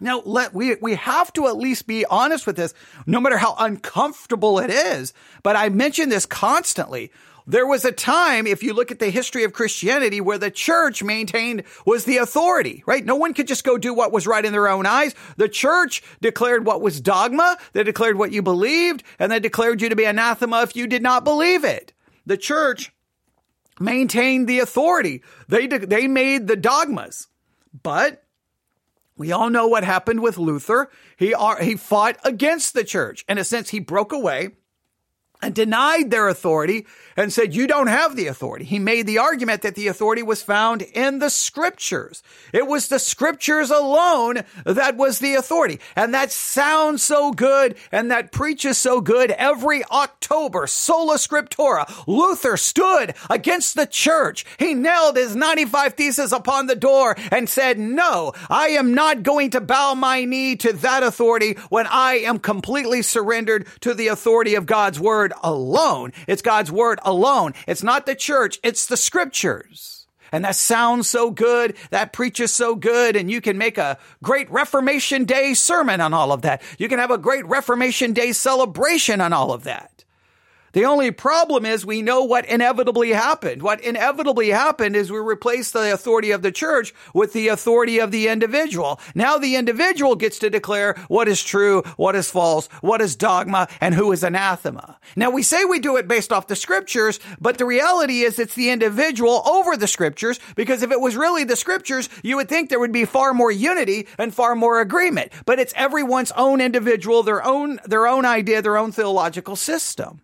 Now, 0.00 0.22
let 0.24 0.54
we 0.54 0.76
we 0.76 0.94
have 0.94 1.32
to 1.34 1.46
at 1.46 1.58
least 1.58 1.86
be 1.86 2.06
honest 2.06 2.46
with 2.46 2.56
this, 2.56 2.72
no 3.06 3.20
matter 3.20 3.36
how 3.36 3.54
uncomfortable 3.58 4.58
it 4.58 4.70
is. 4.70 5.12
But 5.42 5.56
I 5.56 5.68
mention 5.68 6.08
this 6.08 6.24
constantly. 6.24 7.12
There 7.46 7.66
was 7.66 7.84
a 7.84 7.92
time, 7.92 8.46
if 8.46 8.62
you 8.62 8.74
look 8.74 8.90
at 8.92 8.98
the 8.98 9.10
history 9.10 9.44
of 9.44 9.52
Christianity, 9.52 10.20
where 10.20 10.38
the 10.38 10.50
church 10.50 11.02
maintained 11.02 11.64
was 11.84 12.04
the 12.04 12.18
authority, 12.18 12.84
right? 12.86 13.04
No 13.04 13.16
one 13.16 13.34
could 13.34 13.48
just 13.48 13.64
go 13.64 13.76
do 13.76 13.92
what 13.92 14.12
was 14.12 14.26
right 14.26 14.44
in 14.44 14.52
their 14.52 14.68
own 14.68 14.86
eyes. 14.86 15.14
The 15.36 15.48
church 15.48 16.02
declared 16.20 16.64
what 16.64 16.80
was 16.80 17.00
dogma. 17.00 17.58
They 17.72 17.82
declared 17.82 18.18
what 18.18 18.32
you 18.32 18.40
believed, 18.40 19.02
and 19.18 19.32
they 19.32 19.40
declared 19.40 19.82
you 19.82 19.88
to 19.88 19.96
be 19.96 20.04
anathema 20.04 20.62
if 20.62 20.76
you 20.76 20.86
did 20.86 21.02
not 21.02 21.24
believe 21.24 21.64
it. 21.64 21.92
The 22.24 22.36
church 22.36 22.92
maintained 23.80 24.48
the 24.48 24.60
authority. 24.60 25.22
They, 25.48 25.66
they 25.66 26.06
made 26.06 26.46
the 26.46 26.56
dogmas. 26.56 27.26
But 27.82 28.22
we 29.16 29.32
all 29.32 29.50
know 29.50 29.66
what 29.66 29.84
happened 29.84 30.20
with 30.20 30.38
Luther. 30.38 30.90
He, 31.16 31.34
uh, 31.34 31.56
he 31.56 31.76
fought 31.76 32.18
against 32.24 32.74
the 32.74 32.84
church. 32.84 33.24
In 33.28 33.38
a 33.38 33.44
sense, 33.44 33.70
he 33.70 33.80
broke 33.80 34.12
away 34.12 34.50
and 35.42 35.54
denied 35.54 36.10
their 36.10 36.28
authority 36.28 36.86
and 37.16 37.32
said, 37.32 37.54
you 37.54 37.66
don't 37.66 37.88
have 37.88 38.16
the 38.16 38.26
authority. 38.26 38.64
He 38.64 38.78
made 38.78 39.06
the 39.06 39.18
argument 39.18 39.62
that 39.62 39.74
the 39.74 39.88
authority 39.88 40.22
was 40.22 40.42
found 40.42 40.82
in 40.82 41.18
the 41.18 41.28
scriptures. 41.28 42.22
It 42.52 42.66
was 42.66 42.88
the 42.88 42.98
scriptures 42.98 43.70
alone 43.70 44.42
that 44.64 44.96
was 44.96 45.18
the 45.18 45.34
authority. 45.34 45.80
And 45.96 46.14
that 46.14 46.30
sounds 46.30 47.02
so 47.02 47.32
good 47.32 47.76
and 47.92 48.10
that 48.10 48.32
preaches 48.32 48.78
so 48.78 49.00
good 49.00 49.30
every 49.32 49.84
October. 49.84 50.66
Sola 50.66 51.16
Scriptura. 51.16 51.90
Luther 52.06 52.56
stood 52.56 53.14
against 53.28 53.74
the 53.74 53.86
church. 53.86 54.46
He 54.58 54.74
nailed 54.74 55.16
his 55.16 55.36
95 55.36 55.94
theses 55.94 56.32
upon 56.32 56.66
the 56.66 56.76
door 56.76 57.16
and 57.30 57.48
said, 57.48 57.78
no, 57.78 58.32
I 58.48 58.68
am 58.68 58.94
not 58.94 59.22
going 59.22 59.50
to 59.50 59.60
bow 59.60 59.94
my 59.94 60.24
knee 60.24 60.56
to 60.56 60.72
that 60.74 61.02
authority 61.02 61.54
when 61.68 61.86
I 61.86 62.18
am 62.18 62.38
completely 62.38 63.02
surrendered 63.02 63.66
to 63.80 63.94
the 63.94 64.08
authority 64.08 64.54
of 64.54 64.66
God's 64.66 65.00
word 65.00 65.29
word 65.30 65.40
alone. 65.42 66.12
It's 66.26 66.42
God's 66.42 66.70
word 66.70 66.98
alone. 67.02 67.54
It's 67.66 67.82
not 67.82 68.06
the 68.06 68.14
church. 68.14 68.58
It's 68.62 68.86
the 68.86 68.96
scriptures. 68.96 70.06
And 70.32 70.44
that 70.44 70.54
sounds 70.54 71.08
so 71.08 71.30
good. 71.30 71.76
That 71.90 72.12
preaches 72.12 72.52
so 72.52 72.76
good. 72.76 73.16
And 73.16 73.30
you 73.30 73.40
can 73.40 73.58
make 73.58 73.78
a 73.78 73.98
great 74.22 74.50
Reformation 74.50 75.24
Day 75.24 75.54
sermon 75.54 76.00
on 76.00 76.14
all 76.14 76.30
of 76.30 76.42
that. 76.42 76.62
You 76.78 76.88
can 76.88 77.00
have 77.00 77.10
a 77.10 77.18
great 77.18 77.46
Reformation 77.46 78.12
Day 78.12 78.32
celebration 78.32 79.20
on 79.20 79.32
all 79.32 79.52
of 79.52 79.64
that. 79.64 80.04
The 80.72 80.84
only 80.84 81.10
problem 81.10 81.66
is 81.66 81.84
we 81.84 82.00
know 82.00 82.22
what 82.22 82.46
inevitably 82.46 83.10
happened. 83.10 83.62
What 83.62 83.80
inevitably 83.80 84.50
happened 84.50 84.94
is 84.94 85.10
we 85.10 85.18
replaced 85.18 85.72
the 85.72 85.92
authority 85.92 86.30
of 86.30 86.42
the 86.42 86.52
church 86.52 86.94
with 87.12 87.32
the 87.32 87.48
authority 87.48 87.98
of 87.98 88.12
the 88.12 88.28
individual. 88.28 89.00
Now 89.14 89.36
the 89.36 89.56
individual 89.56 90.14
gets 90.14 90.38
to 90.40 90.50
declare 90.50 90.94
what 91.08 91.26
is 91.26 91.42
true, 91.42 91.82
what 91.96 92.14
is 92.14 92.30
false, 92.30 92.68
what 92.82 93.00
is 93.00 93.16
dogma, 93.16 93.66
and 93.80 93.94
who 93.94 94.12
is 94.12 94.22
anathema. 94.22 94.98
Now 95.16 95.30
we 95.30 95.42
say 95.42 95.64
we 95.64 95.80
do 95.80 95.96
it 95.96 96.06
based 96.06 96.32
off 96.32 96.46
the 96.46 96.56
scriptures, 96.56 97.18
but 97.40 97.58
the 97.58 97.64
reality 97.64 98.20
is 98.20 98.38
it's 98.38 98.54
the 98.54 98.70
individual 98.70 99.42
over 99.46 99.76
the 99.76 99.88
scriptures 99.88 100.38
because 100.54 100.82
if 100.82 100.92
it 100.92 101.00
was 101.00 101.16
really 101.16 101.42
the 101.42 101.56
scriptures, 101.56 102.08
you 102.22 102.36
would 102.36 102.48
think 102.48 102.68
there 102.68 102.80
would 102.80 102.92
be 102.92 103.04
far 103.04 103.34
more 103.34 103.50
unity 103.50 104.06
and 104.18 104.32
far 104.32 104.54
more 104.54 104.80
agreement. 104.80 105.32
But 105.46 105.58
it's 105.58 105.74
everyone's 105.76 106.32
own 106.32 106.60
individual, 106.60 107.22
their 107.22 107.44
own, 107.44 107.80
their 107.84 108.06
own 108.06 108.24
idea, 108.24 108.62
their 108.62 108.76
own 108.76 108.92
theological 108.92 109.56
system. 109.56 110.22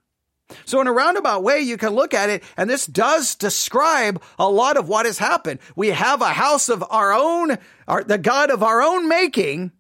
So 0.65 0.81
in 0.81 0.87
a 0.87 0.93
roundabout 0.93 1.43
way, 1.43 1.61
you 1.61 1.77
can 1.77 1.95
look 1.95 2.15
at 2.15 2.31
it, 2.31 2.43
and 2.57 2.71
this 2.71 2.87
does 2.87 3.35
describe 3.35 4.23
a 4.39 4.49
lot 4.49 4.77
of 4.77 4.89
what 4.89 5.07
has 5.07 5.19
happened. 5.19 5.61
We 5.75 5.89
have 5.89 6.23
a 6.23 6.29
house 6.29 6.69
of 6.69 6.85
our 6.89 7.13
own, 7.13 7.59
our, 7.89 8.05
the 8.05 8.19
God 8.19 8.51
of 8.51 8.63
our 8.63 8.81
own 8.81 9.09
making, 9.09 9.73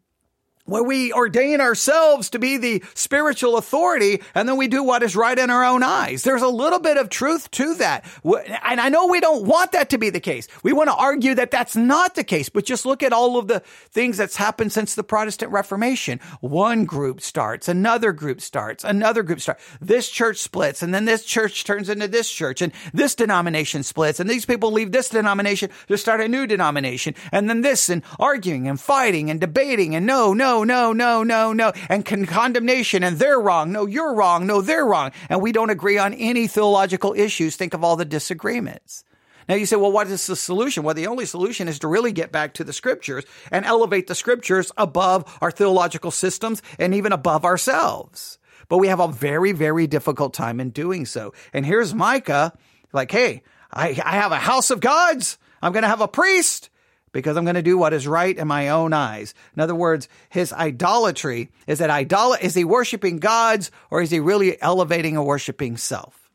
where 0.67 0.83
we 0.83 1.12
ordain 1.12 1.61
ourselves 1.61 2.31
to 2.31 2.39
be 2.39 2.57
the 2.57 2.83
spiritual 2.95 3.57
authority 3.57 4.21
and 4.35 4.49
then 4.49 4.57
we 4.57 4.69
do 4.69 4.83
what 4.83 5.03
is 5.03 5.17
right 5.17 5.39
in 5.39 5.51
our 5.51 5.64
own 5.64 5.83
eyes. 5.83 6.23
There's 6.23 6.43
a 6.43 6.49
little 6.49 6.81
bit 6.81 6.97
of 6.97 7.09
truth 7.09 7.51
to 7.53 7.75
that. 7.77 8.05
And 8.25 8.81
I 8.81 8.89
know 8.89 9.07
we 9.07 9.21
don't 9.21 9.47
want 9.47 9.73
that 9.73 9.91
to 9.91 9.99
be 9.99 10.11
the 10.11 10.21
case. 10.21 10.49
We 10.62 10.73
want 10.73 10.89
to 10.89 10.95
argue 10.95 11.35
that 11.37 11.51
that's 11.51 11.77
not 11.77 12.14
the 12.14 12.25
case, 12.25 12.49
but 12.49 12.64
just 12.64 12.85
look 12.85 13.03
at 13.03 13.12
all 13.12 13.39
of 13.39 13.49
the 13.49 13.61
things 13.91 14.17
that's 14.17 14.37
happened 14.37 14.73
since 14.73 14.95
the 14.95 15.05
Protestant 15.05 15.53
Reformation. 15.53 16.21
One 16.41 16.85
group 16.85 17.21
starts, 17.21 17.69
another 17.69 18.12
group 18.12 18.41
starts, 18.41 18.85
another 18.85 19.23
group 19.23 19.41
starts. 19.41 19.62
This 19.81 20.09
church 20.09 20.39
splits 20.39 20.83
and 20.83 20.93
then 20.93 21.05
this 21.05 21.25
church 21.25 21.64
turns 21.64 21.89
into 21.89 22.09
this 22.09 22.31
church 22.31 22.61
and 22.61 22.73
this 22.93 23.14
denomination 23.14 23.83
splits 23.83 24.21
and 24.21 24.29
these 24.29 24.45
people 24.45 24.73
leave 24.73 24.93
this 24.93 25.09
denomination 25.09 25.71
to 25.89 25.97
start 25.97 26.21
a 26.21 26.29
new 26.29 26.47
denomination 26.47 27.14
and 27.33 27.49
then 27.49 27.61
this 27.61 27.89
and 27.89 28.03
arguing 28.19 28.69
and 28.69 28.81
fighting 28.81 29.31
and 29.31 29.41
debating 29.41 29.95
and 29.95 30.07
no, 30.07 30.33
no, 30.33 30.56
no, 30.65 30.93
no, 30.93 30.93
no, 30.93 31.23
no, 31.23 31.53
no, 31.53 31.73
and 31.89 32.05
con- 32.05 32.27
condemnation, 32.27 33.03
and 33.03 33.19
they're 33.19 33.41
wrong. 33.41 33.73
No, 33.73 33.87
you're 33.87 34.15
wrong. 34.15 34.47
No, 34.47 34.61
they're 34.61 34.87
wrong. 34.87 35.13
And 35.29 35.41
we 35.41 35.53
don't 35.53 35.71
agree 35.71 35.99
on 35.99 36.15
any 36.15 36.47
theological 36.47 37.15
issues. 37.15 37.57
Think 37.57 37.75
of 37.75 37.85
all 37.85 37.97
the 37.97 38.05
disagreements. 38.05 39.05
Now 39.49 39.55
you 39.55 39.67
say, 39.67 39.77
well, 39.77 39.93
what 39.93 40.09
is 40.09 40.27
the 40.27 40.37
solution? 40.37 40.83
Well, 40.83 40.95
the 40.95 41.07
only 41.07 41.25
solution 41.25 41.69
is 41.69 41.79
to 41.81 41.89
really 41.89 42.13
get 42.13 42.33
back 42.33 42.55
to 42.55 42.65
the 42.65 42.73
scriptures 42.73 43.25
and 43.53 43.65
elevate 43.65 44.09
the 44.09 44.15
scriptures 44.15 44.73
above 44.77 45.39
our 45.41 45.51
theological 45.51 46.11
systems 46.11 46.63
and 46.79 46.95
even 46.95 47.13
above 47.13 47.45
ourselves. 47.45 48.39
But 48.69 48.79
we 48.79 48.89
have 48.89 49.01
a 49.01 49.09
very, 49.09 49.53
very 49.53 49.87
difficult 49.87 50.35
time 50.35 50.59
in 50.59 50.71
doing 50.71 51.07
so. 51.07 51.33
And 51.53 51.65
here's 51.65 51.95
Micah, 51.95 52.53
like, 52.93 53.13
hey, 53.13 53.43
I, 53.71 53.91
I 54.05 54.17
have 54.17 54.33
a 54.33 54.37
house 54.37 54.71
of 54.71 54.81
gods. 54.81 55.39
I'm 55.63 55.73
going 55.73 55.85
to 55.85 55.89
have 55.89 56.01
a 56.01 56.09
priest 56.09 56.71
because 57.17 57.39
I'm 57.39 57.47
going 57.47 57.55
to 57.55 57.62
do 57.62 57.79
what 57.79 57.95
is 57.95 58.07
right 58.07 58.37
in 58.37 58.47
my 58.47 58.69
own 58.69 58.93
eyes. 58.93 59.33
In 59.55 59.62
other 59.62 59.75
words, 59.75 60.07
his 60.29 60.53
idolatry 60.53 61.49
is 61.67 61.79
that 61.79 61.89
idol 61.89 62.35
is 62.35 62.55
he 62.55 62.62
worshiping 62.62 63.21
gods 63.21 63.71
or 63.91 64.03
is 64.03 64.11
he 64.11 64.21
really 64.21 64.61
elevating 64.61 65.17
a 65.17 65.25
worshiping 65.25 65.79
self? 65.79 66.29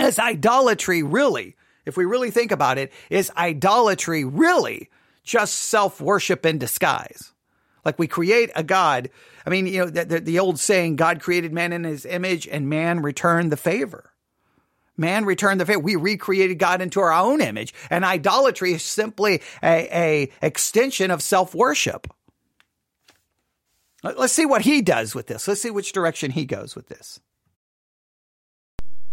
Is 0.00 0.18
idolatry 0.18 1.02
really, 1.02 1.56
if 1.84 1.94
we 1.94 2.06
really 2.06 2.30
think 2.30 2.52
about 2.52 2.78
it, 2.78 2.90
is 3.10 3.30
idolatry 3.36 4.24
really 4.24 4.88
just 5.24 5.54
self 5.56 6.00
worship 6.00 6.46
in 6.46 6.56
disguise? 6.56 7.34
Like 7.84 7.98
we 7.98 8.06
create 8.06 8.50
a 8.56 8.64
God. 8.64 9.10
I 9.44 9.50
mean, 9.50 9.66
you 9.66 9.80
know, 9.80 9.90
the, 9.90 10.06
the, 10.06 10.20
the 10.20 10.38
old 10.38 10.58
saying, 10.58 10.96
God 10.96 11.20
created 11.20 11.52
man 11.52 11.74
in 11.74 11.84
his 11.84 12.06
image 12.06 12.48
and 12.48 12.70
man 12.70 13.02
returned 13.02 13.52
the 13.52 13.58
favor. 13.58 14.10
Man 14.96 15.24
returned 15.24 15.60
the 15.60 15.66
favor. 15.66 15.78
We 15.78 15.96
recreated 15.96 16.58
God 16.58 16.80
into 16.80 17.00
our 17.00 17.12
own 17.12 17.40
image. 17.40 17.74
And 17.90 18.04
idolatry 18.04 18.72
is 18.72 18.82
simply 18.82 19.42
a, 19.62 19.88
a 19.92 20.32
extension 20.42 21.10
of 21.10 21.22
self 21.22 21.54
worship. 21.54 22.06
Let's 24.02 24.32
see 24.32 24.46
what 24.46 24.62
he 24.62 24.82
does 24.82 25.14
with 25.14 25.26
this. 25.26 25.48
Let's 25.48 25.60
see 25.60 25.70
which 25.70 25.92
direction 25.92 26.30
he 26.30 26.44
goes 26.44 26.76
with 26.76 26.88
this. 26.88 27.20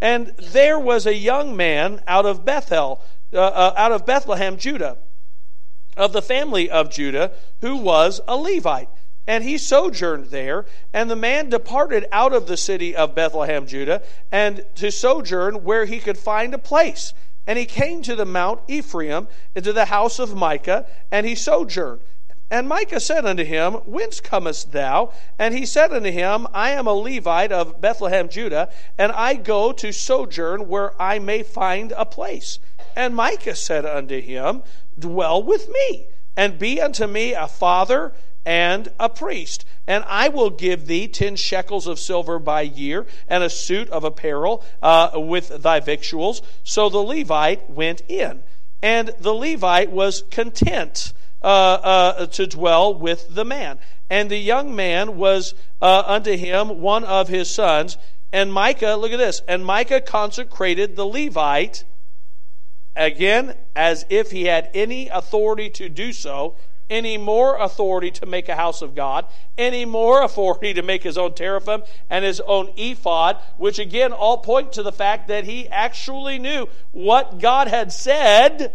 And 0.02 0.28
there 0.38 0.78
was 0.78 1.06
a 1.06 1.16
young 1.16 1.56
man 1.56 2.04
out 2.08 2.26
of 2.26 2.44
Bethel, 2.44 3.02
uh, 3.32 3.38
uh, 3.40 3.74
out 3.78 3.94
of 3.94 4.06
Bethlehem, 4.06 4.58
Judah, 4.58 4.98
of 5.96 6.12
the 6.12 6.22
family 6.22 6.70
of 6.70 6.92
Judah, 6.92 7.32
who 7.62 7.78
was 7.78 8.20
a 8.28 8.36
Levite. 8.36 8.90
And 9.26 9.44
he 9.44 9.58
sojourned 9.58 10.28
there. 10.28 10.66
And 10.94 11.10
the 11.10 11.16
man 11.16 11.50
departed 11.50 12.06
out 12.12 12.34
of 12.34 12.48
the 12.48 12.58
city 12.58 12.96
of 12.96 13.16
Bethlehem, 13.16 13.66
Judah, 13.66 14.02
and 14.32 14.66
to 14.76 14.92
sojourn 14.92 15.64
where 15.64 15.86
he 15.86 16.00
could 16.00 16.18
find 16.18 16.54
a 16.54 16.58
place. 16.58 17.14
And 17.46 17.60
he 17.60 17.66
came 17.66 18.02
to 18.04 18.16
the 18.16 18.26
Mount 18.26 18.62
Ephraim, 18.68 19.28
into 19.56 19.74
the 19.74 19.86
house 19.86 20.20
of 20.20 20.36
Micah, 20.36 20.86
and 21.12 21.26
he 21.26 21.36
sojourned. 21.36 22.02
And 22.54 22.70
Micah 22.70 23.00
said 23.00 23.26
unto 23.26 23.44
him, 23.44 23.74
Whence 23.86 24.20
comest 24.20 24.74
thou? 24.74 25.12
And 25.40 25.58
he 25.58 25.66
said 25.66 25.92
unto 25.92 26.12
him, 26.12 26.48
I 26.54 26.70
am 26.70 26.86
a 26.86 26.94
Levite 26.94 27.52
of 27.52 27.82
Bethlehem, 27.82 28.30
Judah, 28.30 28.70
and 28.96 29.12
I 29.12 29.34
go 29.34 29.72
to 29.74 29.92
sojourn 29.92 30.68
where 30.68 30.94
I 31.02 31.18
may 31.18 31.42
find 31.42 31.94
a 31.94 32.06
place. 32.06 32.60
And 32.96 33.16
Micah 33.16 33.56
said 33.56 33.86
unto 33.88 34.22
him, 34.22 34.62
Dwell 34.98 35.42
with 35.42 35.68
me, 35.68 36.06
and 36.38 36.60
be 36.60 36.80
unto 36.80 37.08
me 37.08 37.34
a 37.34 37.48
father 37.48 38.14
and 38.46 38.90
a 39.00 39.10
priest. 39.10 39.66
And 39.88 40.04
I 40.08 40.30
will 40.30 40.50
give 40.50 40.88
thee 40.88 41.08
ten 41.08 41.36
shekels 41.36 41.88
of 41.88 42.00
silver 42.00 42.40
by 42.40 42.62
year, 42.62 43.06
and 43.28 43.44
a 43.44 43.50
suit 43.50 43.90
of 43.90 44.04
apparel 44.04 44.64
uh, 44.82 45.12
with 45.16 45.62
thy 45.62 45.80
victuals. 45.80 46.42
So 46.64 46.90
the 46.90 47.00
Levite 47.00 47.70
went 47.70 48.02
in. 48.10 48.44
And 48.82 49.14
the 49.20 49.34
Levite 49.34 49.92
was 49.92 50.24
content 50.30 51.14
uh, 51.42 51.46
uh, 51.46 52.26
to 52.28 52.48
dwell 52.48 52.94
with 52.94 53.34
the 53.34 53.46
man. 53.46 53.80
And 54.10 54.30
the 54.30 54.38
young 54.38 54.76
man 54.76 55.18
was 55.18 55.56
uh, 55.82 56.04
unto 56.06 56.36
him 56.36 56.82
one 56.82 57.04
of 57.04 57.30
his 57.30 57.50
sons. 57.50 57.98
And 58.32 58.52
Micah, 58.52 58.96
look 59.00 59.12
at 59.12 59.20
this, 59.20 59.42
and 59.48 59.66
Micah 59.66 60.02
consecrated 60.02 60.96
the 60.96 61.06
Levite, 61.06 61.84
again, 62.96 63.56
as 63.76 64.06
if 64.10 64.32
he 64.32 64.46
had 64.46 64.70
any 64.74 65.08
authority 65.08 65.70
to 65.70 65.88
do 65.88 66.12
so 66.12 66.56
any 66.90 67.18
more 67.18 67.58
authority 67.58 68.12
to 68.12 68.26
make 68.26 68.50
a 68.50 68.56
house 68.56 68.82
of 68.82 68.96
God, 68.96 69.26
any 69.58 69.86
more 69.86 70.22
authority 70.22 70.74
to 70.74 70.82
make 70.82 71.04
his 71.04 71.18
own 71.18 71.34
teraphim 71.34 71.84
and 72.10 72.26
his 72.26 72.40
own 72.42 72.74
ephod, 72.78 73.38
which 73.58 73.80
again 73.80 74.12
all 74.12 74.38
point 74.38 74.74
to 74.74 74.84
the 74.84 74.92
fact 74.92 75.28
that 75.28 75.46
he 75.46 75.68
actually 75.70 76.40
knew 76.40 76.68
what 76.92 77.40
God 77.40 77.68
had 77.68 77.92
said 77.92 78.74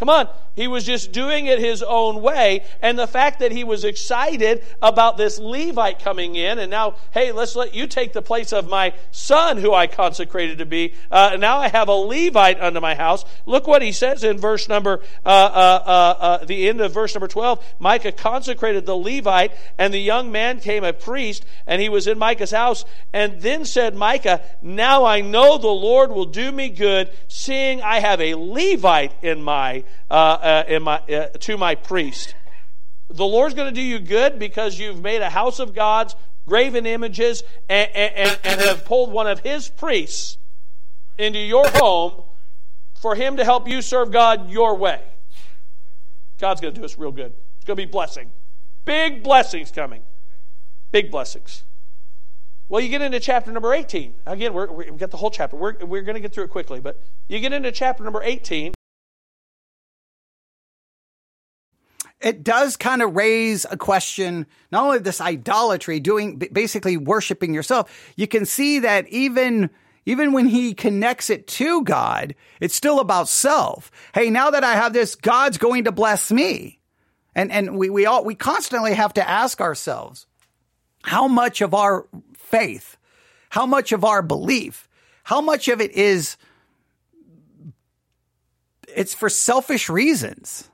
Come 0.00 0.08
on. 0.08 0.30
He 0.56 0.66
was 0.66 0.84
just 0.84 1.12
doing 1.12 1.46
it 1.46 1.58
his 1.58 1.82
own 1.82 2.22
way. 2.22 2.64
And 2.82 2.98
the 2.98 3.06
fact 3.06 3.40
that 3.40 3.52
he 3.52 3.64
was 3.64 3.84
excited 3.84 4.64
about 4.82 5.16
this 5.16 5.38
Levite 5.38 6.00
coming 6.00 6.36
in, 6.36 6.58
and 6.58 6.70
now, 6.70 6.96
hey, 7.12 7.32
let's 7.32 7.54
let 7.54 7.74
you 7.74 7.86
take 7.86 8.12
the 8.12 8.22
place 8.22 8.52
of 8.52 8.68
my 8.68 8.94
son 9.10 9.58
who 9.58 9.72
I 9.72 9.86
consecrated 9.86 10.58
to 10.58 10.66
be. 10.66 10.94
Uh, 11.10 11.36
now 11.38 11.58
I 11.58 11.68
have 11.68 11.88
a 11.88 11.94
Levite 11.94 12.60
under 12.60 12.80
my 12.80 12.94
house. 12.94 13.24
Look 13.46 13.66
what 13.66 13.82
he 13.82 13.92
says 13.92 14.24
in 14.24 14.38
verse 14.38 14.68
number, 14.68 15.02
uh, 15.24 15.28
uh, 15.28 15.82
uh, 15.86 16.16
uh 16.18 16.44
the 16.44 16.68
end 16.68 16.80
of 16.80 16.92
verse 16.92 17.14
number 17.14 17.28
12. 17.28 17.62
Micah 17.78 18.12
consecrated 18.12 18.86
the 18.86 18.96
Levite, 18.96 19.52
and 19.78 19.94
the 19.94 19.98
young 19.98 20.32
man 20.32 20.60
came 20.60 20.82
a 20.82 20.92
priest, 20.92 21.44
and 21.66 21.80
he 21.80 21.88
was 21.88 22.06
in 22.06 22.18
Micah's 22.18 22.50
house. 22.50 22.84
And 23.12 23.40
then 23.40 23.64
said 23.64 23.94
Micah, 23.94 24.40
Now 24.62 25.04
I 25.04 25.20
know 25.20 25.58
the 25.58 25.68
Lord 25.68 26.10
will 26.10 26.24
do 26.24 26.50
me 26.50 26.70
good, 26.70 27.10
seeing 27.28 27.82
I 27.82 28.00
have 28.00 28.20
a 28.20 28.34
Levite 28.34 29.12
in 29.22 29.42
my 29.42 29.84
uh, 30.10 30.64
uh, 30.68 30.80
my, 30.80 30.98
uh, 30.98 31.26
to 31.38 31.56
my 31.56 31.74
priest. 31.74 32.34
The 33.08 33.26
Lord's 33.26 33.54
going 33.54 33.72
to 33.72 33.74
do 33.74 33.82
you 33.82 33.98
good 33.98 34.38
because 34.38 34.78
you've 34.78 35.00
made 35.00 35.22
a 35.22 35.30
house 35.30 35.58
of 35.58 35.74
God's, 35.74 36.14
graven 36.46 36.86
images, 36.86 37.42
and, 37.68 37.90
and, 37.94 38.38
and 38.44 38.60
have 38.60 38.84
pulled 38.84 39.12
one 39.12 39.26
of 39.26 39.40
his 39.40 39.68
priests 39.68 40.38
into 41.18 41.38
your 41.38 41.68
home 41.68 42.22
for 43.00 43.14
him 43.14 43.36
to 43.36 43.44
help 43.44 43.68
you 43.68 43.82
serve 43.82 44.10
God 44.12 44.50
your 44.50 44.76
way. 44.76 45.02
God's 46.38 46.60
going 46.60 46.74
to 46.74 46.80
do 46.80 46.84
us 46.84 46.98
real 46.98 47.12
good. 47.12 47.32
It's 47.56 47.64
going 47.64 47.76
to 47.76 47.86
be 47.86 47.90
blessing. 47.90 48.30
Big 48.84 49.22
blessings 49.22 49.70
coming. 49.70 50.02
Big 50.92 51.10
blessings. 51.10 51.64
Well, 52.68 52.80
you 52.80 52.88
get 52.88 53.02
into 53.02 53.20
chapter 53.20 53.50
number 53.50 53.74
18. 53.74 54.14
Again, 54.26 54.54
we 54.54 54.84
get 54.92 55.10
the 55.10 55.16
whole 55.16 55.30
chapter. 55.30 55.56
We're, 55.56 55.74
we're 55.84 56.02
going 56.02 56.14
to 56.14 56.20
get 56.20 56.32
through 56.32 56.44
it 56.44 56.50
quickly, 56.50 56.80
but 56.80 57.02
you 57.28 57.40
get 57.40 57.52
into 57.52 57.72
chapter 57.72 58.04
number 58.04 58.22
18. 58.22 58.72
It 62.20 62.44
does 62.44 62.76
kind 62.76 63.02
of 63.02 63.16
raise 63.16 63.66
a 63.70 63.76
question, 63.76 64.46
not 64.70 64.84
only 64.84 64.98
this 64.98 65.20
idolatry, 65.20 66.00
doing 66.00 66.36
basically 66.36 66.96
worshiping 66.96 67.54
yourself. 67.54 67.90
You 68.16 68.26
can 68.26 68.44
see 68.44 68.80
that 68.80 69.08
even, 69.08 69.70
even 70.04 70.32
when 70.32 70.46
he 70.46 70.74
connects 70.74 71.30
it 71.30 71.46
to 71.46 71.82
God, 71.82 72.34
it's 72.60 72.74
still 72.74 73.00
about 73.00 73.28
self. 73.28 73.90
Hey, 74.14 74.28
now 74.30 74.50
that 74.50 74.64
I 74.64 74.74
have 74.74 74.92
this, 74.92 75.14
God's 75.14 75.58
going 75.58 75.84
to 75.84 75.92
bless 75.92 76.30
me. 76.30 76.78
And, 77.34 77.50
and 77.50 77.78
we, 77.78 77.88
we 77.90 78.06
all, 78.06 78.24
we 78.24 78.34
constantly 78.34 78.94
have 78.94 79.14
to 79.14 79.28
ask 79.28 79.60
ourselves, 79.60 80.26
how 81.02 81.26
much 81.26 81.62
of 81.62 81.72
our 81.72 82.06
faith, 82.36 82.98
how 83.48 83.64
much 83.64 83.92
of 83.92 84.04
our 84.04 84.20
belief, 84.20 84.88
how 85.24 85.40
much 85.40 85.68
of 85.68 85.80
it 85.80 85.92
is, 85.92 86.36
it's 88.88 89.14
for 89.14 89.30
selfish 89.30 89.88
reasons 89.88 90.69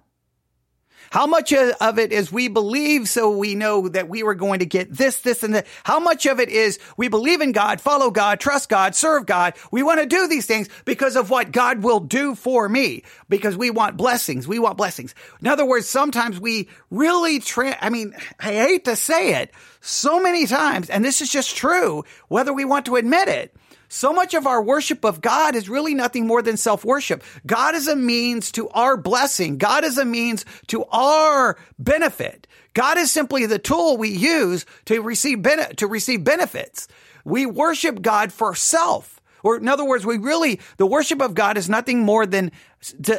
how 1.16 1.26
much 1.26 1.50
of 1.54 1.98
it 1.98 2.12
is 2.12 2.30
we 2.30 2.48
believe 2.48 3.08
so 3.08 3.30
we 3.30 3.54
know 3.54 3.88
that 3.88 4.06
we 4.06 4.22
were 4.22 4.34
going 4.34 4.58
to 4.58 4.66
get 4.66 4.92
this, 4.92 5.20
this, 5.20 5.42
and 5.42 5.54
that? 5.54 5.66
How 5.82 5.98
much 5.98 6.26
of 6.26 6.40
it 6.40 6.50
is 6.50 6.78
we 6.98 7.08
believe 7.08 7.40
in 7.40 7.52
God, 7.52 7.80
follow 7.80 8.10
God, 8.10 8.38
trust 8.38 8.68
God, 8.68 8.94
serve 8.94 9.24
God. 9.24 9.54
We 9.72 9.82
want 9.82 9.98
to 10.00 10.04
do 10.04 10.28
these 10.28 10.44
things 10.44 10.68
because 10.84 11.16
of 11.16 11.30
what 11.30 11.52
God 11.52 11.82
will 11.82 12.00
do 12.00 12.34
for 12.34 12.68
me, 12.68 13.02
because 13.30 13.56
we 13.56 13.70
want 13.70 13.96
blessings. 13.96 14.46
We 14.46 14.58
want 14.58 14.76
blessings. 14.76 15.14
In 15.40 15.46
other 15.46 15.64
words, 15.64 15.88
sometimes 15.88 16.38
we 16.38 16.68
really, 16.90 17.40
tra- 17.40 17.78
I 17.80 17.88
mean, 17.88 18.14
I 18.38 18.52
hate 18.52 18.84
to 18.84 18.94
say 18.94 19.40
it 19.40 19.54
so 19.80 20.20
many 20.20 20.46
times, 20.46 20.90
and 20.90 21.02
this 21.02 21.22
is 21.22 21.32
just 21.32 21.56
true, 21.56 22.04
whether 22.28 22.52
we 22.52 22.66
want 22.66 22.84
to 22.86 22.96
admit 22.96 23.28
it 23.28 23.56
so 23.88 24.12
much 24.12 24.34
of 24.34 24.46
our 24.46 24.62
worship 24.62 25.04
of 25.04 25.20
God 25.20 25.54
is 25.54 25.68
really 25.68 25.94
nothing 25.94 26.26
more 26.26 26.42
than 26.42 26.56
self 26.56 26.84
worship. 26.84 27.22
God 27.46 27.74
is 27.74 27.88
a 27.88 27.96
means 27.96 28.52
to 28.52 28.68
our 28.70 28.96
blessing. 28.96 29.58
God 29.58 29.84
is 29.84 29.98
a 29.98 30.04
means 30.04 30.44
to 30.68 30.84
our 30.86 31.56
benefit. 31.78 32.46
God 32.74 32.98
is 32.98 33.10
simply 33.10 33.46
the 33.46 33.58
tool 33.58 33.96
we 33.96 34.10
use 34.10 34.66
to 34.86 35.00
receive 35.00 35.42
bene- 35.42 35.74
to 35.76 35.86
receive 35.86 36.24
benefits. 36.24 36.88
We 37.24 37.46
worship 37.46 38.02
God 38.02 38.32
for 38.32 38.54
self. 38.54 39.20
Or 39.42 39.56
in 39.56 39.68
other 39.68 39.84
words, 39.84 40.04
we 40.04 40.18
really, 40.18 40.60
the 40.76 40.86
worship 40.86 41.22
of 41.22 41.34
God 41.34 41.56
is 41.56 41.68
nothing 41.68 42.00
more 42.00 42.26
than 42.26 42.50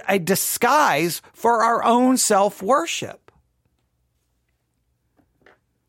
a 0.10 0.20
disguise 0.20 1.22
for 1.34 1.64
our 1.64 1.84
own 1.84 2.18
self 2.18 2.62
worship. 2.62 3.32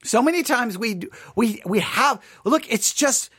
So 0.04 0.22
many 0.22 0.44
times 0.44 0.78
we, 0.78 1.00
we, 1.34 1.60
we 1.66 1.80
have, 1.80 2.22
look, 2.44 2.70
it's 2.72 2.94
just, 2.94 3.30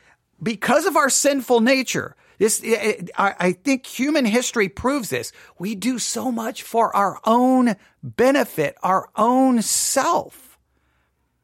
because 0.41 0.85
of 0.85 0.95
our 0.95 1.09
sinful 1.09 1.61
nature, 1.61 2.15
this, 2.37 2.61
eh, 2.63 2.95
eh, 3.01 3.05
I 3.17 3.51
think 3.51 3.85
human 3.85 4.25
history 4.25 4.69
proves 4.69 5.09
this. 5.09 5.31
We 5.59 5.75
do 5.75 5.99
so 5.99 6.31
much 6.31 6.63
for 6.63 6.95
our 6.95 7.19
own 7.25 7.75
benefit, 8.01 8.75
our 8.81 9.09
own 9.15 9.61
self. 9.61 10.57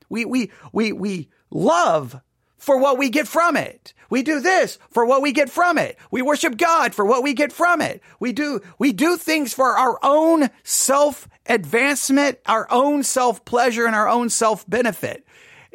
We, 0.10 0.24
we, 0.24 0.52
we, 0.72 0.94
we 0.94 1.30
love 1.50 2.22
for 2.58 2.80
what 2.80 2.98
we 2.98 3.10
get 3.10 3.28
from 3.28 3.58
it. 3.58 3.94
We 4.10 4.24
do 4.24 4.40
this 4.40 4.80
for 4.92 5.06
what 5.06 5.22
we 5.22 5.34
get 5.34 5.50
from 5.50 5.78
it. 5.78 5.98
We 6.12 6.22
worship 6.22 6.58
God 6.58 6.96
for 6.96 7.06
what 7.06 7.24
we 7.24 7.34
get 7.34 7.52
from 7.52 7.82
it. 7.82 8.02
We 8.20 8.32
do, 8.32 8.62
we 8.80 8.94
do 8.94 9.18
things 9.18 9.54
for 9.54 9.78
our 9.78 10.00
own 10.02 10.50
self 10.64 11.28
advancement, 11.46 12.40
our 12.46 12.68
own 12.72 13.04
self 13.04 13.44
pleasure, 13.44 13.86
and 13.86 13.96
our 13.96 14.08
own 14.08 14.30
self 14.30 14.68
benefit 14.70 15.25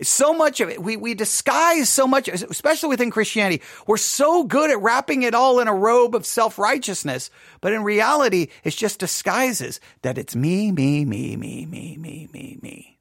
so 0.02 0.32
much 0.32 0.60
of 0.60 0.68
it, 0.68 0.82
we, 0.82 0.96
we 0.96 1.14
disguise 1.14 1.88
so 1.88 2.06
much, 2.06 2.28
especially 2.28 2.88
within 2.88 3.10
Christianity. 3.10 3.62
We're 3.86 3.96
so 3.96 4.44
good 4.44 4.70
at 4.70 4.80
wrapping 4.80 5.22
it 5.22 5.34
all 5.34 5.60
in 5.60 5.68
a 5.68 5.74
robe 5.74 6.14
of 6.14 6.24
self 6.24 6.58
righteousness, 6.58 7.30
but 7.60 7.72
in 7.72 7.82
reality, 7.82 8.48
it's 8.64 8.76
just 8.76 8.98
disguises 8.98 9.80
that 10.02 10.18
it's 10.18 10.34
me, 10.34 10.72
me, 10.72 11.04
me, 11.04 11.36
me, 11.36 11.66
me, 11.66 11.96
me, 11.96 12.28
me, 12.32 12.58
me. 12.62 12.98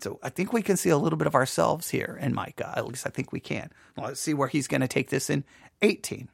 So 0.00 0.18
I 0.22 0.30
think 0.30 0.52
we 0.52 0.62
can 0.62 0.76
see 0.76 0.88
a 0.88 0.96
little 0.96 1.18
bit 1.18 1.26
of 1.26 1.34
ourselves 1.34 1.90
here 1.90 2.18
in 2.20 2.34
Micah. 2.34 2.72
At 2.76 2.86
least 2.86 3.06
I 3.06 3.10
think 3.10 3.32
we 3.32 3.40
can. 3.40 3.70
Let's 3.96 4.20
see 4.20 4.32
where 4.32 4.48
he's 4.48 4.66
going 4.66 4.80
to 4.80 4.88
take 4.88 5.10
this 5.10 5.28
in 5.28 5.44
18. 5.82 6.28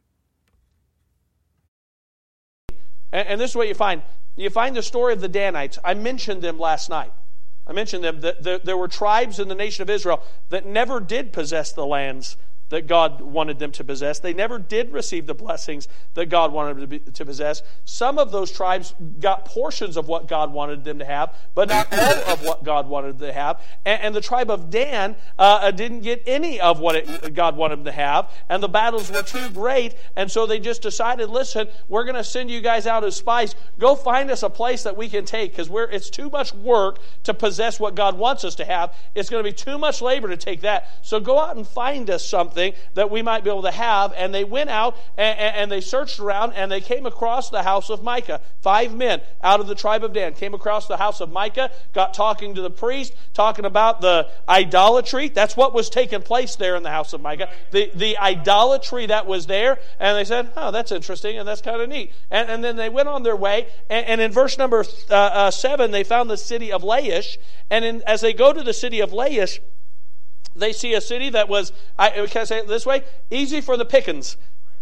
And, 3.12 3.28
and 3.28 3.40
this 3.40 3.50
is 3.50 3.56
what 3.56 3.66
you 3.66 3.74
find. 3.74 4.02
You 4.36 4.50
find 4.50 4.76
the 4.76 4.82
story 4.82 5.14
of 5.14 5.20
the 5.20 5.28
Danites. 5.28 5.78
I 5.84 5.94
mentioned 5.94 6.42
them 6.42 6.58
last 6.58 6.90
night. 6.90 7.12
I 7.66 7.72
mentioned 7.72 8.04
them 8.04 8.20
that 8.20 8.64
there 8.64 8.76
were 8.76 8.88
tribes 8.88 9.38
in 9.38 9.48
the 9.48 9.54
nation 9.54 9.82
of 9.82 9.90
Israel 9.90 10.22
that 10.50 10.64
never 10.64 11.00
did 11.00 11.32
possess 11.32 11.72
the 11.72 11.86
lands 11.86 12.36
that 12.68 12.86
God 12.88 13.20
wanted 13.20 13.58
them 13.58 13.70
to 13.72 13.84
possess. 13.84 14.18
They 14.18 14.34
never 14.34 14.58
did 14.58 14.92
receive 14.92 15.26
the 15.26 15.34
blessings 15.34 15.86
that 16.14 16.26
God 16.26 16.52
wanted 16.52 16.74
them 16.74 16.80
to, 16.80 16.86
be, 16.86 16.98
to, 17.12 17.24
possess. 17.24 17.62
Some 17.84 18.18
of 18.18 18.32
those 18.32 18.50
tribes 18.50 18.94
got 19.20 19.44
portions 19.44 19.96
of 19.96 20.08
what 20.08 20.26
God 20.26 20.52
wanted 20.52 20.82
them 20.82 20.98
to 20.98 21.04
have, 21.04 21.34
but 21.54 21.68
not 21.68 21.86
all 21.92 22.32
of 22.32 22.44
what 22.44 22.64
God 22.64 22.88
wanted 22.88 23.18
them 23.18 23.28
to 23.28 23.32
have. 23.32 23.60
And, 23.84 24.02
and 24.02 24.14
the 24.14 24.20
tribe 24.20 24.50
of 24.50 24.68
Dan 24.68 25.14
uh, 25.38 25.60
uh, 25.62 25.70
didn't 25.70 26.00
get 26.00 26.22
any 26.26 26.60
of 26.60 26.80
what 26.80 26.96
it, 26.96 27.34
God 27.34 27.56
wanted 27.56 27.76
them 27.76 27.84
to 27.84 27.92
have, 27.92 28.32
and 28.48 28.60
the 28.60 28.68
battles 28.68 29.12
were 29.12 29.22
too 29.22 29.48
great, 29.50 29.94
and 30.16 30.30
so 30.30 30.46
they 30.46 30.58
just 30.58 30.82
decided, 30.82 31.30
listen, 31.30 31.68
we're 31.88 32.04
going 32.04 32.16
to 32.16 32.24
send 32.24 32.50
you 32.50 32.60
guys 32.60 32.86
out 32.86 33.04
as 33.04 33.14
spies. 33.14 33.54
Go 33.78 33.94
find 33.94 34.30
us 34.30 34.42
a 34.42 34.50
place 34.50 34.82
that 34.82 34.96
we 34.96 35.08
can 35.08 35.24
take, 35.24 35.52
because 35.52 35.68
it's 35.92 36.10
too 36.10 36.30
much 36.30 36.52
work 36.52 36.98
to 37.22 37.32
possess 37.32 37.78
what 37.78 37.94
God 37.94 38.18
wants 38.18 38.44
us 38.44 38.56
to 38.56 38.64
have. 38.64 38.92
It's 39.14 39.30
going 39.30 39.44
to 39.44 39.48
be 39.48 39.54
too 39.54 39.78
much 39.78 40.02
labor 40.02 40.28
to 40.28 40.36
take 40.36 40.62
that. 40.62 40.88
So 41.02 41.20
go 41.20 41.38
out 41.38 41.56
and 41.56 41.66
find 41.66 42.10
us 42.10 42.26
something 42.26 42.55
something 42.56 42.80
that 42.94 43.10
we 43.10 43.22
might 43.22 43.44
be 43.44 43.50
able 43.50 43.62
to 43.62 43.70
have. 43.70 44.12
And 44.16 44.34
they 44.34 44.44
went 44.44 44.70
out 44.70 44.96
and, 45.16 45.38
and 45.38 45.72
they 45.72 45.80
searched 45.80 46.18
around 46.18 46.54
and 46.54 46.70
they 46.70 46.80
came 46.80 47.06
across 47.06 47.50
the 47.50 47.62
house 47.62 47.90
of 47.90 48.02
Micah. 48.02 48.40
Five 48.60 48.94
men 48.94 49.20
out 49.42 49.60
of 49.60 49.66
the 49.66 49.74
tribe 49.74 50.04
of 50.04 50.12
Dan 50.12 50.34
came 50.34 50.54
across 50.54 50.86
the 50.86 50.96
house 50.96 51.20
of 51.20 51.30
Micah, 51.30 51.70
got 51.92 52.14
talking 52.14 52.54
to 52.54 52.62
the 52.62 52.70
priest, 52.70 53.14
talking 53.34 53.64
about 53.64 54.00
the 54.00 54.28
idolatry. 54.48 55.28
That's 55.28 55.56
what 55.56 55.74
was 55.74 55.90
taking 55.90 56.22
place 56.22 56.56
there 56.56 56.76
in 56.76 56.82
the 56.82 56.90
house 56.90 57.12
of 57.12 57.20
Micah. 57.20 57.50
The, 57.70 57.90
the 57.94 58.16
idolatry 58.18 59.06
that 59.06 59.26
was 59.26 59.46
there. 59.46 59.78
And 60.00 60.16
they 60.16 60.24
said, 60.24 60.50
oh, 60.56 60.70
that's 60.70 60.92
interesting 60.92 61.38
and 61.38 61.46
that's 61.46 61.60
kind 61.62 61.80
of 61.80 61.88
neat. 61.88 62.12
And, 62.30 62.48
and 62.48 62.64
then 62.64 62.76
they 62.76 62.88
went 62.88 63.08
on 63.08 63.22
their 63.22 63.36
way. 63.36 63.68
And, 63.90 64.06
and 64.06 64.20
in 64.20 64.32
verse 64.32 64.58
number 64.58 64.84
uh, 65.10 65.14
uh, 65.14 65.50
seven, 65.50 65.90
they 65.90 66.04
found 66.04 66.30
the 66.30 66.36
city 66.36 66.72
of 66.72 66.82
Laish. 66.82 67.36
And 67.70 67.84
in, 67.84 68.02
as 68.06 68.20
they 68.20 68.32
go 68.32 68.52
to 68.52 68.62
the 68.62 68.72
city 68.72 69.00
of 69.00 69.10
Laish, 69.10 69.58
they 70.56 70.72
see 70.72 70.94
a 70.94 71.00
city 71.00 71.30
that 71.30 71.48
was, 71.48 71.72
I, 71.98 72.26
can 72.26 72.42
I 72.42 72.44
say 72.44 72.58
it 72.58 72.68
this 72.68 72.86
way? 72.86 73.04
Easy 73.30 73.60
for 73.60 73.76
the 73.76 73.84
pickings. 73.84 74.36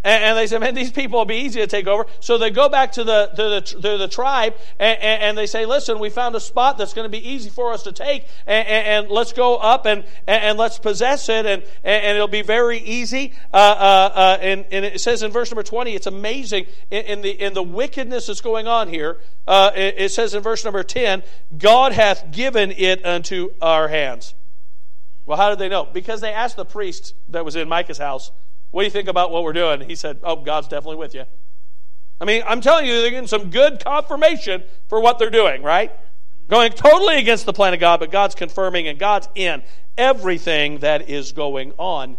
And, 0.04 0.22
and, 0.22 0.38
they 0.38 0.46
say, 0.46 0.58
man, 0.58 0.74
these 0.74 0.92
people 0.92 1.18
will 1.18 1.24
be 1.24 1.36
easy 1.36 1.60
to 1.60 1.66
take 1.66 1.86
over. 1.86 2.04
So 2.20 2.36
they 2.36 2.50
go 2.50 2.68
back 2.68 2.92
to 2.92 3.04
the, 3.04 3.30
to 3.36 3.42
the, 3.48 3.60
to 3.62 3.96
the 3.96 4.06
tribe 4.06 4.54
and, 4.78 5.00
and, 5.00 5.38
they 5.38 5.46
say, 5.46 5.64
listen, 5.64 5.98
we 5.98 6.10
found 6.10 6.36
a 6.36 6.40
spot 6.40 6.76
that's 6.76 6.92
going 6.92 7.06
to 7.06 7.08
be 7.10 7.26
easy 7.26 7.48
for 7.48 7.72
us 7.72 7.84
to 7.84 7.92
take 7.92 8.26
and, 8.46 8.68
and 8.68 9.08
let's 9.08 9.32
go 9.32 9.56
up 9.56 9.86
and, 9.86 10.04
and, 10.26 10.58
let's 10.58 10.78
possess 10.78 11.30
it 11.30 11.46
and, 11.46 11.62
and 11.82 12.16
it'll 12.16 12.28
be 12.28 12.42
very 12.42 12.78
easy. 12.78 13.32
Uh, 13.52 13.56
uh, 13.56 14.12
uh, 14.14 14.38
and, 14.42 14.66
and 14.70 14.84
it 14.84 15.00
says 15.00 15.22
in 15.22 15.32
verse 15.32 15.50
number 15.50 15.62
20, 15.62 15.94
it's 15.94 16.06
amazing 16.06 16.66
in, 16.90 17.04
in 17.06 17.22
the, 17.22 17.30
in 17.30 17.54
the 17.54 17.62
wickedness 17.62 18.26
that's 18.26 18.42
going 18.42 18.68
on 18.68 18.88
here. 18.88 19.18
Uh, 19.46 19.70
it, 19.74 19.94
it 19.96 20.08
says 20.10 20.34
in 20.34 20.42
verse 20.42 20.64
number 20.64 20.82
10, 20.82 21.22
God 21.56 21.92
hath 21.92 22.30
given 22.30 22.72
it 22.72 23.04
unto 23.06 23.48
our 23.62 23.88
hands. 23.88 24.34
Well, 25.26 25.38
how 25.38 25.50
did 25.50 25.58
they 25.58 25.68
know? 25.68 25.84
Because 25.84 26.20
they 26.20 26.32
asked 26.32 26.56
the 26.56 26.64
priest 26.64 27.14
that 27.28 27.44
was 27.44 27.56
in 27.56 27.68
Micah's 27.68 27.98
house, 27.98 28.30
What 28.70 28.82
do 28.82 28.84
you 28.84 28.90
think 28.90 29.08
about 29.08 29.30
what 29.30 29.42
we're 29.42 29.52
doing? 29.52 29.82
He 29.88 29.94
said, 29.94 30.20
Oh, 30.22 30.36
God's 30.36 30.68
definitely 30.68 30.96
with 30.96 31.14
you. 31.14 31.24
I 32.20 32.24
mean, 32.24 32.42
I'm 32.46 32.60
telling 32.60 32.86
you, 32.86 33.00
they're 33.00 33.10
getting 33.10 33.26
some 33.26 33.50
good 33.50 33.82
confirmation 33.84 34.62
for 34.88 35.00
what 35.00 35.18
they're 35.18 35.30
doing, 35.30 35.62
right? 35.62 35.92
Going 36.48 36.72
totally 36.72 37.18
against 37.18 37.46
the 37.46 37.52
plan 37.52 37.74
of 37.74 37.80
God, 37.80 38.00
but 38.00 38.10
God's 38.10 38.34
confirming 38.34 38.86
and 38.86 38.98
God's 38.98 39.28
in 39.34 39.62
everything 39.96 40.78
that 40.78 41.08
is 41.08 41.32
going 41.32 41.72
on 41.78 42.16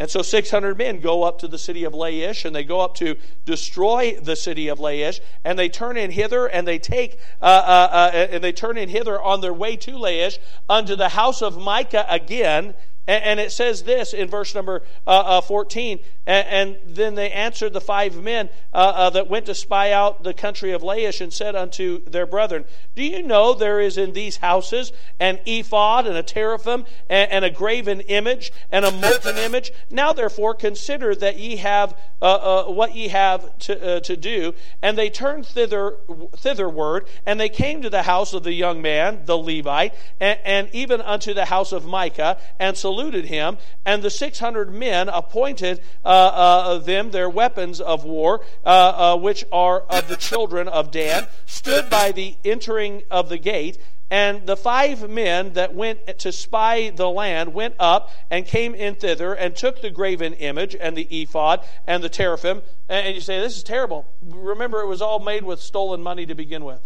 and 0.00 0.10
so 0.10 0.22
600 0.22 0.78
men 0.78 1.00
go 1.00 1.24
up 1.24 1.40
to 1.40 1.46
the 1.46 1.58
city 1.58 1.84
of 1.84 1.92
Laish 1.92 2.46
and 2.46 2.56
they 2.56 2.64
go 2.64 2.80
up 2.80 2.94
to 2.96 3.16
destroy 3.44 4.18
the 4.18 4.34
city 4.34 4.68
of 4.68 4.78
Laish 4.78 5.20
and 5.44 5.58
they 5.58 5.68
turn 5.68 5.98
in 5.98 6.10
hither 6.10 6.46
and 6.46 6.66
they 6.66 6.78
take, 6.78 7.20
uh, 7.42 7.44
uh, 7.44 7.90
uh, 7.92 8.10
and 8.32 8.42
they 8.42 8.50
turn 8.50 8.78
in 8.78 8.88
hither 8.88 9.20
on 9.20 9.42
their 9.42 9.52
way 9.52 9.76
to 9.76 9.90
Laish 9.90 10.38
unto 10.70 10.96
the 10.96 11.10
house 11.10 11.42
of 11.42 11.60
Micah 11.60 12.06
again 12.08 12.72
and, 13.06 13.40
it 13.40 13.50
says 13.50 13.82
this 13.82 14.12
in 14.12 14.28
verse 14.28 14.54
number 14.54 14.82
uh, 15.06 15.10
uh, 15.10 15.40
14 15.40 15.98
and, 16.26 16.78
then 16.84 17.14
they 17.14 17.30
answered 17.30 17.72
the 17.72 17.80
five 17.80 18.22
men 18.22 18.48
uh, 18.72 18.76
uh, 18.76 19.10
that 19.10 19.28
went 19.28 19.46
to 19.46 19.54
spy 19.54 19.90
out 19.90 20.22
the 20.22 20.34
country 20.34 20.72
of 20.72 20.82
Laish 20.82 21.20
and 21.20 21.32
said 21.32 21.56
unto 21.56 22.04
their 22.04 22.26
brethren, 22.26 22.64
Do 22.94 23.02
you 23.02 23.22
know 23.22 23.54
there 23.54 23.80
is 23.80 23.98
in 23.98 24.12
these 24.12 24.36
houses 24.36 24.92
an 25.18 25.40
ephod 25.46 26.06
and 26.06 26.16
a 26.16 26.22
teraphim 26.22 26.84
and, 27.08 27.44
a 27.44 27.50
graven 27.50 28.00
image 28.02 28.52
and 28.70 28.84
a 28.84 28.90
molten 28.92 29.38
image? 29.38 29.72
Now 29.90 30.12
therefore 30.12 30.54
consider 30.54 31.14
that 31.16 31.38
ye 31.38 31.56
have 31.56 31.96
uh, 32.22 32.24
uh, 32.24 32.64
what 32.70 32.94
ye 32.94 33.08
have 33.08 33.58
to, 33.60 34.00
to 34.00 34.16
do. 34.16 34.54
And 34.82 34.96
they 34.96 35.10
turned 35.10 35.46
thither, 35.46 35.96
thitherward, 36.36 37.08
and 37.26 37.40
they 37.40 37.48
came 37.48 37.82
to 37.82 37.90
the 37.90 38.02
house 38.02 38.34
of 38.34 38.44
the 38.44 38.52
young 38.52 38.82
man, 38.82 39.22
the 39.24 39.38
Levite, 39.38 39.94
and, 40.20 40.38
and 40.44 40.70
even 40.72 41.00
unto 41.00 41.34
the 41.34 41.46
house 41.46 41.72
of 41.72 41.86
Micah, 41.86 42.38
and 42.58 42.76
saluted 42.76 42.89
saluted 42.90 43.24
him, 43.26 43.56
and 43.86 44.02
the 44.02 44.10
600 44.10 44.74
men 44.74 45.08
appointed 45.08 45.80
uh, 46.04 46.08
uh, 46.08 46.78
them 46.78 47.12
their 47.12 47.30
weapons 47.30 47.80
of 47.80 48.02
war, 48.02 48.40
uh, 48.66 48.68
uh, 49.14 49.16
which 49.16 49.44
are 49.52 49.82
of 49.82 50.08
the 50.08 50.16
children 50.16 50.66
of 50.66 50.90
Dan, 50.90 51.28
stood 51.46 51.88
by 51.88 52.10
the 52.10 52.36
entering 52.44 53.02
of 53.08 53.28
the 53.28 53.38
gate. 53.38 53.78
And 54.10 54.44
the 54.44 54.56
five 54.56 55.08
men 55.08 55.52
that 55.52 55.72
went 55.72 56.18
to 56.18 56.32
spy 56.32 56.90
the 56.90 57.08
land 57.08 57.54
went 57.54 57.76
up 57.78 58.10
and 58.28 58.44
came 58.44 58.74
in 58.74 58.96
thither 58.96 59.34
and 59.34 59.54
took 59.54 59.80
the 59.80 59.90
graven 59.90 60.32
image 60.32 60.74
and 60.74 60.96
the 60.96 61.06
ephod 61.22 61.64
and 61.86 62.02
the 62.02 62.08
teraphim. 62.08 62.62
And 62.88 63.14
you 63.14 63.20
say, 63.20 63.38
This 63.38 63.56
is 63.56 63.62
terrible. 63.62 64.08
Remember, 64.20 64.80
it 64.80 64.88
was 64.88 65.00
all 65.00 65.20
made 65.20 65.44
with 65.44 65.60
stolen 65.60 66.02
money 66.02 66.26
to 66.26 66.34
begin 66.34 66.64
with. 66.64 66.80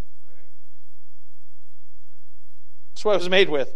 That's 2.95 3.07
what 3.07 3.15
it 3.15 3.21
was 3.21 3.31
made 3.31 3.49
with. 3.49 3.75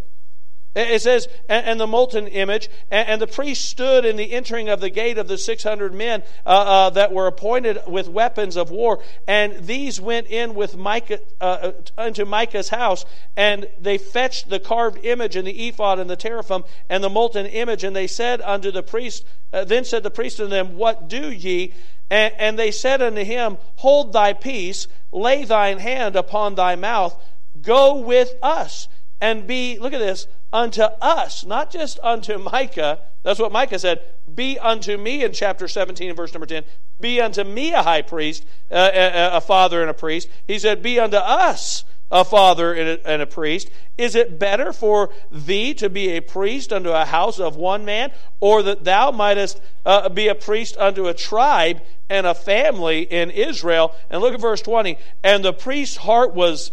It 0.74 1.02
says, 1.02 1.28
and 1.48 1.80
the 1.80 1.86
molten 1.86 2.26
image, 2.28 2.68
and 2.90 3.20
the 3.20 3.26
priest 3.26 3.64
stood 3.64 4.04
in 4.04 4.16
the 4.16 4.32
entering 4.32 4.68
of 4.68 4.80
the 4.80 4.90
gate 4.90 5.18
of 5.18 5.26
the 5.26 5.38
600 5.38 5.94
men 5.94 6.22
uh, 6.46 6.48
uh, 6.48 6.90
that 6.90 7.12
were 7.12 7.26
appointed 7.26 7.78
with 7.86 8.08
weapons 8.08 8.56
of 8.56 8.70
war. 8.70 9.02
And 9.26 9.66
these 9.66 10.00
went 10.00 10.28
in 10.28 10.54
with 10.54 10.76
Micah, 10.76 11.20
uh, 11.40 11.72
uh, 11.98 12.02
into 12.02 12.26
Micah's 12.26 12.68
house, 12.68 13.06
and 13.36 13.68
they 13.80 13.98
fetched 13.98 14.50
the 14.50 14.60
carved 14.60 15.04
image 15.04 15.36
and 15.36 15.48
the 15.48 15.68
ephod 15.68 15.98
and 15.98 16.08
the 16.08 16.16
teraphim 16.16 16.64
and 16.88 17.02
the 17.02 17.10
molten 17.10 17.46
image. 17.46 17.82
And 17.82 17.96
they 17.96 18.06
said 18.06 18.40
unto 18.42 18.70
the 18.70 18.82
priest, 18.82 19.24
uh, 19.52 19.64
then 19.64 19.84
said 19.84 20.02
the 20.02 20.10
priest 20.10 20.38
unto 20.38 20.50
them, 20.50 20.76
What 20.76 21.08
do 21.08 21.32
ye? 21.32 21.72
And, 22.10 22.34
and 22.38 22.58
they 22.58 22.70
said 22.70 23.02
unto 23.02 23.24
him, 23.24 23.56
Hold 23.76 24.12
thy 24.12 24.34
peace, 24.34 24.86
lay 25.12 25.44
thine 25.44 25.78
hand 25.78 26.14
upon 26.14 26.54
thy 26.54 26.76
mouth, 26.76 27.20
go 27.62 27.96
with 27.96 28.34
us 28.42 28.86
and 29.20 29.46
be, 29.46 29.78
look 29.78 29.92
at 29.92 29.98
this, 29.98 30.28
unto 30.52 30.82
us, 30.82 31.44
not 31.44 31.70
just 31.70 31.98
unto 32.02 32.38
Micah. 32.38 33.00
That's 33.22 33.38
what 33.38 33.52
Micah 33.52 33.78
said. 33.78 34.00
Be 34.34 34.58
unto 34.58 34.96
me 34.96 35.24
in 35.24 35.32
chapter 35.32 35.68
17 35.68 36.08
and 36.08 36.16
verse 36.16 36.32
number 36.32 36.46
10. 36.46 36.64
Be 37.00 37.20
unto 37.20 37.44
me 37.44 37.72
a 37.72 37.82
high 37.82 38.02
priest, 38.02 38.44
uh, 38.70 38.90
a, 38.92 39.36
a, 39.36 39.40
father 39.40 39.80
and 39.80 39.90
a 39.90 39.94
priest. 39.94 40.28
He 40.46 40.58
said, 40.58 40.82
Be 40.82 40.98
unto 40.98 41.16
us 41.16 41.84
a 42.10 42.24
father 42.24 42.72
and 42.72 42.88
a, 42.88 43.08
and 43.08 43.22
a, 43.22 43.26
priest. 43.26 43.70
Is 43.98 44.14
it 44.14 44.38
better 44.38 44.72
for 44.72 45.10
thee 45.30 45.74
to 45.74 45.90
be 45.90 46.10
a 46.10 46.20
priest 46.20 46.72
unto 46.72 46.90
a 46.90 47.04
house 47.04 47.38
of 47.38 47.56
one 47.56 47.84
man, 47.84 48.12
or 48.40 48.62
that 48.62 48.84
thou 48.84 49.10
mightest 49.10 49.60
uh, 49.84 50.08
be 50.08 50.28
a 50.28 50.34
priest 50.34 50.76
unto 50.78 51.08
a 51.08 51.14
tribe 51.14 51.82
and 52.08 52.26
a 52.26 52.34
family 52.34 53.02
in 53.02 53.30
Israel? 53.30 53.94
And 54.08 54.22
look 54.22 54.34
at 54.34 54.40
verse 54.40 54.62
20. 54.62 54.98
And 55.22 55.44
the 55.44 55.52
priest's 55.52 55.96
heart 55.96 56.34
was 56.34 56.72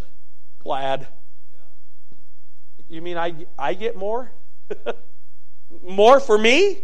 glad 0.59 1.07
you 2.96 3.02
mean 3.02 3.18
I, 3.18 3.46
I 3.58 3.74
get 3.74 3.96
more? 3.96 4.32
more 5.84 6.20
for 6.20 6.38
me? 6.38 6.80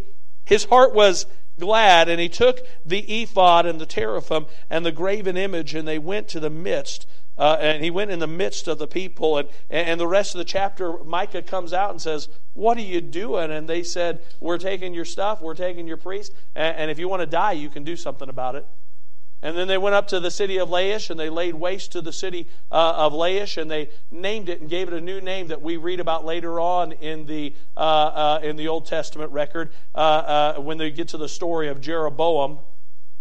His 0.45 0.65
heart 0.65 0.93
was 0.93 1.25
glad, 1.59 2.09
and 2.09 2.19
he 2.19 2.29
took 2.29 2.59
the 2.85 2.99
ephod 2.99 3.65
and 3.65 3.79
the 3.79 3.85
teraphim 3.85 4.45
and 4.69 4.85
the 4.85 4.91
graven 4.91 5.37
image, 5.37 5.73
and 5.75 5.87
they 5.87 5.99
went 5.99 6.27
to 6.29 6.39
the 6.39 6.49
midst. 6.49 7.07
Uh, 7.37 7.57
and 7.59 7.83
he 7.83 7.89
went 7.89 8.11
in 8.11 8.19
the 8.19 8.27
midst 8.27 8.67
of 8.67 8.77
the 8.77 8.87
people. 8.87 9.37
And, 9.37 9.49
and 9.69 9.99
the 9.99 10.07
rest 10.07 10.35
of 10.35 10.39
the 10.39 10.45
chapter, 10.45 11.03
Micah 11.03 11.41
comes 11.41 11.73
out 11.73 11.91
and 11.91 12.01
says, 12.01 12.29
What 12.53 12.77
are 12.77 12.81
you 12.81 13.01
doing? 13.01 13.51
And 13.51 13.67
they 13.67 13.83
said, 13.83 14.21
We're 14.39 14.57
taking 14.57 14.93
your 14.93 15.05
stuff, 15.05 15.41
we're 15.41 15.55
taking 15.55 15.87
your 15.87 15.97
priest, 15.97 16.33
and, 16.55 16.75
and 16.77 16.91
if 16.91 16.99
you 16.99 17.07
want 17.07 17.21
to 17.21 17.27
die, 17.27 17.53
you 17.53 17.69
can 17.69 17.83
do 17.83 17.95
something 17.95 18.29
about 18.29 18.55
it. 18.55 18.67
And 19.43 19.57
then 19.57 19.67
they 19.67 19.77
went 19.77 19.95
up 19.95 20.07
to 20.09 20.19
the 20.19 20.29
city 20.29 20.59
of 20.59 20.69
Laish 20.69 21.09
and 21.09 21.19
they 21.19 21.29
laid 21.29 21.55
waste 21.55 21.91
to 21.93 22.01
the 22.01 22.13
city 22.13 22.47
uh, 22.71 22.93
of 22.95 23.13
Laish 23.13 23.59
and 23.59 23.71
they 23.71 23.89
named 24.11 24.49
it 24.49 24.61
and 24.61 24.69
gave 24.69 24.87
it 24.87 24.93
a 24.93 25.01
new 25.01 25.19
name 25.19 25.47
that 25.47 25.61
we 25.61 25.77
read 25.77 25.99
about 25.99 26.25
later 26.25 26.59
on 26.59 26.91
in 26.91 27.25
the, 27.25 27.55
uh, 27.75 27.79
uh, 27.79 28.39
in 28.43 28.55
the 28.55 28.67
Old 28.67 28.85
Testament 28.85 29.31
record 29.31 29.71
uh, 29.95 29.97
uh, 29.97 30.61
when 30.61 30.77
they 30.77 30.91
get 30.91 31.07
to 31.09 31.17
the 31.17 31.29
story 31.29 31.69
of 31.69 31.81
Jeroboam. 31.81 32.59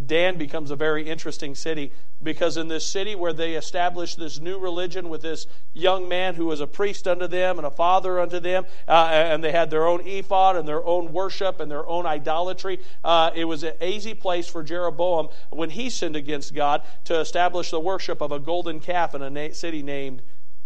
Dan 0.05 0.39
becomes 0.39 0.71
a 0.71 0.77
very 0.77 1.07
interesting 1.07 1.55
city 1.55 1.93
because 2.23 2.57
in 2.57 2.69
this 2.69 2.87
city 2.87 3.15
where 3.15 3.33
they 3.33 3.55
established 3.55 4.19
this 4.19 4.39
new 4.39 4.59
religion 4.59 5.09
with 5.11 5.21
this 5.21 5.47
young 5.75 6.09
man 6.09 6.35
who 6.35 6.47
was 6.47 6.61
a 6.61 6.67
priest 6.67 7.07
unto 7.07 7.27
them 7.27 7.59
and 7.59 7.67
a 7.67 7.71
father 7.71 8.19
unto 8.19 8.41
them, 8.41 8.65
uh, 8.89 9.09
and 9.13 9.45
they 9.45 9.53
had 9.53 9.71
their 9.71 9.87
own 9.87 10.01
ephod 10.07 10.57
and 10.57 10.67
their 10.67 10.85
own 10.85 11.13
worship 11.13 11.61
and 11.61 11.71
their 11.71 11.87
own 11.87 12.07
idolatry, 12.07 12.81
uh, 13.05 13.31
it 13.35 13.45
was 13.45 13.63
an 13.63 13.75
easy 13.83 14.15
place 14.15 14.49
for 14.49 14.63
Jeroboam 14.63 15.29
when 15.51 15.71
he 15.71 15.91
sinned 15.91 16.17
against 16.17 16.55
God 16.55 16.83
to 17.05 17.19
establish 17.21 17.71
the 17.71 17.81
worship 17.81 18.23
of 18.23 18.33
a 18.33 18.39
golden 18.39 18.81
calf 18.81 19.15
in 19.15 19.21
a 19.21 19.29
na- 19.29 19.53
city 19.53 19.83
named 19.83 20.23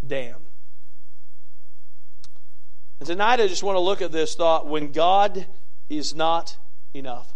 Dan. 0.06 0.36
And 3.00 3.06
tonight 3.06 3.40
I 3.40 3.48
just 3.48 3.64
want 3.64 3.76
to 3.76 3.80
look 3.80 4.00
at 4.00 4.12
this 4.12 4.34
thought 4.34 4.68
when 4.68 4.92
God 4.92 5.46
is 5.88 6.14
not 6.14 6.56
enough. 6.94 7.33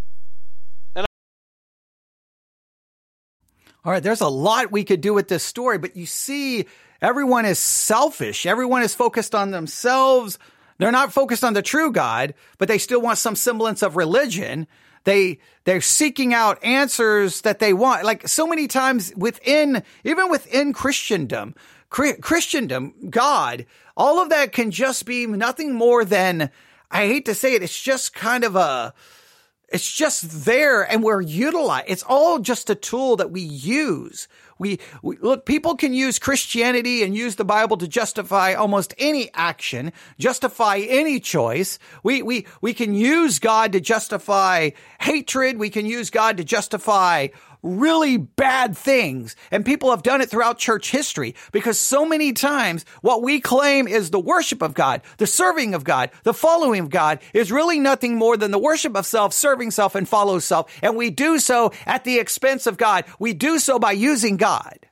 All 3.85 3.93
right, 3.93 4.03
there's 4.03 4.21
a 4.21 4.29
lot 4.29 4.73
we 4.73 4.85
could 4.85 5.01
do 5.01 5.15
with 5.15 5.29
this 5.29 5.45
story, 5.45 5.79
but 5.79 5.97
you 5.97 6.05
see, 6.05 6.67
everyone 7.01 7.45
is 7.45 7.59
selfish. 7.59 8.45
Everyone 8.45 8.83
is 8.83 8.95
focused 8.95 9.35
on 9.35 9.51
themselves. 9.51 10.39
They're 10.79 10.93
not 10.93 11.13
focused 11.13 11.45
on 11.45 11.55
the 11.55 11.63
true 11.63 11.93
God, 11.93 12.35
but 12.59 12.69
they 12.69 12.79
still 12.79 13.01
want 13.01 13.19
some 13.19 13.37
semblance 13.37 13.83
of 13.83 13.97
religion. 13.97 14.67
They, 15.05 15.39
they're 15.65 15.81
seeking 15.81 16.35
out 16.35 16.63
answers 16.65 17.43
that 17.43 17.61
they 17.61 17.73
want. 17.73 18.05
Like 18.05 18.27
so 18.27 18.47
many 18.47 18.67
times 18.67 19.13
within, 19.17 19.83
even 20.05 20.29
within 20.29 20.73
Christendom, 20.73 21.55
Christendom, 21.89 22.95
God, 23.09 23.65
all 23.97 24.21
of 24.21 24.29
that 24.29 24.53
can 24.53 24.71
just 24.71 25.07
be 25.07 25.27
nothing 25.27 25.73
more 25.73 26.05
than, 26.05 26.51
I 26.91 27.07
hate 27.07 27.27
to 27.27 27.35
say 27.35 27.55
it, 27.55 27.63
it's 27.63 27.81
just 27.81 28.13
kind 28.13 28.45
of 28.45 28.57
a, 28.57 28.93
it's 29.69 29.93
just 29.93 30.45
there 30.45 30.83
and 30.83 31.03
we're 31.03 31.21
utilizing. 31.21 31.91
It's 31.91 32.05
all 32.05 32.39
just 32.39 32.71
a 32.71 32.75
tool 32.75 33.17
that 33.17 33.31
we 33.31 33.43
use. 33.43 34.29
We, 34.59 34.81
we, 35.03 35.17
look, 35.19 35.47
people 35.47 35.77
can 35.77 35.95
use 35.95 36.19
Christianity 36.19 37.03
and 37.03 37.15
use 37.15 37.37
the 37.37 37.45
Bible 37.45 37.77
to 37.77 37.87
justify 37.87 38.55
almost 38.55 38.95
any 38.99 39.31
action, 39.35 39.93
justify 40.19 40.79
any 40.79 41.21
choice. 41.21 41.79
We, 42.03 42.23
we, 42.23 42.47
we 42.61 42.75
can 42.75 42.95
use 42.95 43.39
God 43.39 43.73
to 43.73 43.81
justify 43.81 44.71
hatred. 45.01 45.59
We 45.59 45.71
can 45.71 45.87
use 45.87 46.11
God 46.11 46.39
to 46.39 46.45
justify 46.45 47.29
really 47.63 48.17
bad 48.17 48.77
things. 48.77 49.37
And 49.51 49.65
people 49.65 49.91
have 49.91 50.03
done 50.03 50.21
it 50.21 50.31
throughout 50.31 50.59
church 50.59 50.91
history 50.91 51.35
because 51.53 51.79
so 51.79 52.05
many 52.05 52.33
times 52.33 52.85
what 53.03 53.23
we 53.23 53.41
claim 53.41 53.89
is 53.89 54.11
the 54.11 54.21
worship 54.21 54.63
of 54.63 54.75
God, 54.75 55.03
the 55.19 55.27
serving 55.27 55.75
of 55.75 55.85
God, 55.85 56.11
the 56.23 56.35
following 56.35 56.81
of 56.81 56.91
God 56.91 57.21
is 57.35 57.53
really 57.53 57.79
nothing 57.79 58.17
more 58.17 58.37
than 58.37 58.51
the 58.51 58.59
worship 58.59 58.97
of 58.97 59.07
self, 59.07 59.33
serving 59.33 59.71
self 59.71 59.95
and 59.95 60.09
follow 60.09 60.39
self. 60.39 60.73
And 60.83 60.97
we 60.97 61.11
do 61.11 61.39
so 61.39 61.73
at 61.87 62.05
the 62.05 62.19
expense 62.19 62.67
of 62.67 62.77
God. 62.77 63.05
We 63.19 63.33
do 63.33 63.59
so 63.59 63.79
by 63.79 63.93
using 63.93 64.37
God. 64.37 64.88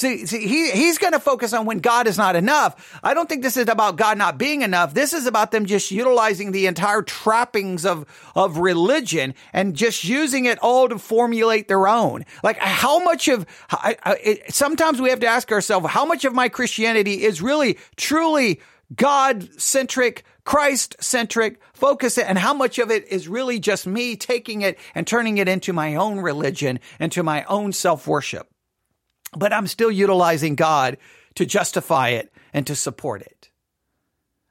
See, 0.00 0.24
see 0.24 0.46
he, 0.46 0.70
he's 0.70 0.96
going 0.96 1.12
to 1.12 1.20
focus 1.20 1.52
on 1.52 1.66
when 1.66 1.80
God 1.80 2.06
is 2.06 2.16
not 2.16 2.34
enough. 2.34 2.98
I 3.02 3.12
don't 3.12 3.28
think 3.28 3.42
this 3.42 3.58
is 3.58 3.68
about 3.68 3.96
God 3.96 4.16
not 4.16 4.38
being 4.38 4.62
enough. 4.62 4.94
This 4.94 5.12
is 5.12 5.26
about 5.26 5.50
them 5.50 5.66
just 5.66 5.90
utilizing 5.90 6.52
the 6.52 6.68
entire 6.68 7.02
trappings 7.02 7.84
of, 7.84 8.06
of 8.34 8.56
religion 8.56 9.34
and 9.52 9.76
just 9.76 10.02
using 10.02 10.46
it 10.46 10.58
all 10.62 10.88
to 10.88 10.98
formulate 10.98 11.68
their 11.68 11.86
own. 11.86 12.24
Like 12.42 12.56
how 12.56 13.04
much 13.04 13.28
of, 13.28 13.44
I, 13.70 13.94
I, 14.02 14.14
it, 14.14 14.54
sometimes 14.54 15.02
we 15.02 15.10
have 15.10 15.20
to 15.20 15.26
ask 15.26 15.52
ourselves, 15.52 15.88
how 15.88 16.06
much 16.06 16.24
of 16.24 16.32
my 16.32 16.48
Christianity 16.48 17.22
is 17.22 17.42
really, 17.42 17.76
truly 17.96 18.62
God 18.96 19.50
centric, 19.60 20.24
Christ 20.44 20.96
centric 21.00 21.60
focus 21.74 22.16
and 22.16 22.38
how 22.38 22.54
much 22.54 22.78
of 22.78 22.90
it 22.90 23.06
is 23.08 23.28
really 23.28 23.60
just 23.60 23.86
me 23.86 24.16
taking 24.16 24.62
it 24.62 24.78
and 24.94 25.06
turning 25.06 25.36
it 25.36 25.46
into 25.46 25.74
my 25.74 25.96
own 25.96 26.20
religion, 26.20 26.80
into 26.98 27.22
my 27.22 27.44
own 27.44 27.74
self 27.74 28.06
worship 28.06 28.49
but 29.36 29.52
I'm 29.52 29.66
still 29.66 29.90
utilizing 29.90 30.54
God 30.54 30.98
to 31.36 31.46
justify 31.46 32.10
it 32.10 32.32
and 32.52 32.66
to 32.66 32.74
support 32.74 33.22
it. 33.22 33.50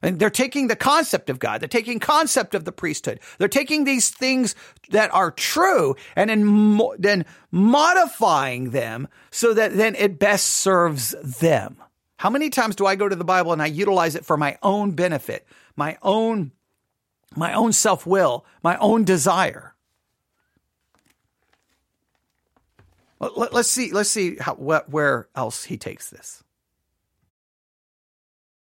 And 0.02 0.18
they're 0.18 0.30
taking 0.30 0.68
the 0.68 0.78
concept 0.78 1.30
of 1.30 1.40
God. 1.40 1.60
They're 1.60 1.68
taking 1.68 2.00
concept 2.00 2.56
of 2.56 2.64
the 2.64 2.72
priesthood. 2.72 3.20
They're 3.38 3.50
taking 3.50 3.84
these 3.84 4.10
things 4.10 4.56
that 4.92 5.14
are 5.14 5.32
true 5.32 5.96
and 6.16 6.30
then, 6.30 6.46
mo- 6.46 6.96
then 6.98 7.26
modifying 7.52 8.70
them 8.70 9.10
so 9.30 9.54
that 9.54 9.76
then 9.76 9.96
it 9.96 10.18
best 10.18 10.48
serves 10.48 11.16
them. 11.22 11.84
How 12.18 12.30
many 12.30 12.50
times 12.50 12.76
do 12.76 12.86
I 12.86 12.96
go 12.96 13.10
to 13.10 13.16
the 13.16 13.26
Bible 13.26 13.52
and 13.52 13.62
I 13.62 13.68
utilize 13.68 14.16
it 14.16 14.26
for 14.26 14.38
my 14.38 14.58
own 14.64 14.92
benefit, 14.92 15.46
my 15.76 15.98
own, 16.02 16.54
my 17.36 17.54
own 17.54 17.74
self 17.74 18.06
will, 18.06 18.46
my 18.64 18.78
own 18.78 19.04
desire? 19.04 19.76
Let, 23.20 23.54
us 23.54 23.68
see. 23.70 23.92
Let's 23.92 24.10
see 24.10 24.38
how, 24.38 24.56
where 24.56 25.28
else 25.36 25.66
he 25.66 25.78
takes 25.78 26.10
this. 26.10 26.44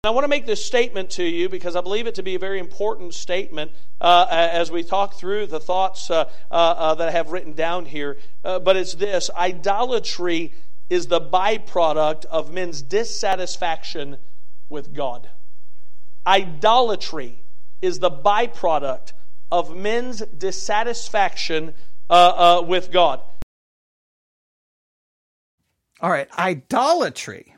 I 0.04 0.10
want 0.10 0.24
to 0.24 0.28
make 0.28 0.46
this 0.46 0.64
statement 0.64 1.10
to 1.10 1.24
you 1.24 1.48
because 1.48 1.74
I 1.74 1.80
believe 1.80 2.06
it 2.06 2.14
to 2.16 2.22
be 2.22 2.36
a 2.36 2.38
very 2.38 2.60
important 2.60 3.14
statement 3.14 3.72
uh, 4.00 4.26
as 4.30 4.70
we 4.70 4.84
talk 4.84 5.14
through 5.14 5.46
the 5.48 5.58
thoughts 5.58 6.08
uh, 6.08 6.30
uh, 6.50 6.54
uh 6.54 6.94
that 6.94 7.08
I 7.08 7.10
have 7.10 7.30
written 7.30 7.52
down 7.52 7.84
here. 7.84 8.16
Uh, 8.44 8.60
but 8.60 8.76
it's 8.76 8.94
this 8.94 9.28
idolatry 9.36 10.54
is 10.88 11.08
the 11.08 11.20
byproduct 11.20 12.26
of 12.26 12.52
men's 12.52 12.80
dissatisfaction 12.80 14.18
with 14.68 14.94
God. 14.94 15.28
Idolatry 16.26 17.42
is 17.82 17.98
the 17.98 18.10
byproduct 18.10 19.12
of 19.50 19.76
men's 19.76 20.20
dissatisfaction 20.20 21.74
uh, 22.08 22.62
with 22.64 22.92
God. 22.92 23.20
All 26.00 26.10
right, 26.10 26.28
idolatry. 26.38 27.54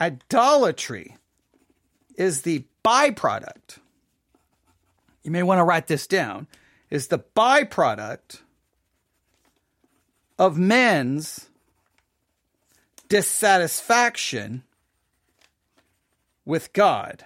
Idolatry 0.00 1.16
is 2.16 2.42
the 2.42 2.64
byproduct. 2.84 3.78
You 5.22 5.30
may 5.30 5.42
want 5.42 5.58
to 5.58 5.64
write 5.64 5.86
this 5.86 6.06
down. 6.06 6.46
Is 6.88 7.08
the 7.08 7.18
byproduct 7.18 8.40
of 10.38 10.56
men's 10.56 11.50
dissatisfaction 13.08 14.62
with 16.46 16.72
God. 16.72 17.24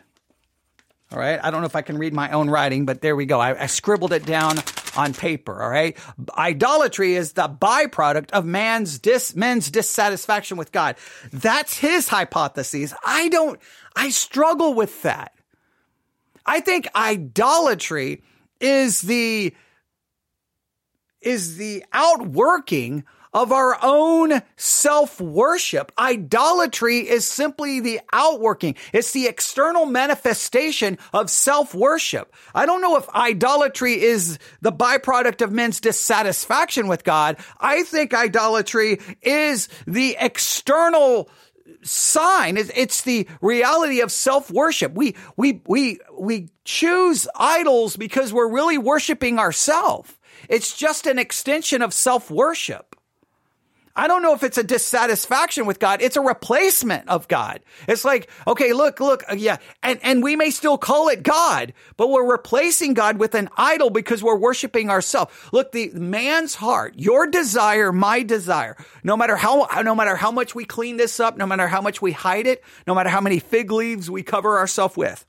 All 1.12 1.18
right. 1.18 1.38
I 1.40 1.50
don't 1.50 1.60
know 1.60 1.66
if 1.66 1.76
I 1.76 1.82
can 1.82 1.96
read 1.96 2.12
my 2.12 2.30
own 2.32 2.50
writing, 2.50 2.86
but 2.86 3.02
there 3.02 3.14
we 3.14 3.26
go. 3.26 3.38
I, 3.38 3.62
I 3.62 3.66
scribbled 3.66 4.12
it 4.12 4.26
down 4.26 4.56
on 4.96 5.14
paper. 5.14 5.62
All 5.62 5.68
right. 5.68 5.96
Idolatry 6.36 7.14
is 7.14 7.32
the 7.32 7.48
byproduct 7.48 8.30
of 8.30 8.44
man's 8.44 8.98
dis, 8.98 9.34
men's 9.34 9.70
dissatisfaction 9.70 10.56
with 10.56 10.72
God. 10.72 10.96
That's 11.32 11.76
his 11.78 12.08
hypothesis. 12.08 12.94
I 13.04 13.28
don't, 13.28 13.60
I 13.96 14.10
struggle 14.10 14.74
with 14.74 15.02
that. 15.02 15.32
I 16.46 16.60
think 16.60 16.86
idolatry 16.94 18.22
is 18.60 19.00
the, 19.00 19.54
is 21.20 21.56
the 21.56 21.84
outworking 21.92 23.04
of 23.34 23.50
our 23.50 23.76
own 23.82 24.40
self 24.56 25.20
worship. 25.20 25.92
Idolatry 25.98 26.98
is 27.00 27.26
simply 27.26 27.80
the 27.80 28.00
outworking. 28.12 28.76
It's 28.92 29.10
the 29.10 29.26
external 29.26 29.84
manifestation 29.84 30.96
of 31.12 31.28
self 31.28 31.74
worship. 31.74 32.32
I 32.54 32.64
don't 32.64 32.80
know 32.80 32.96
if 32.96 33.08
idolatry 33.10 34.00
is 34.00 34.38
the 34.62 34.72
byproduct 34.72 35.42
of 35.42 35.52
men's 35.52 35.80
dissatisfaction 35.80 36.86
with 36.86 37.02
God. 37.02 37.36
I 37.60 37.82
think 37.82 38.14
idolatry 38.14 39.00
is 39.20 39.68
the 39.86 40.16
external 40.18 41.28
sign. 41.82 42.56
It's 42.56 43.02
the 43.02 43.28
reality 43.40 44.00
of 44.00 44.12
self 44.12 44.50
worship. 44.50 44.94
We, 44.94 45.16
we, 45.36 45.60
we, 45.66 45.98
we 46.16 46.48
choose 46.64 47.26
idols 47.34 47.96
because 47.96 48.32
we're 48.32 48.48
really 48.48 48.78
worshiping 48.78 49.38
ourselves. 49.38 50.12
It's 50.48 50.76
just 50.76 51.06
an 51.06 51.18
extension 51.18 51.82
of 51.82 51.92
self 51.92 52.30
worship. 52.30 52.93
I 53.96 54.08
don't 54.08 54.22
know 54.22 54.34
if 54.34 54.42
it's 54.42 54.58
a 54.58 54.64
dissatisfaction 54.64 55.66
with 55.66 55.78
God. 55.78 56.02
It's 56.02 56.16
a 56.16 56.20
replacement 56.20 57.08
of 57.08 57.28
God. 57.28 57.60
It's 57.86 58.04
like, 58.04 58.28
okay, 58.44 58.72
look, 58.72 58.98
look, 58.98 59.22
uh, 59.30 59.36
yeah. 59.36 59.58
And, 59.84 60.00
and 60.02 60.20
we 60.20 60.34
may 60.34 60.50
still 60.50 60.76
call 60.76 61.08
it 61.08 61.22
God, 61.22 61.72
but 61.96 62.10
we're 62.10 62.28
replacing 62.28 62.94
God 62.94 63.18
with 63.18 63.36
an 63.36 63.48
idol 63.56 63.90
because 63.90 64.20
we're 64.20 64.36
worshiping 64.36 64.90
ourselves. 64.90 65.32
Look, 65.52 65.70
the 65.70 65.90
man's 65.94 66.56
heart, 66.56 66.94
your 66.96 67.28
desire, 67.28 67.92
my 67.92 68.24
desire, 68.24 68.76
no 69.04 69.16
matter 69.16 69.36
how, 69.36 69.68
no 69.82 69.94
matter 69.94 70.16
how 70.16 70.32
much 70.32 70.56
we 70.56 70.64
clean 70.64 70.96
this 70.96 71.20
up, 71.20 71.36
no 71.36 71.46
matter 71.46 71.68
how 71.68 71.80
much 71.80 72.02
we 72.02 72.10
hide 72.10 72.48
it, 72.48 72.64
no 72.88 72.96
matter 72.96 73.10
how 73.10 73.20
many 73.20 73.38
fig 73.38 73.70
leaves 73.70 74.10
we 74.10 74.24
cover 74.24 74.58
ourselves 74.58 74.96
with. 74.96 75.24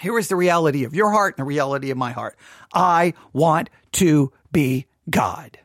Here 0.00 0.18
is 0.18 0.26
the 0.26 0.36
reality 0.36 0.82
of 0.82 0.94
your 0.94 1.12
heart 1.12 1.36
and 1.36 1.44
the 1.44 1.48
reality 1.48 1.92
of 1.92 1.98
my 1.98 2.10
heart. 2.10 2.36
I 2.74 3.14
want 3.32 3.70
to 3.92 4.32
be 4.50 4.86
God. 5.08 5.59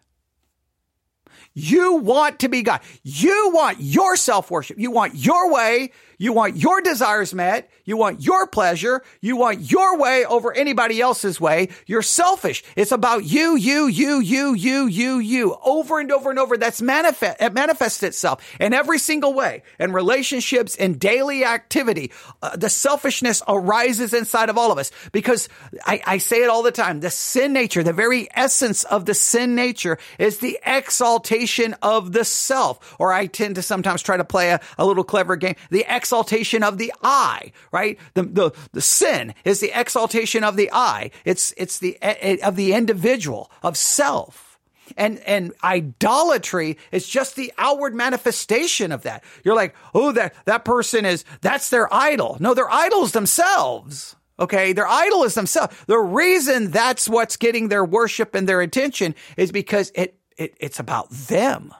You 1.55 1.95
want 1.95 2.39
to 2.39 2.49
be 2.49 2.61
God. 2.61 2.81
You 3.03 3.51
want 3.53 3.79
your 3.79 4.17
self 4.17 4.51
worship. 4.51 4.77
You 4.77 4.91
want 4.91 5.15
your 5.15 5.51
way. 5.51 5.91
You 6.17 6.33
want 6.33 6.57
your 6.57 6.81
desires 6.81 7.33
met. 7.33 7.69
You 7.83 7.97
want 7.97 8.21
your 8.21 8.47
pleasure. 8.47 9.03
You 9.21 9.35
want 9.37 9.71
your 9.71 9.97
way 9.97 10.25
over 10.25 10.53
anybody 10.53 11.01
else's 11.01 11.39
way. 11.39 11.69
You're 11.85 12.01
selfish. 12.01 12.63
It's 12.75 12.91
about 12.91 13.25
you, 13.25 13.55
you, 13.55 13.87
you, 13.87 14.19
you, 14.19 14.53
you, 14.53 14.87
you, 14.87 15.19
you. 15.19 15.57
Over 15.63 15.99
and 15.99 16.11
over 16.11 16.29
and 16.29 16.39
over. 16.39 16.57
That's 16.57 16.81
manifest, 16.81 17.41
it 17.41 17.53
manifests 17.53 18.03
itself 18.03 18.43
in 18.59 18.73
every 18.73 18.99
single 18.99 19.33
way. 19.33 19.63
In 19.79 19.93
relationships, 19.93 20.75
in 20.75 20.97
daily 20.97 21.45
activity, 21.45 22.11
uh, 22.41 22.55
the 22.55 22.69
selfishness 22.69 23.41
arises 23.47 24.13
inside 24.13 24.49
of 24.49 24.57
all 24.57 24.71
of 24.71 24.77
us 24.77 24.91
because 25.11 25.49
I, 25.85 26.01
I 26.05 26.17
say 26.17 26.43
it 26.43 26.49
all 26.49 26.63
the 26.63 26.71
time. 26.71 26.99
The 26.99 27.09
sin 27.09 27.53
nature, 27.53 27.83
the 27.83 27.93
very 27.93 28.27
essence 28.33 28.83
of 28.83 29.05
the 29.05 29.13
sin 29.13 29.55
nature 29.55 29.97
is 30.17 30.39
the 30.39 30.59
exaltation 30.65 31.75
of 31.81 32.11
the 32.11 32.25
self. 32.25 32.95
Or 32.99 33.13
I 33.13 33.27
tend 33.27 33.55
to 33.55 33.61
sometimes 33.61 34.01
try 34.01 34.17
to 34.17 34.23
play 34.23 34.51
a, 34.51 34.59
a 34.77 34.85
little 34.85 35.03
clever 35.03 35.35
game. 35.35 35.55
The 35.69 35.85
exaltation 36.05 36.61
of 36.61 36.77
the 36.77 36.93
I, 37.01 37.51
right? 37.71 37.97
The, 38.13 38.23
the, 38.23 38.51
the 38.73 38.81
sin 38.81 39.33
is 39.43 39.59
the 39.59 39.71
exaltation 39.73 40.43
of 40.43 40.55
the 40.55 40.69
I. 40.71 41.09
It's, 41.25 41.51
it's 41.57 41.79
the, 41.79 41.97
eh, 41.99 42.15
eh, 42.19 42.37
of 42.43 42.55
the 42.55 42.73
individual, 42.73 43.49
of 43.63 43.75
self. 43.75 44.59
And, 44.97 45.17
and 45.21 45.51
idolatry 45.63 46.77
is 46.91 47.07
just 47.07 47.35
the 47.35 47.51
outward 47.57 47.95
manifestation 47.95 48.91
of 48.91 49.01
that. 49.01 49.23
You're 49.43 49.55
like, 49.55 49.73
oh, 49.95 50.11
that, 50.11 50.35
that 50.45 50.63
person 50.63 51.05
is, 51.05 51.25
that's 51.41 51.71
their 51.71 51.91
idol. 51.91 52.37
No, 52.39 52.53
they're 52.53 52.69
idols 52.69 53.13
themselves. 53.13 54.15
Okay. 54.39 54.73
Their 54.73 54.87
idol 54.87 55.23
is 55.23 55.33
themselves. 55.33 55.75
The 55.87 55.97
reason 55.97 56.69
that's 56.69 57.09
what's 57.09 57.35
getting 57.35 57.69
their 57.69 57.83
worship 57.83 58.35
and 58.35 58.47
their 58.47 58.61
attention 58.61 59.15
is 59.37 59.51
because 59.51 59.91
it, 59.95 60.19
it 60.37 60.55
it's 60.59 60.79
about 60.79 61.09
them. 61.09 61.73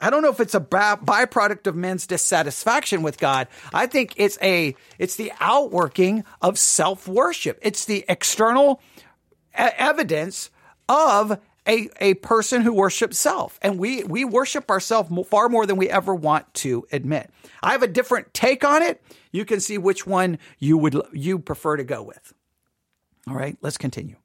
I 0.00 0.10
don't 0.10 0.22
know 0.22 0.30
if 0.30 0.40
it's 0.40 0.54
a 0.54 0.60
byproduct 0.60 1.66
of 1.66 1.74
men's 1.74 2.06
dissatisfaction 2.06 3.02
with 3.02 3.18
God. 3.18 3.48
I 3.72 3.86
think 3.86 4.14
it's 4.16 4.38
a, 4.40 4.76
it's 4.98 5.16
the 5.16 5.32
outworking 5.40 6.24
of 6.40 6.58
self 6.58 7.08
worship. 7.08 7.58
It's 7.62 7.84
the 7.84 8.04
external 8.08 8.80
evidence 9.54 10.50
of 10.88 11.40
a, 11.66 11.90
a 12.00 12.14
person 12.14 12.62
who 12.62 12.72
worships 12.72 13.18
self. 13.18 13.58
And 13.60 13.78
we, 13.78 14.04
we 14.04 14.24
worship 14.24 14.70
ourselves 14.70 15.10
far 15.28 15.48
more 15.48 15.66
than 15.66 15.76
we 15.76 15.90
ever 15.90 16.14
want 16.14 16.52
to 16.54 16.86
admit. 16.92 17.30
I 17.62 17.72
have 17.72 17.82
a 17.82 17.88
different 17.88 18.32
take 18.32 18.64
on 18.64 18.82
it. 18.82 19.02
You 19.32 19.44
can 19.44 19.60
see 19.60 19.78
which 19.78 20.06
one 20.06 20.38
you 20.58 20.78
would, 20.78 20.96
you 21.12 21.38
prefer 21.38 21.76
to 21.76 21.84
go 21.84 22.02
with. 22.02 22.32
All 23.28 23.34
right, 23.34 23.58
let's 23.60 23.76
continue. 23.76 24.16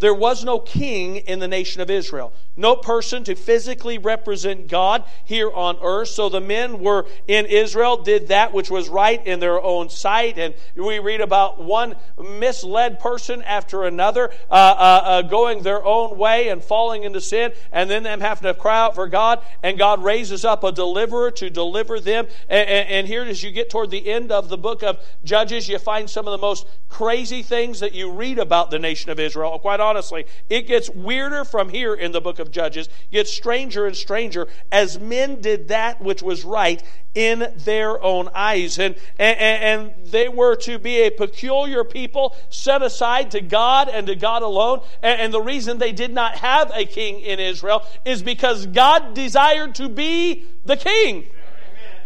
There 0.00 0.14
was 0.14 0.44
no 0.44 0.60
king 0.60 1.16
in 1.16 1.40
the 1.40 1.48
nation 1.48 1.80
of 1.80 1.90
Israel, 1.90 2.32
no 2.56 2.76
person 2.76 3.24
to 3.24 3.34
physically 3.34 3.98
represent 3.98 4.68
God 4.68 5.04
here 5.24 5.50
on 5.50 5.76
earth. 5.82 6.08
So 6.08 6.28
the 6.28 6.40
men 6.40 6.80
were 6.80 7.06
in 7.26 7.46
Israel, 7.46 8.02
did 8.02 8.28
that 8.28 8.52
which 8.52 8.70
was 8.70 8.88
right 8.88 9.24
in 9.26 9.40
their 9.40 9.60
own 9.60 9.90
sight. 9.90 10.38
And 10.38 10.54
we 10.76 11.00
read 11.00 11.20
about 11.20 11.60
one 11.62 11.96
misled 12.16 13.00
person 13.00 13.42
after 13.42 13.84
another 13.84 14.30
uh, 14.50 14.54
uh, 14.54 15.00
uh, 15.04 15.22
going 15.22 15.62
their 15.62 15.84
own 15.84 16.16
way 16.16 16.48
and 16.48 16.62
falling 16.62 17.02
into 17.02 17.20
sin, 17.20 17.52
and 17.72 17.90
then 17.90 18.04
them 18.04 18.20
having 18.20 18.44
to 18.44 18.54
cry 18.54 18.78
out 18.78 18.94
for 18.94 19.08
God. 19.08 19.40
And 19.64 19.78
God 19.78 20.02
raises 20.04 20.44
up 20.44 20.62
a 20.62 20.70
deliverer 20.70 21.32
to 21.32 21.50
deliver 21.50 21.98
them. 21.98 22.26
And, 22.48 22.68
and, 22.68 22.88
and 22.88 23.06
here, 23.08 23.24
as 23.24 23.42
you 23.42 23.50
get 23.50 23.68
toward 23.68 23.90
the 23.90 24.08
end 24.08 24.30
of 24.30 24.48
the 24.48 24.58
book 24.58 24.84
of 24.84 25.00
Judges, 25.24 25.68
you 25.68 25.78
find 25.78 26.08
some 26.08 26.28
of 26.28 26.32
the 26.32 26.38
most 26.38 26.66
crazy 26.88 27.42
things 27.42 27.80
that 27.80 27.94
you 27.94 28.12
read 28.12 28.38
about 28.38 28.70
the 28.70 28.78
nation 28.78 29.10
of 29.10 29.18
Israel. 29.18 29.58
Quite 29.58 29.80
honestly. 29.88 30.26
It 30.48 30.66
gets 30.66 30.90
weirder 30.90 31.44
from 31.44 31.70
here 31.70 31.94
in 31.94 32.12
the 32.12 32.20
book 32.20 32.38
of 32.38 32.50
Judges, 32.50 32.88
gets 33.10 33.32
stranger 33.32 33.86
and 33.86 33.96
stranger 33.96 34.48
as 34.70 34.98
men 34.98 35.40
did 35.40 35.68
that 35.68 36.00
which 36.00 36.22
was 36.22 36.44
right 36.44 36.82
in 37.14 37.52
their 37.56 38.02
own 38.02 38.28
eyes. 38.34 38.78
And, 38.78 38.94
and, 39.18 39.38
and 39.38 40.06
they 40.06 40.28
were 40.28 40.56
to 40.56 40.78
be 40.78 41.02
a 41.02 41.10
peculiar 41.10 41.84
people 41.84 42.36
set 42.50 42.82
aside 42.82 43.30
to 43.32 43.40
God 43.40 43.88
and 43.88 44.06
to 44.06 44.14
God 44.14 44.42
alone. 44.42 44.82
And, 45.02 45.20
and 45.20 45.34
the 45.34 45.40
reason 45.40 45.78
they 45.78 45.92
did 45.92 46.12
not 46.12 46.36
have 46.36 46.70
a 46.74 46.84
king 46.84 47.20
in 47.20 47.40
Israel 47.40 47.84
is 48.04 48.22
because 48.22 48.66
God 48.66 49.14
desired 49.14 49.74
to 49.76 49.88
be 49.88 50.44
the 50.64 50.76
king. 50.76 51.28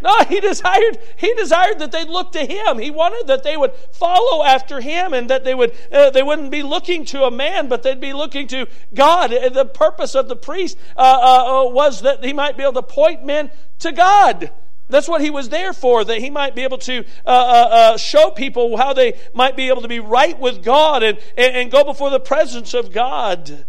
No, 0.02 0.18
he 0.28 0.40
desired 0.40 0.98
he 1.16 1.32
desired 1.34 1.78
that 1.78 1.92
they'd 1.92 2.08
look 2.08 2.32
to 2.32 2.44
him. 2.44 2.78
He 2.78 2.90
wanted 2.90 3.28
that 3.28 3.44
they 3.44 3.56
would 3.56 3.72
follow 3.92 4.42
after 4.42 4.80
him 4.80 5.14
and 5.14 5.30
that 5.30 5.44
they 5.44 5.54
would 5.54 5.72
uh, 5.92 6.10
they 6.10 6.24
wouldn't 6.24 6.50
be 6.50 6.62
looking 6.62 7.04
to 7.06 7.22
a 7.24 7.30
man, 7.30 7.68
but 7.68 7.84
they'd 7.84 8.00
be 8.00 8.12
looking 8.12 8.48
to 8.48 8.66
God. 8.92 9.30
The 9.30 9.64
purpose 9.64 10.16
of 10.16 10.28
the 10.28 10.36
priest 10.36 10.76
uh, 10.96 11.00
uh, 11.00 11.66
uh, 11.66 11.70
was 11.70 12.02
that 12.02 12.24
he 12.24 12.32
might 12.32 12.56
be 12.56 12.64
able 12.64 12.72
to 12.74 12.82
point 12.82 13.24
men 13.24 13.50
to 13.78 13.92
God. 13.92 14.50
That's 14.88 15.08
what 15.08 15.20
he 15.20 15.30
was 15.30 15.48
there 15.48 15.72
for, 15.72 16.04
that 16.04 16.18
he 16.18 16.30
might 16.30 16.54
be 16.54 16.64
able 16.64 16.78
to 16.78 17.04
uh, 17.24 17.28
uh, 17.28 17.68
uh, 17.70 17.96
show 17.96 18.30
people 18.30 18.76
how 18.76 18.92
they 18.92 19.18
might 19.32 19.56
be 19.56 19.68
able 19.68 19.82
to 19.82 19.88
be 19.88 20.00
right 20.00 20.38
with 20.38 20.62
God 20.62 21.02
and, 21.02 21.18
and, 21.36 21.56
and 21.56 21.70
go 21.70 21.84
before 21.84 22.10
the 22.10 22.20
presence 22.20 22.74
of 22.74 22.92
God. 22.92 23.64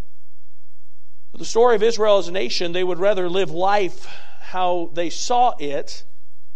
But 1.32 1.38
the 1.38 1.44
story 1.46 1.76
of 1.76 1.82
Israel 1.82 2.18
as 2.18 2.28
a 2.28 2.32
nation, 2.32 2.72
they 2.72 2.84
would 2.84 2.98
rather 2.98 3.30
live 3.30 3.50
life 3.50 4.06
how 4.40 4.90
they 4.92 5.10
saw 5.10 5.54
it 5.58 6.04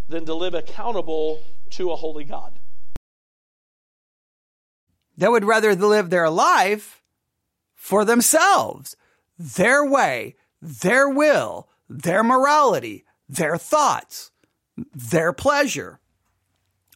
than 0.09 0.25
to 0.25 0.33
live 0.33 0.53
accountable 0.53 1.41
to 1.71 1.91
a 1.91 1.95
holy 1.95 2.23
God. 2.23 2.59
They 5.17 5.27
would 5.27 5.45
rather 5.45 5.75
live 5.75 6.09
their 6.09 6.29
life 6.29 7.01
for 7.75 8.05
themselves, 8.05 8.95
their 9.37 9.85
way, 9.85 10.35
their 10.61 11.07
will, 11.09 11.69
their 11.89 12.23
morality, 12.23 13.05
their 13.27 13.57
thoughts, 13.57 14.31
their 14.93 15.33
pleasure, 15.33 15.99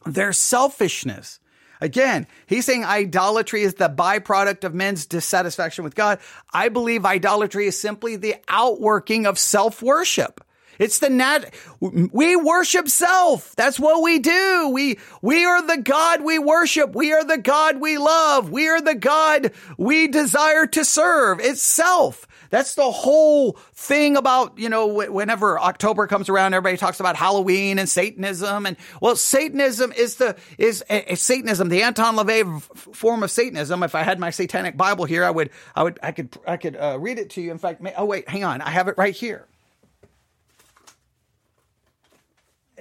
their 0.06 0.32
selfishness. 0.32 1.38
Again, 1.80 2.26
he's 2.46 2.64
saying 2.64 2.84
idolatry 2.84 3.62
is 3.62 3.74
the 3.74 3.88
byproduct 3.88 4.64
of 4.64 4.74
men's 4.74 5.06
dissatisfaction 5.06 5.84
with 5.84 5.94
God. 5.94 6.18
I 6.52 6.68
believe 6.68 7.04
idolatry 7.04 7.66
is 7.66 7.78
simply 7.78 8.16
the 8.16 8.36
outworking 8.48 9.26
of 9.26 9.38
self 9.38 9.82
worship. 9.82 10.44
It's 10.78 10.98
the 10.98 11.10
nat, 11.10 11.54
we 11.80 12.36
worship 12.36 12.88
self. 12.88 13.54
That's 13.56 13.78
what 13.78 14.02
we 14.02 14.18
do. 14.18 14.70
We, 14.72 14.98
we 15.22 15.44
are 15.44 15.66
the 15.66 15.78
God 15.82 16.22
we 16.22 16.38
worship. 16.38 16.94
We 16.94 17.12
are 17.12 17.24
the 17.24 17.38
God 17.38 17.80
we 17.80 17.98
love. 17.98 18.50
We 18.50 18.68
are 18.68 18.80
the 18.80 18.94
God 18.94 19.52
we 19.78 20.08
desire 20.08 20.66
to 20.66 20.84
serve. 20.84 21.40
It's 21.40 21.62
self. 21.62 22.26
That's 22.50 22.76
the 22.76 22.88
whole 22.88 23.58
thing 23.72 24.16
about, 24.16 24.58
you 24.58 24.68
know, 24.68 24.86
whenever 24.86 25.58
October 25.58 26.06
comes 26.06 26.28
around, 26.28 26.54
everybody 26.54 26.76
talks 26.76 27.00
about 27.00 27.16
Halloween 27.16 27.80
and 27.80 27.88
Satanism. 27.88 28.66
And 28.66 28.76
well, 29.00 29.16
Satanism 29.16 29.90
is 29.90 30.16
the, 30.16 30.36
is 30.56 30.84
a, 30.88 31.14
a 31.14 31.16
Satanism, 31.16 31.68
the 31.68 31.82
Anton 31.82 32.14
LaVey 32.14 32.62
form 32.94 33.24
of 33.24 33.32
Satanism. 33.32 33.82
If 33.82 33.96
I 33.96 34.02
had 34.02 34.20
my 34.20 34.30
satanic 34.30 34.76
Bible 34.76 35.04
here, 35.04 35.24
I 35.24 35.30
would, 35.30 35.50
I 35.74 35.82
would, 35.82 35.98
I 36.00 36.12
could, 36.12 36.36
I 36.46 36.56
could 36.56 36.76
uh, 36.76 36.96
read 37.00 37.18
it 37.18 37.30
to 37.30 37.40
you. 37.40 37.50
In 37.50 37.58
fact, 37.58 37.82
oh 37.96 38.04
wait, 38.04 38.28
hang 38.28 38.44
on. 38.44 38.60
I 38.60 38.70
have 38.70 38.86
it 38.86 38.94
right 38.96 39.14
here. 39.14 39.48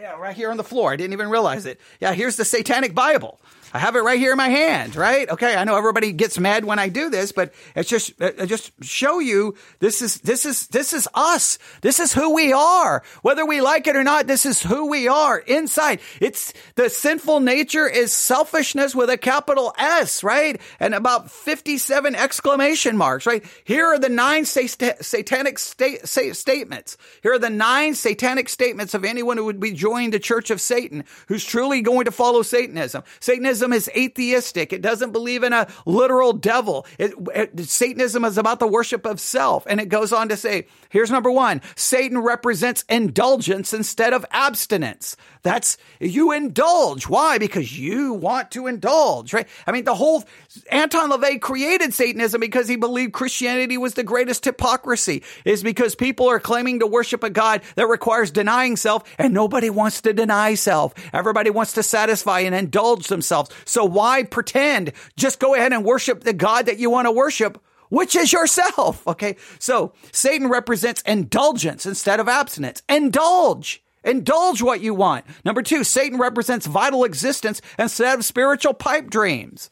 Yeah, 0.04 0.20
right 0.20 0.36
here 0.36 0.52
on 0.52 0.58
the 0.58 0.66
floor. 0.66 0.92
I 0.92 0.98
didn't 0.98 1.14
even 1.14 1.30
realize 1.30 1.66
it. 1.66 1.80
Yeah, 2.02 2.12
here's 2.12 2.36
the 2.36 2.44
Satanic 2.44 2.94
Bible. 2.94 3.40
I 3.74 3.80
have 3.80 3.96
it 3.96 4.02
right 4.02 4.20
here 4.20 4.32
in 4.32 4.38
my 4.38 4.50
hand, 4.50 4.96
right? 4.96 5.28
Okay, 5.28 5.56
I 5.56 5.64
know 5.64 5.76
everybody 5.76 6.12
gets 6.12 6.38
mad 6.38 6.64
when 6.64 6.78
I 6.78 6.90
do 6.90 7.10
this, 7.10 7.32
but 7.32 7.54
it's 7.76 7.90
just 7.90 8.14
I 8.22 8.46
just 8.46 8.72
show 8.84 9.18
you 9.18 9.56
this 9.80 10.04
is 10.04 10.20
this 10.20 10.46
is 10.46 10.68
this 10.68 10.94
is 10.94 11.08
us. 11.16 11.58
This 11.82 12.00
is 12.00 12.14
who 12.14 12.36
we 12.36 12.54
are. 12.54 13.02
Whether 13.24 13.46
we 13.48 13.62
like 13.62 13.88
it 13.88 13.96
or 13.96 14.04
not, 14.04 14.28
this 14.28 14.46
is 14.46 14.62
who 14.62 14.90
we 14.90 15.08
are 15.08 15.40
inside. 15.40 16.02
It's 16.22 16.54
the 16.76 16.88
sinful 16.88 17.40
nature 17.40 17.88
is 17.88 18.14
selfishness 18.14 18.94
with 18.94 19.10
a 19.10 19.18
capital 19.18 19.74
S, 19.80 20.24
right? 20.24 20.62
And 20.80 20.94
about 20.94 21.32
57 21.32 22.14
exclamation 22.16 22.96
marks, 22.96 23.26
right? 23.26 23.44
Here 23.64 23.88
are 23.88 23.98
the 23.98 24.10
nine 24.10 24.46
satanic 24.46 25.58
state, 25.58 26.08
statements. 26.08 26.98
Here 27.24 27.34
are 27.34 27.40
the 27.40 27.50
nine 27.50 27.96
satanic 27.96 28.50
statements 28.50 28.94
of 28.94 29.04
anyone 29.04 29.38
who 29.38 29.46
would 29.46 29.60
be 29.60 29.72
joining 29.72 30.12
the 30.12 30.20
church 30.20 30.52
of 30.52 30.62
Satan, 30.62 31.06
who's 31.28 31.44
truly 31.44 31.82
going 31.82 32.06
to 32.06 32.12
follow 32.12 32.44
Satanism. 32.44 33.04
Satanism 33.20 33.63
Satanism 33.64 33.74
is 33.74 33.90
atheistic. 33.96 34.74
It 34.74 34.82
doesn't 34.82 35.12
believe 35.12 35.44
in 35.44 35.54
a 35.54 35.68
literal 35.86 36.34
devil. 36.34 36.86
It, 36.98 37.14
it, 37.34 37.60
Satanism 37.62 38.26
is 38.26 38.38
about 38.38 38.60
the 38.60 38.68
worship 38.68 39.06
of 39.06 39.20
self. 39.22 39.66
And 39.68 39.80
it 39.80 39.88
goes 39.88 40.12
on 40.12 40.30
to 40.30 40.38
say, 40.38 40.68
here's 40.90 41.10
number 41.10 41.32
one 41.32 41.62
Satan 41.76 42.20
represents 42.20 42.84
indulgence 42.90 43.74
instead 43.74 44.14
of 44.14 44.26
abstinence. 44.32 45.16
That's 45.44 45.78
you 46.00 46.32
indulge. 46.32 47.08
Why? 47.08 47.38
Because 47.38 47.78
you 47.78 48.14
want 48.14 48.52
to 48.52 48.68
indulge, 48.68 49.34
right? 49.34 49.48
I 49.68 49.72
mean, 49.72 49.84
the 49.84 49.96
whole 49.96 50.24
Anton 50.72 51.12
LaVey 51.12 51.42
created 51.42 51.94
Satanism 51.94 52.40
because 52.40 52.68
he 52.68 52.78
believed 52.78 53.12
Christianity 53.12 53.78
was 53.78 53.94
the 53.94 54.04
greatest 54.04 54.46
hypocrisy. 54.46 55.24
Is 55.44 55.62
because 55.62 55.96
people 55.96 56.30
are 56.30 56.40
claiming 56.40 56.80
to 56.80 56.88
worship 56.88 57.24
a 57.24 57.30
God 57.30 57.62
that 57.76 57.88
requires 57.88 58.32
denying 58.32 58.78
self, 58.78 59.04
and 59.18 59.34
nobody 59.34 59.70
wants 59.70 60.02
to 60.02 60.14
deny 60.14 60.56
self. 60.56 60.94
Everybody 61.14 61.50
wants 61.50 61.74
to 61.74 61.84
satisfy 61.84 62.42
and 62.42 62.56
indulge 62.56 63.08
themselves. 63.08 63.50
So 63.66 63.86
why 63.86 64.24
pretend? 64.24 64.94
Just 65.18 65.40
go 65.40 65.56
ahead 65.56 65.74
and 65.74 65.86
worship 65.86 66.24
the 66.24 66.34
God 66.34 66.66
that 66.66 66.80
you 66.80 66.90
want 66.90 67.08
to 67.08 67.12
worship 67.12 67.62
which 67.94 68.16
is 68.16 68.34
yourself. 68.34 69.08
Okay. 69.08 69.36
So 69.60 69.94
Satan 70.12 70.50
represents 70.50 71.04
indulgence 71.04 71.86
instead 71.86 72.20
of 72.20 72.28
abstinence. 72.28 72.82
Indulge. 72.90 73.84
Indulge 74.04 74.64
what 74.64 74.82
you 74.82 74.96
want. 74.96 75.26
Number 75.46 75.62
two, 75.62 75.84
Satan 75.84 76.18
represents 76.18 76.66
vital 76.66 77.04
existence 77.04 77.62
instead 77.78 78.18
of 78.18 78.26
spiritual 78.26 78.74
pipe 78.74 79.12
dreams. 79.12 79.70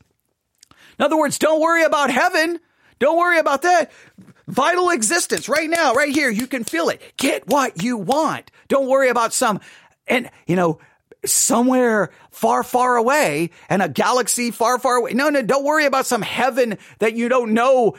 In 1.00 1.06
other 1.06 1.18
words, 1.18 1.40
don't 1.40 1.60
worry 1.60 1.84
about 1.84 2.12
heaven. 2.12 2.60
Don't 3.00 3.18
worry 3.18 3.40
about 3.40 3.64
that. 3.64 3.92
Vital 4.48 4.92
existence 4.92 5.50
right 5.50 5.70
now, 5.70 5.94
right 5.94 6.14
here. 6.14 6.30
You 6.30 6.46
can 6.46 6.64
feel 6.64 6.90
it. 6.90 7.02
Get 7.18 7.48
what 7.48 7.82
you 7.82 7.98
want. 7.98 8.52
Don't 8.68 8.88
worry 8.88 9.10
about 9.10 9.34
some, 9.34 9.60
and 10.08 10.30
you 10.46 10.56
know, 10.56 10.78
somewhere 11.26 12.12
far, 12.32 12.64
far 12.64 12.96
away 12.96 13.52
and 13.70 13.82
a 13.82 13.90
galaxy 13.90 14.52
far, 14.52 14.80
far 14.80 14.96
away. 14.96 15.14
No, 15.14 15.30
no, 15.30 15.42
don't 15.42 15.64
worry 15.64 15.86
about 15.86 16.06
some 16.06 16.22
heaven 16.22 16.78
that 17.00 17.14
you 17.14 17.30
don't 17.30 17.54
know 17.54 17.96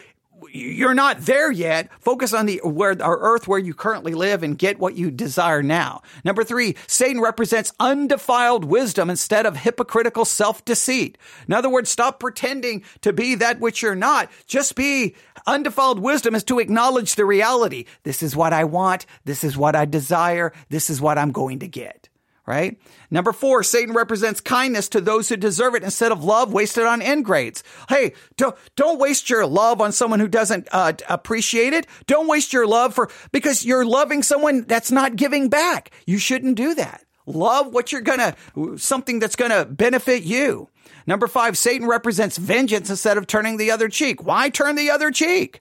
you're 0.51 0.95
not 0.95 1.21
there 1.21 1.51
yet. 1.51 1.89
Focus 2.01 2.33
on 2.33 2.47
the 2.47 2.61
where 2.65 3.01
our 3.03 3.19
earth 3.21 3.47
where 3.47 3.59
you 3.59 3.75
currently 3.75 4.15
live 4.15 4.43
and 4.43 4.59
get 4.59 4.79
what 4.79 4.97
you 4.97 5.11
desire 5.11 5.63
now. 5.63 6.03
Number 6.25 6.45
three, 6.45 6.77
Satan 6.87 7.21
represents 7.21 7.73
undefiled 7.79 8.65
wisdom 8.65 9.11
instead 9.11 9.47
of 9.47 9.57
hypocritical 9.57 10.25
self-deceit. 10.25 11.19
In 11.47 11.55
other 11.55 11.71
words, 11.71 11.91
stop 11.91 12.21
pretending 12.21 12.83
to 13.03 13.13
be 13.13 13.35
that 13.37 13.61
which 13.61 13.83
you're 13.83 13.95
not. 13.95 14.31
Just 14.47 14.75
be 14.75 15.15
undefiled 15.47 15.99
wisdom 15.99 16.35
is 16.35 16.45
to 16.45 16.59
acknowledge 16.59 17.15
the 17.15 17.25
reality. 17.25 17.85
This 18.03 18.23
is 18.23 18.37
what 18.37 18.53
I 18.53 18.65
want. 18.65 19.07
This 19.25 19.45
is 19.45 19.57
what 19.57 19.77
I 19.77 19.85
desire. 19.85 20.53
This 20.69 20.91
is 20.91 21.01
what 21.01 21.19
I'm 21.19 21.33
going 21.33 21.61
to 21.61 21.69
get 21.69 22.02
right? 22.47 22.81
Number 23.11 23.33
four, 23.33 23.63
Satan 23.63 23.95
represents 23.95 24.41
kindness 24.41 24.89
to 24.91 25.01
those 25.01 25.29
who 25.29 25.37
deserve 25.37 25.75
it 25.75 25.83
instead 25.83 26.13
of 26.13 26.25
love 26.25 26.53
wasted 26.53 26.85
on 26.85 27.01
ingrates. 27.01 27.63
Hey, 27.89 28.15
don't, 28.37 28.57
don't 28.77 28.99
waste 28.99 29.31
your 29.31 29.47
love 29.47 29.81
on 29.81 29.93
someone 29.93 30.21
who 30.21 30.29
doesn't 30.29 30.69
uh, 30.73 30.93
appreciate 31.09 31.73
it. 31.73 31.87
Don't 32.07 32.29
waste 32.29 32.53
your 32.53 32.67
love 32.67 32.95
for, 32.95 33.11
because 33.31 33.65
you're 33.65 33.85
loving 33.85 34.23
someone 34.23 34.63
that's 34.63 34.91
not 34.91 35.17
giving 35.17 35.49
back. 35.49 35.91
You 36.07 36.19
shouldn't 36.19 36.57
do 36.57 36.75
that. 36.75 37.05
Love 37.27 37.73
what 37.73 37.93
you're 37.93 38.01
gonna, 38.01 38.35
something 38.77 39.21
that's 39.21 39.37
gonna 39.37 39.65
benefit 39.65 40.25
you. 40.25 40.69
Number 41.07 41.29
five, 41.29 41.57
Satan 41.57 41.87
represents 41.87 42.37
vengeance 42.37 42.91
instead 42.91 43.19
of 43.19 43.27
turning 43.27 43.57
the 43.57 43.71
other 43.71 43.89
cheek. 43.89 44.25
Why 44.25 44.49
turn 44.49 44.75
the 44.75 44.91
other 44.91 45.11
cheek? 45.11 45.61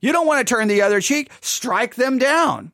You 0.00 0.12
don't 0.12 0.26
want 0.26 0.46
to 0.46 0.54
turn 0.54 0.68
the 0.68 0.82
other 0.82 1.00
cheek. 1.00 1.30
Strike 1.40 1.94
them 1.94 2.18
down. 2.18 2.72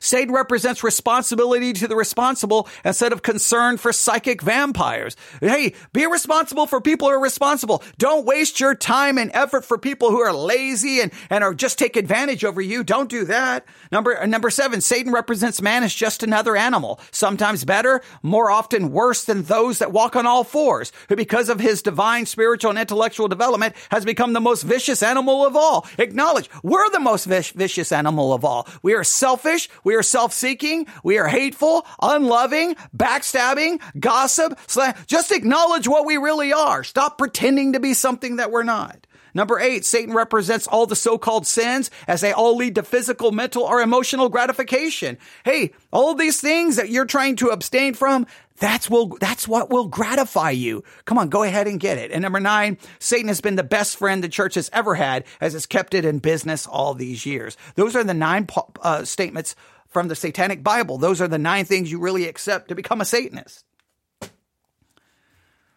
Satan 0.00 0.34
represents 0.34 0.84
responsibility 0.84 1.72
to 1.74 1.88
the 1.88 1.96
responsible 1.96 2.68
instead 2.84 3.12
of 3.12 3.22
concern 3.22 3.76
for 3.76 3.92
psychic 3.92 4.42
vampires. 4.42 5.16
Hey, 5.40 5.74
be 5.92 6.06
responsible 6.06 6.66
for 6.66 6.80
people 6.80 7.08
who 7.08 7.14
are 7.14 7.20
responsible. 7.20 7.82
Don't 7.98 8.26
waste 8.26 8.60
your 8.60 8.74
time 8.74 9.18
and 9.18 9.30
effort 9.34 9.64
for 9.64 9.78
people 9.78 10.10
who 10.10 10.20
are 10.20 10.32
lazy 10.32 11.00
and, 11.00 11.12
and 11.30 11.42
are 11.42 11.54
just 11.54 11.78
take 11.78 11.96
advantage 11.96 12.44
over 12.44 12.60
you. 12.60 12.84
Don't 12.84 13.10
do 13.10 13.24
that. 13.24 13.64
Number, 13.90 14.18
uh, 14.18 14.26
number 14.26 14.50
seven, 14.50 14.80
Satan 14.80 15.12
represents 15.12 15.60
man 15.60 15.82
as 15.82 15.94
just 15.94 16.22
another 16.22 16.56
animal, 16.56 17.00
sometimes 17.10 17.64
better, 17.64 18.02
more 18.22 18.50
often 18.50 18.92
worse 18.92 19.24
than 19.24 19.42
those 19.42 19.78
that 19.78 19.92
walk 19.92 20.16
on 20.16 20.26
all 20.26 20.44
fours, 20.44 20.92
who 21.08 21.16
because 21.16 21.48
of 21.48 21.60
his 21.60 21.82
divine 21.82 22.26
spiritual 22.26 22.70
and 22.70 22.78
intellectual 22.78 23.28
development 23.28 23.74
has 23.90 24.04
become 24.04 24.32
the 24.32 24.40
most 24.40 24.62
vicious 24.62 25.02
animal 25.02 25.44
of 25.44 25.56
all. 25.56 25.86
Acknowledge 25.98 26.48
we're 26.62 26.88
the 26.90 27.00
most 27.00 27.24
vicious 27.26 27.92
animal 27.92 28.32
of 28.32 28.44
all. 28.44 28.68
We 28.82 28.94
are 28.94 29.04
selfish. 29.04 29.68
We 29.82 29.94
are 29.96 30.02
self-seeking. 30.02 30.86
We 31.02 31.18
are 31.18 31.26
hateful, 31.26 31.84
unloving, 32.00 32.76
backstabbing, 32.96 33.80
gossip. 33.98 34.58
Just 35.06 35.32
acknowledge 35.32 35.88
what 35.88 36.06
we 36.06 36.16
really 36.16 36.52
are. 36.52 36.84
Stop 36.84 37.18
pretending 37.18 37.72
to 37.72 37.80
be 37.80 37.94
something 37.94 38.36
that 38.36 38.52
we're 38.52 38.62
not. 38.62 39.06
Number 39.34 39.60
eight, 39.60 39.84
Satan 39.84 40.14
represents 40.14 40.66
all 40.66 40.86
the 40.86 40.96
so-called 40.96 41.46
sins 41.46 41.90
as 42.08 42.22
they 42.22 42.32
all 42.32 42.56
lead 42.56 42.76
to 42.76 42.82
physical, 42.82 43.32
mental, 43.32 43.64
or 43.64 43.82
emotional 43.82 44.30
gratification. 44.30 45.18
Hey, 45.44 45.72
all 45.92 46.14
these 46.14 46.40
things 46.40 46.76
that 46.76 46.88
you're 46.88 47.04
trying 47.04 47.36
to 47.36 47.48
abstain 47.48 47.92
from, 47.92 48.26
that's 48.58 48.88
will 48.88 49.18
that's 49.20 49.46
what 49.46 49.68
will 49.68 49.88
gratify 49.88 50.52
you. 50.52 50.84
Come 51.04 51.18
on, 51.18 51.28
go 51.28 51.42
ahead 51.42 51.66
and 51.66 51.78
get 51.78 51.98
it. 51.98 52.12
And 52.12 52.22
number 52.22 52.40
nine, 52.40 52.78
Satan 52.98 53.28
has 53.28 53.42
been 53.42 53.56
the 53.56 53.62
best 53.62 53.98
friend 53.98 54.24
the 54.24 54.30
church 54.30 54.54
has 54.54 54.70
ever 54.72 54.94
had, 54.94 55.24
as 55.38 55.54
it's 55.54 55.66
kept 55.66 55.92
it 55.92 56.06
in 56.06 56.18
business 56.20 56.66
all 56.66 56.94
these 56.94 57.26
years. 57.26 57.58
Those 57.74 57.94
are 57.94 58.04
the 58.04 58.14
nine 58.14 58.46
uh, 58.80 59.04
statements 59.04 59.54
from 59.96 60.08
the 60.08 60.14
Satanic 60.14 60.62
Bible. 60.62 60.98
Those 60.98 61.22
are 61.22 61.26
the 61.26 61.38
nine 61.38 61.64
things 61.64 61.90
you 61.90 61.98
really 61.98 62.28
accept 62.28 62.68
to 62.68 62.74
become 62.74 63.00
a 63.00 63.06
Satanist. 63.06 63.64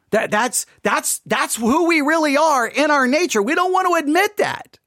That, 0.09 0.29
that's, 0.29 0.65
that's, 0.83 1.19
that's 1.25 1.55
who 1.55 1.87
we 1.87 2.01
really 2.01 2.35
are 2.35 2.67
in 2.67 2.91
our 2.91 3.07
nature. 3.07 3.41
We 3.41 3.55
don't 3.55 3.71
want 3.71 3.87
to 3.87 3.93
admit 3.93 4.35
that. 4.35 4.77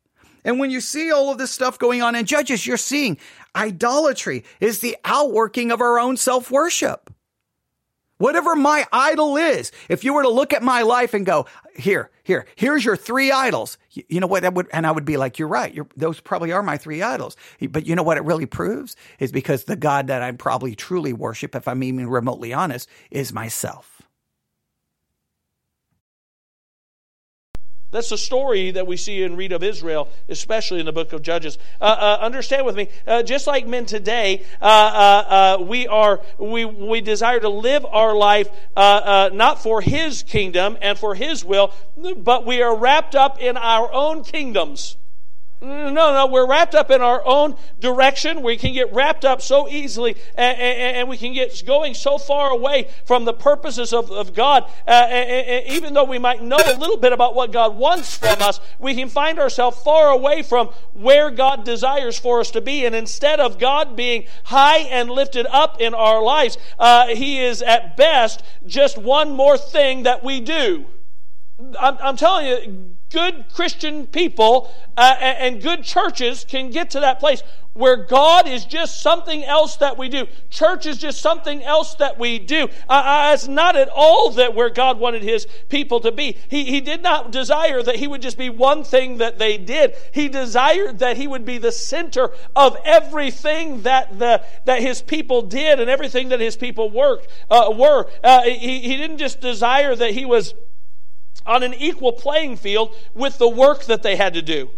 And 0.45 0.61
when 0.61 0.70
you 0.70 0.83
see 0.83 1.11
all 1.11 1.33
of 1.33 1.39
this 1.39 1.51
stuff 1.51 1.78
going 1.78 2.03
on 2.03 2.14
in 2.14 2.26
Judges, 2.26 2.66
you're 2.66 2.76
seeing 2.76 3.16
idolatry 3.57 4.45
is 4.61 4.80
the 4.80 4.99
outworking 5.03 5.72
of 5.72 5.80
our 5.80 5.99
own 5.99 6.18
self 6.18 6.51
worship. 6.51 7.01
Whatever 8.22 8.54
my 8.54 8.86
idol 8.92 9.36
is, 9.36 9.72
if 9.88 10.04
you 10.04 10.14
were 10.14 10.22
to 10.22 10.28
look 10.28 10.52
at 10.52 10.62
my 10.62 10.82
life 10.82 11.12
and 11.12 11.26
go, 11.26 11.46
here, 11.74 12.08
here, 12.22 12.46
here's 12.54 12.84
your 12.84 12.96
three 12.96 13.32
idols. 13.32 13.78
You, 13.90 14.04
you 14.08 14.20
know 14.20 14.28
what? 14.28 14.42
That 14.42 14.54
would, 14.54 14.68
and 14.72 14.86
I 14.86 14.92
would 14.92 15.04
be 15.04 15.16
like, 15.16 15.40
you're 15.40 15.48
right. 15.48 15.74
You're, 15.74 15.88
those 15.96 16.20
probably 16.20 16.52
are 16.52 16.62
my 16.62 16.76
three 16.76 17.02
idols. 17.02 17.36
But 17.60 17.84
you 17.84 17.96
know 17.96 18.04
what 18.04 18.18
it 18.18 18.22
really 18.22 18.46
proves 18.46 18.94
is 19.18 19.32
because 19.32 19.64
the 19.64 19.74
God 19.74 20.06
that 20.06 20.22
I 20.22 20.30
probably 20.30 20.76
truly 20.76 21.12
worship, 21.12 21.56
if 21.56 21.66
I'm 21.66 21.82
even 21.82 22.08
remotely 22.08 22.52
honest, 22.52 22.88
is 23.10 23.32
myself. 23.32 23.91
That's 27.93 28.09
the 28.09 28.16
story 28.16 28.70
that 28.70 28.86
we 28.86 28.97
see 28.97 29.22
and 29.22 29.36
read 29.36 29.53
of 29.53 29.62
Israel, 29.62 30.09
especially 30.30 30.80
in 30.80 30.86
the 30.86 30.93
book 30.93 31.12
of 31.12 31.20
Judges. 31.20 31.59
Uh, 31.78 31.84
uh, 31.84 32.24
understand 32.24 32.64
with 32.64 32.74
me, 32.74 32.88
uh, 33.07 33.22
just 33.22 33.47
like 33.47 33.66
men 33.66 33.84
today, 33.84 34.45
uh, 34.62 34.64
uh, 34.64 35.59
uh, 35.61 35.62
we 35.62 35.86
are 35.86 36.22
we 36.38 36.64
we 36.64 37.03
desire 37.03 37.38
to 37.38 37.51
live 37.51 37.84
our 37.84 38.16
life 38.16 38.49
not 38.74 39.62
for 39.62 39.82
His 39.82 40.22
kingdom 40.22 40.78
and 40.80 40.99
for 40.99 41.14
His 41.14 41.45
will, 41.45 41.74
but 42.16 42.47
we 42.47 42.62
are 42.62 42.74
wrapped 42.74 43.14
up 43.14 43.38
in 43.38 43.59
our 43.59 43.93
own 43.93 44.24
kingdoms. 44.24 44.97
No, 45.62 45.92
no, 45.92 46.26
we're 46.26 46.48
wrapped 46.48 46.74
up 46.74 46.90
in 46.90 47.00
our 47.02 47.24
own 47.24 47.54
direction. 47.78 48.42
We 48.42 48.56
can 48.56 48.72
get 48.72 48.92
wrapped 48.92 49.24
up 49.24 49.40
so 49.40 49.68
easily 49.68 50.16
and, 50.34 50.58
and, 50.58 50.96
and 50.96 51.08
we 51.08 51.16
can 51.16 51.32
get 51.32 51.62
going 51.64 51.94
so 51.94 52.18
far 52.18 52.50
away 52.50 52.88
from 53.04 53.24
the 53.24 53.32
purposes 53.32 53.92
of, 53.92 54.10
of 54.10 54.34
God. 54.34 54.64
Uh, 54.88 54.90
and, 54.90 55.66
even 55.68 55.94
though 55.94 56.02
we 56.02 56.18
might 56.18 56.42
know 56.42 56.56
a 56.56 56.76
little 56.76 56.96
bit 56.96 57.12
about 57.12 57.36
what 57.36 57.52
God 57.52 57.76
wants 57.76 58.16
from 58.16 58.42
us, 58.42 58.58
we 58.80 58.96
can 58.96 59.08
find 59.08 59.38
ourselves 59.38 59.78
far 59.82 60.10
away 60.10 60.42
from 60.42 60.66
where 60.94 61.30
God 61.30 61.64
desires 61.64 62.18
for 62.18 62.40
us 62.40 62.50
to 62.50 62.60
be. 62.60 62.84
And 62.84 62.92
instead 62.92 63.38
of 63.38 63.60
God 63.60 63.94
being 63.94 64.26
high 64.42 64.78
and 64.78 65.08
lifted 65.10 65.46
up 65.46 65.80
in 65.80 65.94
our 65.94 66.20
lives, 66.20 66.58
uh, 66.80 67.06
He 67.06 67.38
is 67.38 67.62
at 67.62 67.96
best 67.96 68.42
just 68.66 68.98
one 68.98 69.30
more 69.30 69.56
thing 69.56 70.02
that 70.02 70.24
we 70.24 70.40
do. 70.40 70.86
I'm, 71.78 71.96
I'm 72.00 72.16
telling 72.16 72.46
you, 72.46 72.96
good 73.12 73.44
Christian 73.54 74.06
people 74.06 74.72
uh, 74.96 75.16
and 75.20 75.62
good 75.62 75.84
churches 75.84 76.44
can 76.48 76.70
get 76.70 76.90
to 76.90 77.00
that 77.00 77.20
place 77.20 77.42
where 77.74 77.96
God 77.96 78.46
is 78.46 78.66
just 78.66 79.00
something 79.00 79.42
else 79.44 79.76
that 79.76 79.96
we 79.96 80.08
do. 80.08 80.26
Church 80.50 80.84
is 80.84 80.98
just 80.98 81.22
something 81.22 81.62
else 81.62 81.94
that 81.96 82.18
we 82.18 82.38
do. 82.38 82.68
Uh, 82.88 82.92
uh, 82.92 83.30
it's 83.32 83.48
not 83.48 83.76
at 83.76 83.88
all 83.88 84.30
that 84.32 84.54
where 84.54 84.68
God 84.68 84.98
wanted 84.98 85.22
His 85.22 85.46
people 85.70 86.00
to 86.00 86.12
be. 86.12 86.36
He, 86.48 86.64
he 86.64 86.80
did 86.82 87.02
not 87.02 87.30
desire 87.30 87.82
that 87.82 87.96
He 87.96 88.06
would 88.06 88.20
just 88.20 88.36
be 88.36 88.50
one 88.50 88.84
thing 88.84 89.18
that 89.18 89.38
they 89.38 89.56
did. 89.56 89.96
He 90.12 90.28
desired 90.28 90.98
that 90.98 91.16
He 91.16 91.26
would 91.26 91.46
be 91.46 91.58
the 91.58 91.72
center 91.72 92.30
of 92.54 92.76
everything 92.84 93.82
that 93.82 94.18
the 94.18 94.44
that 94.66 94.82
His 94.82 95.00
people 95.00 95.42
did 95.42 95.80
and 95.80 95.88
everything 95.88 96.28
that 96.28 96.40
His 96.40 96.56
people 96.56 96.90
worked 96.90 97.28
uh, 97.50 97.72
were. 97.74 98.10
Uh, 98.22 98.42
he, 98.42 98.80
he 98.80 98.96
didn't 98.96 99.18
just 99.18 99.40
desire 99.40 99.96
that 99.96 100.10
He 100.10 100.26
was 100.26 100.52
on 101.47 101.62
an 101.62 101.74
equal 101.74 102.12
playing 102.12 102.57
field 102.57 102.95
with 103.14 103.39
the 103.39 103.49
work 103.49 103.85
that 103.85 104.03
they 104.03 104.16
had 104.16 104.35
to 104.35 104.43
do. 104.43 104.70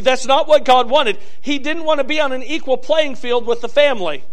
That's 0.00 0.26
not 0.26 0.48
what 0.48 0.64
God 0.64 0.90
wanted. 0.90 1.18
He 1.40 1.58
didn't 1.58 1.84
want 1.84 1.98
to 1.98 2.04
be 2.04 2.20
on 2.20 2.32
an 2.32 2.42
equal 2.42 2.76
playing 2.76 3.16
field 3.16 3.46
with 3.46 3.60
the 3.60 3.68
family. 3.68 4.24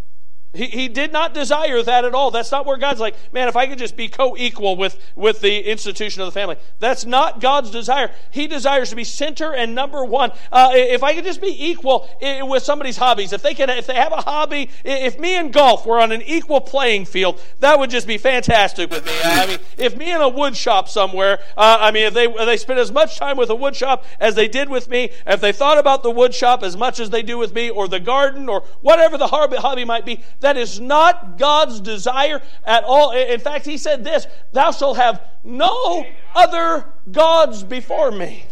He, 0.55 0.65
he 0.65 0.87
did 0.87 1.11
not 1.11 1.33
desire 1.33 1.81
that 1.81 2.05
at 2.05 2.13
all. 2.13 2.31
That's 2.31 2.51
not 2.51 2.65
where 2.65 2.77
God's 2.77 2.99
like, 2.99 3.15
man, 3.33 3.47
if 3.47 3.55
I 3.55 3.67
could 3.67 3.77
just 3.77 3.95
be 3.95 4.07
co 4.07 4.35
equal 4.37 4.75
with, 4.75 4.99
with 5.15 5.41
the 5.41 5.69
institution 5.69 6.21
of 6.21 6.27
the 6.27 6.31
family. 6.31 6.57
That's 6.79 7.05
not 7.05 7.41
God's 7.41 7.71
desire. 7.71 8.11
He 8.31 8.47
desires 8.47 8.89
to 8.89 8.95
be 8.95 9.03
center 9.03 9.53
and 9.53 9.75
number 9.75 10.03
one. 10.03 10.31
Uh, 10.51 10.71
if 10.73 11.03
I 11.03 11.13
could 11.13 11.25
just 11.25 11.41
be 11.41 11.69
equal 11.69 12.09
with 12.21 12.63
somebody's 12.63 12.97
hobbies, 12.97 13.33
if 13.33 13.41
they, 13.41 13.53
can, 13.53 13.69
if 13.69 13.87
they 13.87 13.95
have 13.95 14.11
a 14.11 14.21
hobby, 14.21 14.69
if 14.83 15.19
me 15.19 15.35
and 15.35 15.51
golf 15.51 15.85
were 15.85 15.99
on 15.99 16.11
an 16.11 16.21
equal 16.21 16.61
playing 16.61 17.05
field, 17.05 17.41
that 17.59 17.77
would 17.77 17.89
just 17.89 18.07
be 18.07 18.17
fantastic 18.17 18.89
with 18.89 19.05
me. 19.05 19.13
I 19.23 19.47
mean, 19.47 19.59
if 19.77 19.95
me 19.97 20.11
and 20.11 20.23
a 20.23 20.29
wood 20.29 20.55
shop 20.55 20.89
somewhere, 20.89 21.39
uh, 21.57 21.77
I 21.79 21.91
mean, 21.91 22.05
if 22.05 22.13
they, 22.13 22.27
if 22.27 22.45
they 22.45 22.57
spent 22.57 22.79
as 22.79 22.91
much 22.91 23.17
time 23.17 23.37
with 23.37 23.49
a 23.49 23.55
wood 23.55 23.75
shop 23.75 24.05
as 24.19 24.35
they 24.35 24.47
did 24.47 24.69
with 24.69 24.89
me, 24.89 25.11
if 25.27 25.41
they 25.41 25.51
thought 25.51 25.77
about 25.77 26.03
the 26.03 26.11
wood 26.11 26.33
shop 26.33 26.63
as 26.63 26.77
much 26.77 26.99
as 26.99 27.09
they 27.09 27.23
do 27.23 27.37
with 27.37 27.53
me, 27.53 27.69
or 27.69 27.87
the 27.87 27.99
garden, 27.99 28.49
or 28.49 28.61
whatever 28.81 29.17
the 29.17 29.27
hobby 29.27 29.85
might 29.85 30.05
be, 30.05 30.23
that 30.45 30.57
is 30.57 30.79
not 30.79 31.39
God's 31.39 31.81
desire 31.81 32.39
at 32.65 32.83
all. 32.83 33.11
In 33.11 33.39
fact, 33.39 33.65
he 33.65 33.79
said 33.79 34.03
this 34.03 34.27
Thou 34.53 34.71
shalt 34.71 34.97
have 34.97 35.21
no 35.43 36.05
other 36.35 36.85
gods 37.11 37.63
before 37.63 38.11
me. 38.11 38.45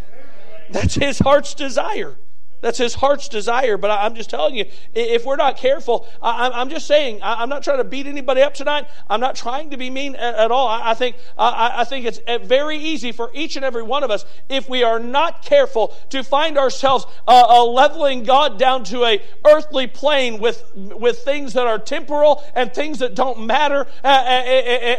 That's 0.72 0.96
his 0.96 1.20
heart's 1.20 1.54
desire. 1.54 2.18
That's 2.64 2.78
his 2.78 2.94
heart's 2.96 3.28
desire. 3.28 3.76
But 3.76 3.92
I'm 3.92 4.16
just 4.16 4.30
telling 4.30 4.56
you, 4.56 4.66
if 4.94 5.26
we're 5.26 5.36
not 5.36 5.58
careful, 5.58 6.08
I'm 6.22 6.70
just 6.70 6.88
saying, 6.88 7.20
I'm 7.22 7.50
not 7.50 7.62
trying 7.64 7.78
to 7.78 7.84
beat 7.84 8.08
anybody 8.08 8.42
up 8.42 8.54
tonight. 8.54 8.88
I'm 9.10 9.20
not 9.20 9.36
trying 9.36 9.72
to 9.72 9.78
be 9.78 9.90
mean 9.90 10.16
at 10.16 10.50
all. 10.50 10.70
I 10.70 10.94
think, 10.94 11.18
I 11.38 11.84
think 11.84 12.06
it's 12.06 12.20
uh, 12.20 12.38
very 12.38 12.78
easy 12.78 13.12
for 13.12 13.30
each 13.34 13.58
and 13.58 13.66
every 13.66 13.84
one 13.84 14.04
of 14.04 14.12
us, 14.12 14.26
if 14.48 14.70
we 14.70 14.82
are 14.84 14.98
not 15.00 15.44
careful, 15.44 15.94
to 16.10 16.24
find 16.24 16.58
ourselves 16.58 17.06
uh, 17.28 17.46
uh, 17.50 17.66
leveling 17.66 18.24
God 18.24 18.58
down 18.58 18.86
to 18.86 19.04
a 19.04 19.22
earthly 19.46 19.88
plane 19.88 20.40
with, 20.40 20.64
with 20.76 21.20
things 21.20 21.54
that 21.54 21.68
are 21.68 21.80
temporal 21.80 22.44
and 22.56 22.74
things 22.74 23.00
that 23.00 23.14
don't 23.14 23.46
matter, 23.46 23.88
uh 24.06 24.44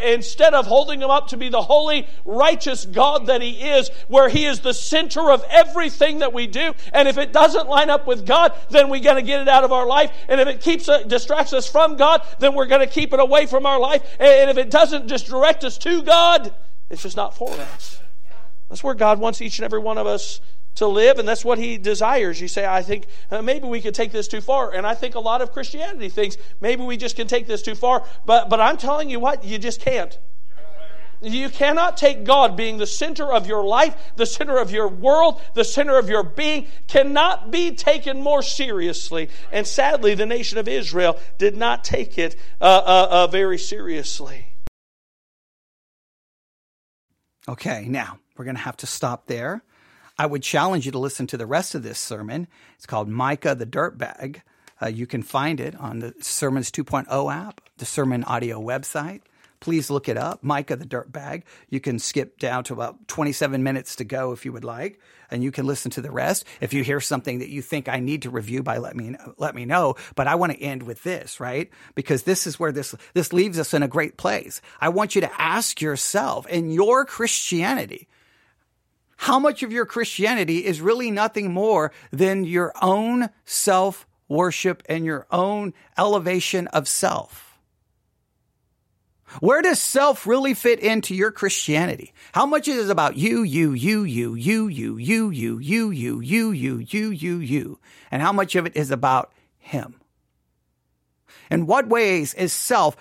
instead 0.05 0.53
of 0.53 0.67
holding 0.67 1.01
him 1.01 1.11
up 1.11 1.29
to 1.29 1.39
be 1.39 1.49
the 1.49 1.62
holy, 1.62 2.07
righteous 2.27 2.85
God 2.85 3.27
that 3.29 3.41
he 3.41 3.53
is, 3.53 3.89
where 4.09 4.29
he 4.29 4.45
is 4.45 4.61
the 4.61 4.75
center 4.75 5.31
of 5.31 5.43
everything 5.49 6.19
that 6.19 6.35
we 6.35 6.47
do. 6.47 6.75
And 6.93 7.09
if 7.09 7.17
it 7.17 7.33
doesn't 7.33 7.53
doesn't 7.55 7.68
line 7.70 7.90
up 7.90 8.07
with 8.07 8.26
God, 8.26 8.52
then 8.70 8.90
we're 8.90 9.00
going 9.00 9.16
to 9.16 9.22
get 9.22 9.40
it 9.40 9.48
out 9.48 9.64
of 9.64 9.72
our 9.72 9.86
life. 9.86 10.12
And 10.28 10.40
if 10.40 10.48
it 10.48 10.61
keeps 10.61 10.88
uh, 10.88 11.02
distracts 11.05 11.52
us 11.52 11.68
from 11.68 11.96
God, 11.96 12.22
then 12.38 12.55
we're 12.55 12.66
going 12.66 12.86
to 12.86 12.92
keep 12.92 13.12
it 13.12 13.20
away 13.20 13.46
from 13.46 13.64
our 13.64 13.80
life. 13.80 14.02
And 14.20 14.50
if 14.50 14.59
it 14.59 14.70
doesn't 14.70 15.09
just 15.09 15.26
direct 15.26 15.64
us 15.64 15.78
to 15.78 16.02
God, 16.02 16.55
it's 16.90 17.02
just 17.02 17.16
not 17.16 17.36
for 17.36 17.50
us. 17.50 18.00
That's 18.68 18.84
where 18.84 18.94
God 18.94 19.18
wants 19.18 19.40
each 19.40 19.59
and 19.59 19.64
every 19.64 19.78
one 19.78 19.98
of 19.98 20.07
us 20.07 20.40
to 20.76 20.86
live, 20.88 21.18
and 21.18 21.28
that's 21.28 21.44
what 21.44 21.59
He 21.59 21.78
desires. 21.78 22.40
You 22.40 22.48
say, 22.48 22.66
I 22.66 22.82
think 22.82 23.07
uh, 23.30 23.40
maybe 23.42 23.68
we 23.68 23.80
could 23.80 23.94
take 23.94 24.11
this 24.11 24.26
too 24.26 24.40
far, 24.40 24.74
and 24.74 24.86
I 24.86 24.94
think 24.94 25.14
a 25.14 25.20
lot 25.20 25.40
of 25.40 25.52
Christianity 25.52 26.09
thinks 26.09 26.36
maybe 26.61 26.82
we 26.82 26.96
just 26.96 27.14
can 27.14 27.28
take 27.28 27.46
this 27.46 27.62
too 27.62 27.76
far. 27.76 28.05
But 28.26 28.50
but 28.50 28.61
I'm 28.61 28.76
telling 28.76 29.09
you 29.09 29.20
what, 29.20 29.44
you 29.44 29.59
just 29.59 29.80
can't. 29.80 30.18
You 31.25 31.49
cannot 31.49 31.97
take 31.97 32.25
God 32.25 32.57
being 32.57 32.77
the 32.77 32.87
center 32.87 33.33
of 33.33 33.47
your 33.47 33.64
life, 33.64 34.12
the 34.16 34.27
center 34.27 34.59
of 34.59 34.70
your 34.70 34.89
world, 34.89 35.41
the 35.55 35.64
center 35.64 35.97
of 35.97 36.09
your 36.09 36.22
being, 36.22 36.66
cannot 36.87 37.51
be 37.51 37.72
taken 37.72 38.22
more 38.22 38.43
seriously. 38.43 39.31
And 39.51 39.66
sadly, 39.66 40.14
the 40.14 40.27
nation 40.27 40.59
of 40.59 40.68
Israel 40.68 41.18
did 41.39 41.57
not 41.57 41.83
take 41.83 42.18
it 42.18 42.37
uh, 42.61 42.64
uh, 42.64 43.09
uh, 43.11 43.27
very 43.29 43.59
seriously. 43.59 44.47
Okay, 47.49 47.87
now 47.89 48.18
we're 48.37 48.45
going 48.45 48.57
to 48.57 48.62
have 48.62 48.77
to 48.79 48.87
stop 48.87 49.27
there. 49.27 49.62
I 50.18 50.27
would 50.27 50.43
challenge 50.43 50.87
you 50.87 50.93
to 50.93 50.99
listen 50.99 51.27
to 51.29 51.37
the 51.37 51.47
rest 51.47 51.75
of 51.75 51.83
this 51.83 51.99
sermon. 51.99 52.49
It's 52.77 52.87
called 52.87 53.09
Micah 53.09 53.55
the 53.55 53.66
Dirtbag. 53.66 54.43
Uh, 54.81 54.87
you 54.87 55.07
can 55.07 55.22
find 55.22 55.61
it 55.61 55.75
on 55.77 56.01
the 56.01 56.14
Sermons 56.20 56.70
2.0 56.70 57.35
app, 57.35 57.61
the 57.79 57.87
Sermon 57.87 58.25
Audio 58.25 58.61
website 58.61 59.22
please 59.65 59.89
look 59.89 60.11
it 60.11 60.19
up. 60.19 60.45
Micah 60.45 60.77
the 60.77 60.85
Dirt 60.85 61.11
Bag. 61.11 61.47
You 61.71 61.81
can 61.81 61.99
skip 61.99 62.39
down 62.39 62.65
to 62.65 62.75
about 62.75 63.09
27 63.09 63.62
minutes 63.62 63.97
to 63.97 64.05
go 64.05 64.33
if 64.33 64.45
you 64.45 64.53
would 64.53 64.62
like, 64.62 65.01
and 65.31 65.43
you 65.43 65.51
can 65.51 65.67
listen 65.67 65.91
to 65.93 66.03
the 66.03 66.11
rest. 66.11 66.45
If 66.61 66.75
you 66.75 66.85
hear 66.85 67.01
something 67.01 67.39
that 67.39 67.49
you 67.49 67.62
think 67.62 67.89
I 67.89 67.99
need 67.99 68.21
to 68.23 68.31
review 68.31 68.62
by 68.62 68.77
let 68.77 68.95
me 68.95 69.17
let 69.39 69.55
me 69.55 69.65
know. 69.65 69.95
But 70.17 70.27
I 70.27 70.35
want 70.35 70.53
to 70.53 70.61
end 70.61 70.83
with 70.83 71.03
this, 71.03 71.41
right? 71.41 71.71
Because 71.95 72.25
this 72.25 72.47
is 72.47 72.61
where 72.61 72.73
this 72.73 72.95
this 73.15 73.33
leaves 73.33 73.59
us 73.59 73.73
in 73.73 73.83
a 73.83 73.89
great 73.89 74.19
place. 74.19 74.61
I 74.83 74.91
want 74.91 75.15
you 75.15 75.23
to 75.23 75.41
ask 75.41 75.81
yourself 75.81 76.47
in 76.49 76.71
your 76.71 77.07
Christianity, 77.07 78.07
how 79.17 79.39
much 79.39 79.62
of 79.62 79.73
your 79.73 79.87
Christianity 79.87 80.67
is 80.67 80.83
really 80.83 81.11
nothing 81.11 81.55
more 81.55 81.91
than 82.12 82.45
your 82.45 82.75
own 82.83 83.31
self 83.47 84.07
worship 84.29 84.83
and 84.91 85.07
your 85.07 85.27
own 85.31 85.73
elevation 85.97 86.67
of 86.67 86.87
self? 86.87 87.43
Where 89.41 89.62
does 89.62 89.80
self 89.80 90.26
really 90.26 90.55
fit 90.55 90.80
into 90.80 91.14
your 91.14 91.30
Christianity? 91.30 92.12
How 92.32 92.47
much 92.47 92.68
is 92.68 92.89
it 92.89 92.93
about 92.93 93.16
you, 93.16 93.43
you, 93.43 93.72
you, 93.72 94.05
you, 94.05 94.35
you, 94.35 94.68
you, 94.68 94.99
you, 94.99 95.28
you, 95.28 95.59
you, 95.59 95.91
you, 95.91 95.91
you, 95.91 96.20
you, 96.53 96.78
you, 96.78 97.11
you, 97.11 97.39
you, 97.39 97.78
and 98.11 98.22
how 98.22 98.32
much 98.32 98.55
of 98.55 98.66
it 98.66 98.76
is 98.76 98.91
about 98.91 99.32
Him? 99.59 99.97
In 101.51 101.66
what 101.66 101.89
ways 101.89 102.35
is 102.35 102.53
self, 102.53 102.97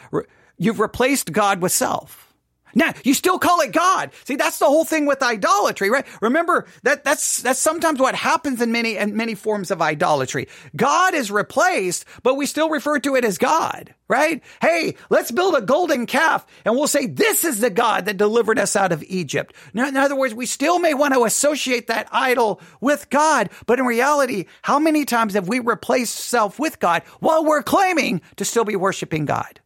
you've 0.58 0.80
replaced 0.80 1.32
God 1.32 1.62
with 1.62 1.72
self? 1.72 2.33
Now, 2.76 2.94
you 3.04 3.14
still 3.14 3.40
call 3.40 3.62
it 3.62 3.72
God. 3.72 4.12
See, 4.26 4.36
that's 4.36 4.60
the 4.60 4.66
whole 4.66 4.86
thing 4.86 5.06
with 5.06 5.22
idolatry, 5.22 5.90
right? 5.90 6.06
Remember 6.22 6.66
that 6.84 7.04
that's 7.04 7.42
that's 7.42 7.60
sometimes 7.60 8.00
what 8.00 8.16
happens 8.16 8.62
in 8.62 8.72
many 8.72 8.98
and 8.98 9.14
many 9.14 9.36
forms 9.36 9.72
of 9.72 9.82
idolatry. 9.82 10.48
God 10.76 11.14
is 11.14 11.32
replaced, 11.32 12.06
but 12.24 12.36
we 12.36 12.46
still 12.46 12.70
refer 12.70 13.00
to 13.00 13.16
it 13.16 13.26
as 13.26 13.38
God, 13.38 13.94
right? 14.08 14.42
Hey, 14.62 14.96
let's 15.10 15.32
build 15.32 15.56
a 15.56 15.62
golden 15.62 16.06
calf 16.06 16.46
and 16.66 16.76
we'll 16.76 16.88
say 16.88 17.06
this 17.06 17.46
is 17.46 17.60
the 17.60 17.70
God 17.70 18.06
that 18.06 18.18
delivered 18.18 18.60
us 18.60 18.76
out 18.76 18.92
of 18.92 19.04
Egypt. 19.04 19.56
Now, 19.74 19.88
in 19.88 19.98
other 19.98 20.16
words, 20.16 20.34
we 20.34 20.46
still 20.46 20.80
may 20.80 20.94
want 20.94 21.14
to 21.14 21.26
associate 21.26 21.88
that 21.88 22.08
idol 22.12 22.62
with 22.82 23.10
God, 23.10 23.50
but 23.66 23.80
in 23.80 23.86
reality, 23.86 24.46
how 24.62 24.80
many 24.80 25.06
times 25.06 25.34
have 25.34 25.48
we 25.48 25.60
replaced 25.60 26.16
self 26.16 26.60
with 26.60 26.80
God 26.80 27.04
while 27.20 27.46
we're 27.46 27.64
claiming 27.64 28.22
to 28.38 28.46
still 28.46 28.66
be 28.66 28.76
worshiping 28.76 29.26
God? 29.26 29.60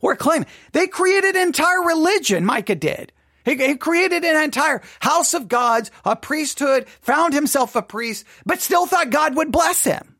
We're 0.00 0.16
claiming 0.16 0.46
they 0.72 0.86
created 0.86 1.36
an 1.36 1.46
entire 1.46 1.82
religion, 1.82 2.44
Micah 2.44 2.74
did. 2.74 3.12
He, 3.44 3.56
he, 3.56 3.76
created 3.76 4.24
an 4.24 4.42
entire 4.42 4.82
house 5.00 5.34
of 5.34 5.48
gods, 5.48 5.90
a 6.04 6.14
priesthood, 6.14 6.86
found 7.00 7.34
himself 7.34 7.74
a 7.74 7.82
priest, 7.82 8.24
but 8.46 8.60
still 8.60 8.86
thought 8.86 9.10
God 9.10 9.36
would 9.36 9.50
bless 9.50 9.84
him. 9.84 10.12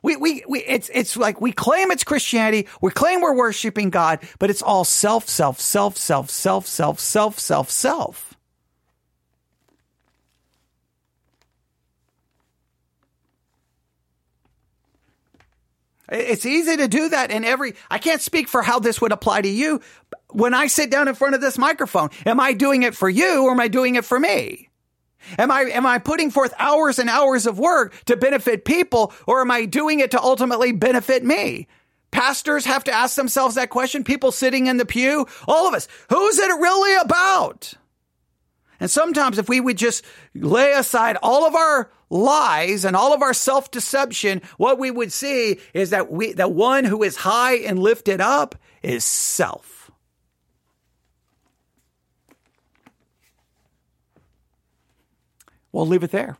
We, 0.00 0.16
we, 0.16 0.44
we, 0.48 0.60
it's, 0.60 0.90
it's 0.94 1.16
like 1.16 1.40
we 1.40 1.52
claim 1.52 1.90
it's 1.90 2.04
Christianity. 2.04 2.68
We 2.80 2.92
claim 2.92 3.20
we're 3.20 3.36
worshiping 3.36 3.90
God, 3.90 4.20
but 4.38 4.48
it's 4.48 4.62
all 4.62 4.84
self, 4.84 5.28
self, 5.28 5.60
self, 5.60 5.96
self, 5.96 6.30
self, 6.30 6.66
self, 6.66 7.00
self, 7.00 7.38
self, 7.38 7.70
self. 7.70 8.27
It's 16.10 16.46
easy 16.46 16.76
to 16.78 16.88
do 16.88 17.10
that 17.10 17.30
in 17.30 17.44
every, 17.44 17.74
I 17.90 17.98
can't 17.98 18.22
speak 18.22 18.48
for 18.48 18.62
how 18.62 18.78
this 18.78 19.00
would 19.00 19.12
apply 19.12 19.42
to 19.42 19.48
you. 19.48 19.80
When 20.30 20.54
I 20.54 20.66
sit 20.66 20.90
down 20.90 21.08
in 21.08 21.14
front 21.14 21.34
of 21.34 21.40
this 21.40 21.58
microphone, 21.58 22.10
am 22.24 22.40
I 22.40 22.54
doing 22.54 22.82
it 22.82 22.94
for 22.94 23.08
you 23.08 23.44
or 23.44 23.50
am 23.50 23.60
I 23.60 23.68
doing 23.68 23.96
it 23.96 24.04
for 24.04 24.18
me? 24.18 24.68
Am 25.36 25.50
I, 25.50 25.62
am 25.62 25.84
I 25.84 25.98
putting 25.98 26.30
forth 26.30 26.54
hours 26.58 26.98
and 26.98 27.10
hours 27.10 27.46
of 27.46 27.58
work 27.58 27.94
to 28.06 28.16
benefit 28.16 28.64
people 28.64 29.12
or 29.26 29.40
am 29.40 29.50
I 29.50 29.66
doing 29.66 30.00
it 30.00 30.12
to 30.12 30.22
ultimately 30.22 30.72
benefit 30.72 31.24
me? 31.24 31.66
Pastors 32.10 32.64
have 32.64 32.84
to 32.84 32.92
ask 32.92 33.16
themselves 33.16 33.56
that 33.56 33.68
question. 33.68 34.04
People 34.04 34.32
sitting 34.32 34.66
in 34.66 34.78
the 34.78 34.86
pew, 34.86 35.26
all 35.46 35.68
of 35.68 35.74
us, 35.74 35.88
who's 36.08 36.38
it 36.38 36.58
really 36.58 36.96
about? 36.96 37.74
And 38.80 38.90
sometimes 38.90 39.38
if 39.38 39.48
we 39.48 39.60
would 39.60 39.76
just 39.76 40.04
lay 40.34 40.72
aside 40.72 41.18
all 41.22 41.46
of 41.46 41.54
our 41.54 41.90
lies 42.10 42.84
and 42.84 42.96
all 42.96 43.12
of 43.12 43.22
our 43.22 43.34
self-deception, 43.34 44.42
what 44.56 44.78
we 44.78 44.90
would 44.90 45.12
see 45.12 45.60
is 45.74 45.90
that 45.90 46.10
we, 46.10 46.32
the 46.32 46.48
one 46.48 46.84
who 46.84 47.02
is 47.02 47.16
high 47.16 47.56
and 47.56 47.78
lifted 47.78 48.20
up 48.20 48.54
is 48.82 49.04
self. 49.04 49.90
We'll 55.72 55.86
leave 55.86 56.02
it 56.02 56.10
there. 56.10 56.38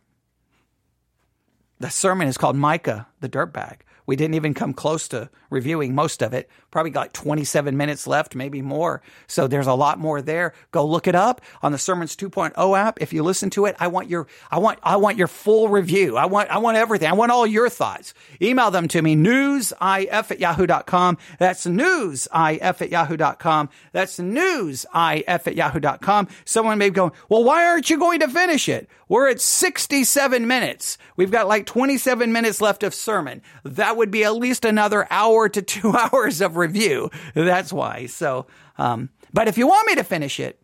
The 1.79 1.89
sermon 1.89 2.27
is 2.27 2.37
called 2.37 2.57
Micah, 2.57 3.07
the 3.21 3.29
dirtbag. 3.29 3.77
We 4.09 4.15
didn't 4.15 4.33
even 4.33 4.55
come 4.55 4.73
close 4.73 5.07
to 5.09 5.29
reviewing 5.51 5.93
most 5.93 6.23
of 6.23 6.33
it. 6.33 6.49
Probably 6.71 6.89
got 6.89 7.13
27 7.13 7.77
minutes 7.77 8.07
left, 8.07 8.33
maybe 8.33 8.59
more. 8.59 9.03
So 9.27 9.45
there's 9.45 9.67
a 9.67 9.75
lot 9.75 9.99
more 9.99 10.19
there. 10.19 10.55
Go 10.71 10.83
look 10.83 11.07
it 11.07 11.13
up 11.13 11.41
on 11.61 11.73
the 11.73 11.77
Sermons 11.77 12.15
2.0 12.15 12.75
app. 12.75 12.99
If 13.03 13.13
you 13.13 13.21
listen 13.21 13.51
to 13.51 13.65
it, 13.65 13.75
I 13.79 13.87
want 13.87 14.09
your, 14.09 14.25
I 14.49 14.57
want, 14.57 14.79
I 14.81 14.95
want 14.95 15.17
your 15.17 15.27
full 15.27 15.69
review. 15.69 16.17
I 16.17 16.25
want, 16.25 16.49
I 16.49 16.57
want 16.57 16.75
everything. 16.75 17.07
I 17.07 17.13
want 17.13 17.31
all 17.31 17.45
your 17.45 17.69
thoughts. 17.69 18.15
Email 18.41 18.71
them 18.71 18.87
to 18.87 19.01
me, 19.03 19.15
newsif 19.15 20.31
at 20.31 20.39
yahoo.com. 20.39 21.17
That's 21.37 21.67
newsif 21.67 22.81
at 22.81 22.89
yahoo.com. 22.89 23.69
That's 23.91 24.17
newsif 24.17 25.23
at 25.27 25.55
yahoo.com. 25.55 26.27
Someone 26.45 26.79
may 26.79 26.89
be 26.89 26.95
going, 26.95 27.11
well, 27.29 27.43
why 27.43 27.67
aren't 27.67 27.91
you 27.91 27.99
going 27.99 28.21
to 28.21 28.27
finish 28.27 28.67
it? 28.67 28.89
We're 29.07 29.29
at 29.29 29.41
67 29.41 30.47
minutes. 30.47 30.99
We've 31.15 31.31
got 31.31 31.47
like 31.47 31.65
27 31.65 32.31
minutes 32.31 32.61
left 32.61 32.83
of 32.83 32.93
sermon. 32.93 33.41
That 33.63 33.97
would 33.99 34.11
be 34.11 34.23
at 34.23 34.35
least 34.35 34.65
another 34.65 35.07
hour 35.09 35.47
to 35.49 35.61
two 35.61 35.95
hours 35.97 36.41
of 36.41 36.57
review. 36.57 37.11
That's 37.33 37.71
why. 37.71 38.07
So, 38.07 38.47
um, 38.77 39.09
but 39.31 39.47
if 39.47 39.57
you 39.57 39.67
want 39.67 39.87
me 39.87 39.95
to 39.95 40.03
finish 40.03 40.39
it, 40.39 40.61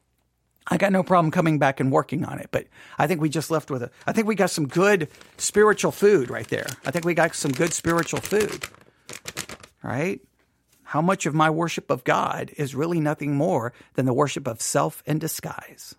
I 0.68 0.78
got 0.78 0.92
no 0.92 1.04
problem 1.04 1.32
coming 1.32 1.60
back 1.60 1.80
and 1.80 1.92
working 1.92 2.26
on 2.26 2.40
it. 2.40 2.50
But 2.52 2.66
I 2.98 3.06
think 3.06 3.22
we 3.22 3.30
just 3.30 3.52
left 3.52 3.70
with 3.70 3.84
a, 3.84 3.92
I 4.08 4.14
think 4.14 4.28
we 4.28 4.36
got 4.36 4.50
some 4.50 4.68
good 4.68 5.10
spiritual 5.38 5.92
food 5.92 6.30
right 6.30 6.48
there. 6.48 6.66
I 6.86 6.92
think 6.92 7.06
we 7.06 7.14
got 7.14 7.36
some 7.36 7.52
good 7.52 7.72
spiritual 7.72 8.20
food. 8.20 8.66
Right? 9.84 10.22
How 10.84 11.02
much 11.02 11.28
of 11.28 11.36
my 11.36 11.50
worship 11.50 11.92
of 11.92 12.04
God 12.04 12.52
is 12.58 12.74
really 12.74 13.00
nothing 13.00 13.36
more 13.36 13.74
than 13.94 14.06
the 14.06 14.14
worship 14.14 14.48
of 14.48 14.62
self 14.62 15.04
in 15.06 15.20
disguise? 15.20 15.96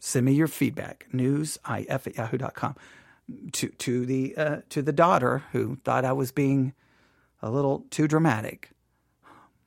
Send 0.00 0.26
me 0.26 0.32
your 0.32 0.48
feedback. 0.48 1.06
Newsif 1.12 2.06
at 2.06 2.16
yahoo.com 2.16 2.74
to 3.52 3.68
to 3.70 4.06
the 4.06 4.36
uh, 4.36 4.56
to 4.70 4.82
the 4.82 4.92
daughter 4.92 5.44
who 5.52 5.76
thought 5.84 6.04
I 6.04 6.12
was 6.12 6.32
being 6.32 6.74
a 7.42 7.50
little 7.50 7.86
too 7.90 8.08
dramatic. 8.08 8.70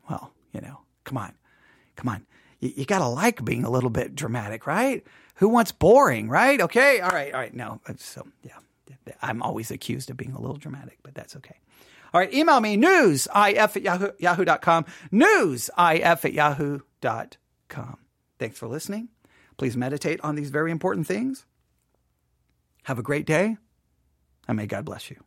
Well, 0.09 0.32
you 0.53 0.61
know, 0.61 0.80
come 1.05 1.18
on, 1.18 1.34
come 1.95 2.09
on. 2.09 2.26
you, 2.59 2.74
you 2.78 2.86
got 2.86 2.99
to 2.99 3.07
like 3.07 3.43
being 3.45 3.64
a 3.66 3.70
little 3.70 3.89
bit 3.89 4.16
dramatic, 4.16 4.68
right? 4.68 5.05
Who 5.36 5.49
wants 5.49 5.72
boring, 5.72 6.29
right? 6.29 6.62
Okay. 6.62 7.01
All 7.01 7.09
right. 7.12 7.33
All 7.33 7.39
right. 7.39 7.54
No. 7.54 7.82
So, 7.97 8.28
yeah. 8.43 8.54
I'm 9.21 9.42
always 9.42 9.71
accused 9.71 10.09
of 10.09 10.17
being 10.17 10.33
a 10.33 10.42
little 10.42 10.58
dramatic, 10.58 11.00
but 11.04 11.16
that's 11.16 11.36
okay. 11.38 11.58
All 12.13 12.21
right. 12.21 12.33
Email 12.33 12.62
me 12.62 12.78
newsif 12.78 13.29
at 13.75 13.82
yahoo, 13.82 14.09
yahoo.com. 14.20 14.86
Newsif 15.12 16.25
at 16.25 16.33
yahoo.com. 16.33 17.97
Thanks 18.39 18.59
for 18.59 18.67
listening. 18.67 19.09
Please 19.58 19.78
meditate 19.78 20.21
on 20.21 20.36
these 20.36 20.50
very 20.51 20.71
important 20.71 21.08
things. 21.08 21.46
Have 22.84 23.00
a 23.00 23.04
great 23.04 23.26
day, 23.26 23.58
and 24.47 24.58
may 24.58 24.68
God 24.68 24.86
bless 24.86 25.10
you. 25.10 25.24